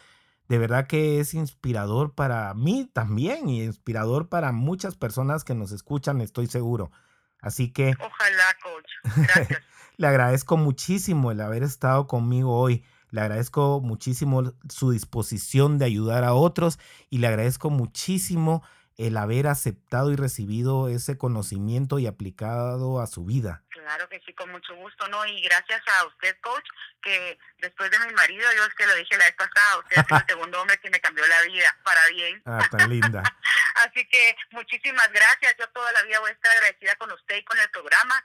de 0.52 0.58
verdad 0.58 0.86
que 0.86 1.22
es 1.22 1.34
inspirador 1.34 2.14
para 2.14 2.54
mí 2.54 2.92
también 2.92 3.48
y 3.48 3.64
inspirador 3.64 4.28
para 4.28 4.52
muchas 4.52 4.98
personas 4.98 5.46
que 5.46 5.56
nos 5.56 5.72
escuchan, 5.72 6.20
estoy 6.20 6.48
seguro. 6.48 6.92
Así 7.40 7.72
que... 7.72 7.94
Ojalá, 7.98 8.58
coach. 8.62 9.16
Gracias. 9.16 9.62
le 10.02 10.08
agradezco 10.08 10.58
muchísimo 10.58 11.32
el 11.32 11.40
haber 11.42 11.62
estado 11.62 12.08
conmigo 12.08 12.60
hoy. 12.60 12.84
Le 13.12 13.22
agradezco 13.22 13.82
muchísimo 13.82 14.56
su 14.68 14.90
disposición 14.90 15.78
de 15.78 15.86
ayudar 15.86 16.24
a 16.24 16.34
otros 16.34 16.80
y 17.12 17.20
le 17.20 17.28
agradezco 17.28 17.70
muchísimo 17.70 18.68
el 18.98 19.16
haber 19.16 19.46
aceptado 19.46 20.12
y 20.12 20.16
recibido 20.16 20.90
ese 20.90 21.20
conocimiento 21.20 22.00
y 22.00 22.08
aplicado 22.08 23.00
a 23.00 23.06
su 23.06 23.26
vida. 23.26 23.64
Claro 23.70 24.10
que 24.10 24.20
sí, 24.26 24.34
con 24.34 24.50
mucho 24.52 24.76
gusto, 24.76 25.08
¿no? 25.08 25.24
Y 25.28 25.40
gracias 25.42 25.82
a 26.00 26.08
usted, 26.08 26.36
coach, 26.42 26.66
que 27.04 27.38
después 27.60 27.92
de 27.92 28.00
mi 28.00 28.12
marido, 28.14 28.48
yo 28.58 28.66
es 28.66 28.74
que 28.74 28.88
lo 28.88 28.96
dije 28.96 29.18
la 29.18 29.26
vez 29.26 29.36
pasada, 29.36 29.78
usted 29.78 29.98
es 29.98 30.20
el 30.20 30.26
segundo 30.30 30.62
hombre 30.62 30.80
que 30.80 30.90
me 30.90 31.00
cambió 31.00 31.28
la 31.28 31.44
vida 31.44 31.78
para 31.84 32.08
bien. 32.08 32.42
Ah, 32.46 32.68
tan 32.72 32.90
linda. 32.90 33.22
Así 33.86 34.04
que 34.08 34.36
muchísimas 34.50 35.12
gracias. 35.12 35.56
Yo 35.60 35.68
toda 35.70 35.92
la 35.92 36.02
vida 36.04 36.20
voy 36.22 36.32
a 36.32 36.34
estar 36.34 36.52
agradecida 36.54 36.96
con 36.96 37.12
usted 37.12 37.38
y 37.38 37.44
con 37.44 37.60
el 37.60 37.70
programa. 37.70 38.16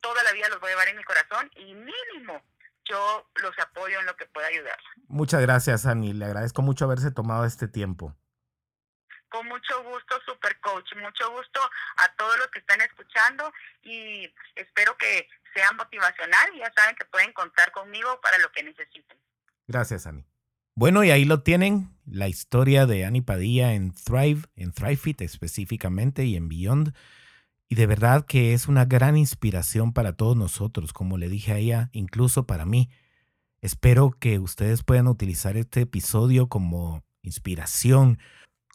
Toda 0.00 0.22
la 0.24 0.32
vida 0.32 0.48
los 0.48 0.60
voy 0.60 0.68
a 0.68 0.72
llevar 0.72 0.88
en 0.88 0.96
mi 0.96 1.04
corazón 1.04 1.50
y 1.56 1.74
mínimo 1.74 2.42
yo 2.88 3.30
los 3.42 3.58
apoyo 3.58 4.00
en 4.00 4.06
lo 4.06 4.16
que 4.16 4.26
pueda 4.26 4.48
ayudar. 4.48 4.78
Muchas 5.08 5.40
gracias, 5.42 5.86
Ani. 5.86 6.12
Le 6.12 6.24
agradezco 6.24 6.62
mucho 6.62 6.84
haberse 6.84 7.10
tomado 7.10 7.44
este 7.44 7.68
tiempo. 7.68 8.16
Con 9.28 9.46
mucho 9.46 9.82
gusto, 9.84 10.20
Super 10.26 10.58
Coach. 10.60 10.92
Mucho 10.96 11.30
gusto 11.30 11.60
a 11.98 12.16
todos 12.16 12.36
los 12.38 12.48
que 12.48 12.58
están 12.58 12.80
escuchando 12.80 13.52
y 13.82 14.32
espero 14.56 14.96
que 14.96 15.28
sea 15.54 15.70
motivacional. 15.72 16.50
Ya 16.58 16.72
saben 16.76 16.96
que 16.96 17.04
pueden 17.04 17.32
contar 17.32 17.70
conmigo 17.70 18.20
para 18.20 18.38
lo 18.38 18.50
que 18.50 18.64
necesiten. 18.64 19.18
Gracias, 19.68 20.06
Ani. 20.06 20.26
Bueno, 20.74 21.04
y 21.04 21.10
ahí 21.10 21.24
lo 21.24 21.42
tienen, 21.42 21.96
la 22.06 22.26
historia 22.26 22.86
de 22.86 23.04
Ani 23.04 23.20
Padilla 23.20 23.74
en 23.74 23.92
Thrive, 23.92 24.42
en 24.56 24.72
ThriveFit 24.72 25.20
específicamente 25.20 26.24
y 26.24 26.36
en 26.36 26.48
Beyond. 26.48 26.94
Y 27.72 27.76
de 27.76 27.86
verdad 27.86 28.26
que 28.26 28.52
es 28.52 28.66
una 28.66 28.84
gran 28.84 29.16
inspiración 29.16 29.92
para 29.92 30.14
todos 30.14 30.36
nosotros, 30.36 30.92
como 30.92 31.18
le 31.18 31.28
dije 31.28 31.52
a 31.52 31.58
ella, 31.58 31.88
incluso 31.92 32.44
para 32.44 32.66
mí. 32.66 32.90
Espero 33.62 34.10
que 34.10 34.40
ustedes 34.40 34.82
puedan 34.82 35.06
utilizar 35.06 35.56
este 35.56 35.82
episodio 35.82 36.48
como 36.48 37.04
inspiración, 37.22 38.18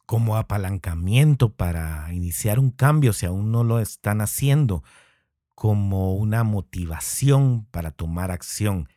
como 0.05 0.37
apalancamiento 0.37 1.53
para 1.53 2.13
iniciar 2.13 2.57
un 2.57 2.71
cambio 2.71 3.11
si 3.11 3.25
aún 3.25 3.51
no 3.51 3.65
lo 3.65 3.79
están 3.79 4.21
haciendo, 4.21 4.81
como 5.55 6.15
una 6.15 6.45
motivación 6.45 7.65
para 7.71 7.91
tomar 7.91 8.31
acción, 8.31 8.87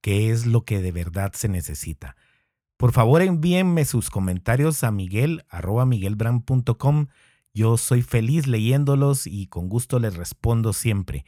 que 0.00 0.30
es 0.30 0.46
lo 0.46 0.64
que 0.64 0.80
de 0.80 0.92
verdad 0.92 1.32
se 1.34 1.48
necesita. 1.48 2.14
Por 2.76 2.92
favor 2.92 3.22
envíenme 3.22 3.84
sus 3.86 4.08
comentarios 4.08 4.84
a 4.84 4.92
miguel 4.92 5.44
Yo 7.54 7.76
soy 7.76 8.02
feliz 8.02 8.46
leyéndolos 8.46 9.26
y 9.26 9.46
con 9.46 9.68
gusto 9.68 9.98
les 9.98 10.16
respondo 10.16 10.72
siempre. 10.72 11.24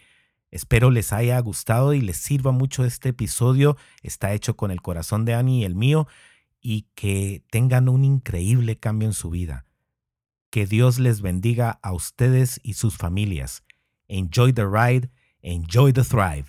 Espero 0.50 0.90
les 0.90 1.12
haya 1.12 1.38
gustado 1.40 1.94
y 1.94 2.00
les 2.00 2.16
sirva 2.16 2.52
mucho 2.52 2.84
este 2.84 3.10
episodio. 3.10 3.76
Está 4.02 4.32
hecho 4.32 4.56
con 4.56 4.70
el 4.70 4.82
corazón 4.82 5.24
de 5.24 5.34
Annie 5.34 5.60
y 5.60 5.64
el 5.64 5.74
mío 5.74 6.08
y 6.60 6.88
que 6.94 7.44
tengan 7.50 7.88
un 7.88 8.04
increíble 8.04 8.78
cambio 8.78 9.08
en 9.08 9.14
su 9.14 9.30
vida. 9.30 9.66
Que 10.50 10.66
Dios 10.66 10.98
les 10.98 11.22
bendiga 11.22 11.78
a 11.82 11.92
ustedes 11.92 12.60
y 12.62 12.74
sus 12.74 12.96
familias. 12.96 13.62
Enjoy 14.08 14.52
the 14.52 14.66
ride, 14.66 15.10
enjoy 15.42 15.92
the 15.92 16.02
thrive. 16.02 16.46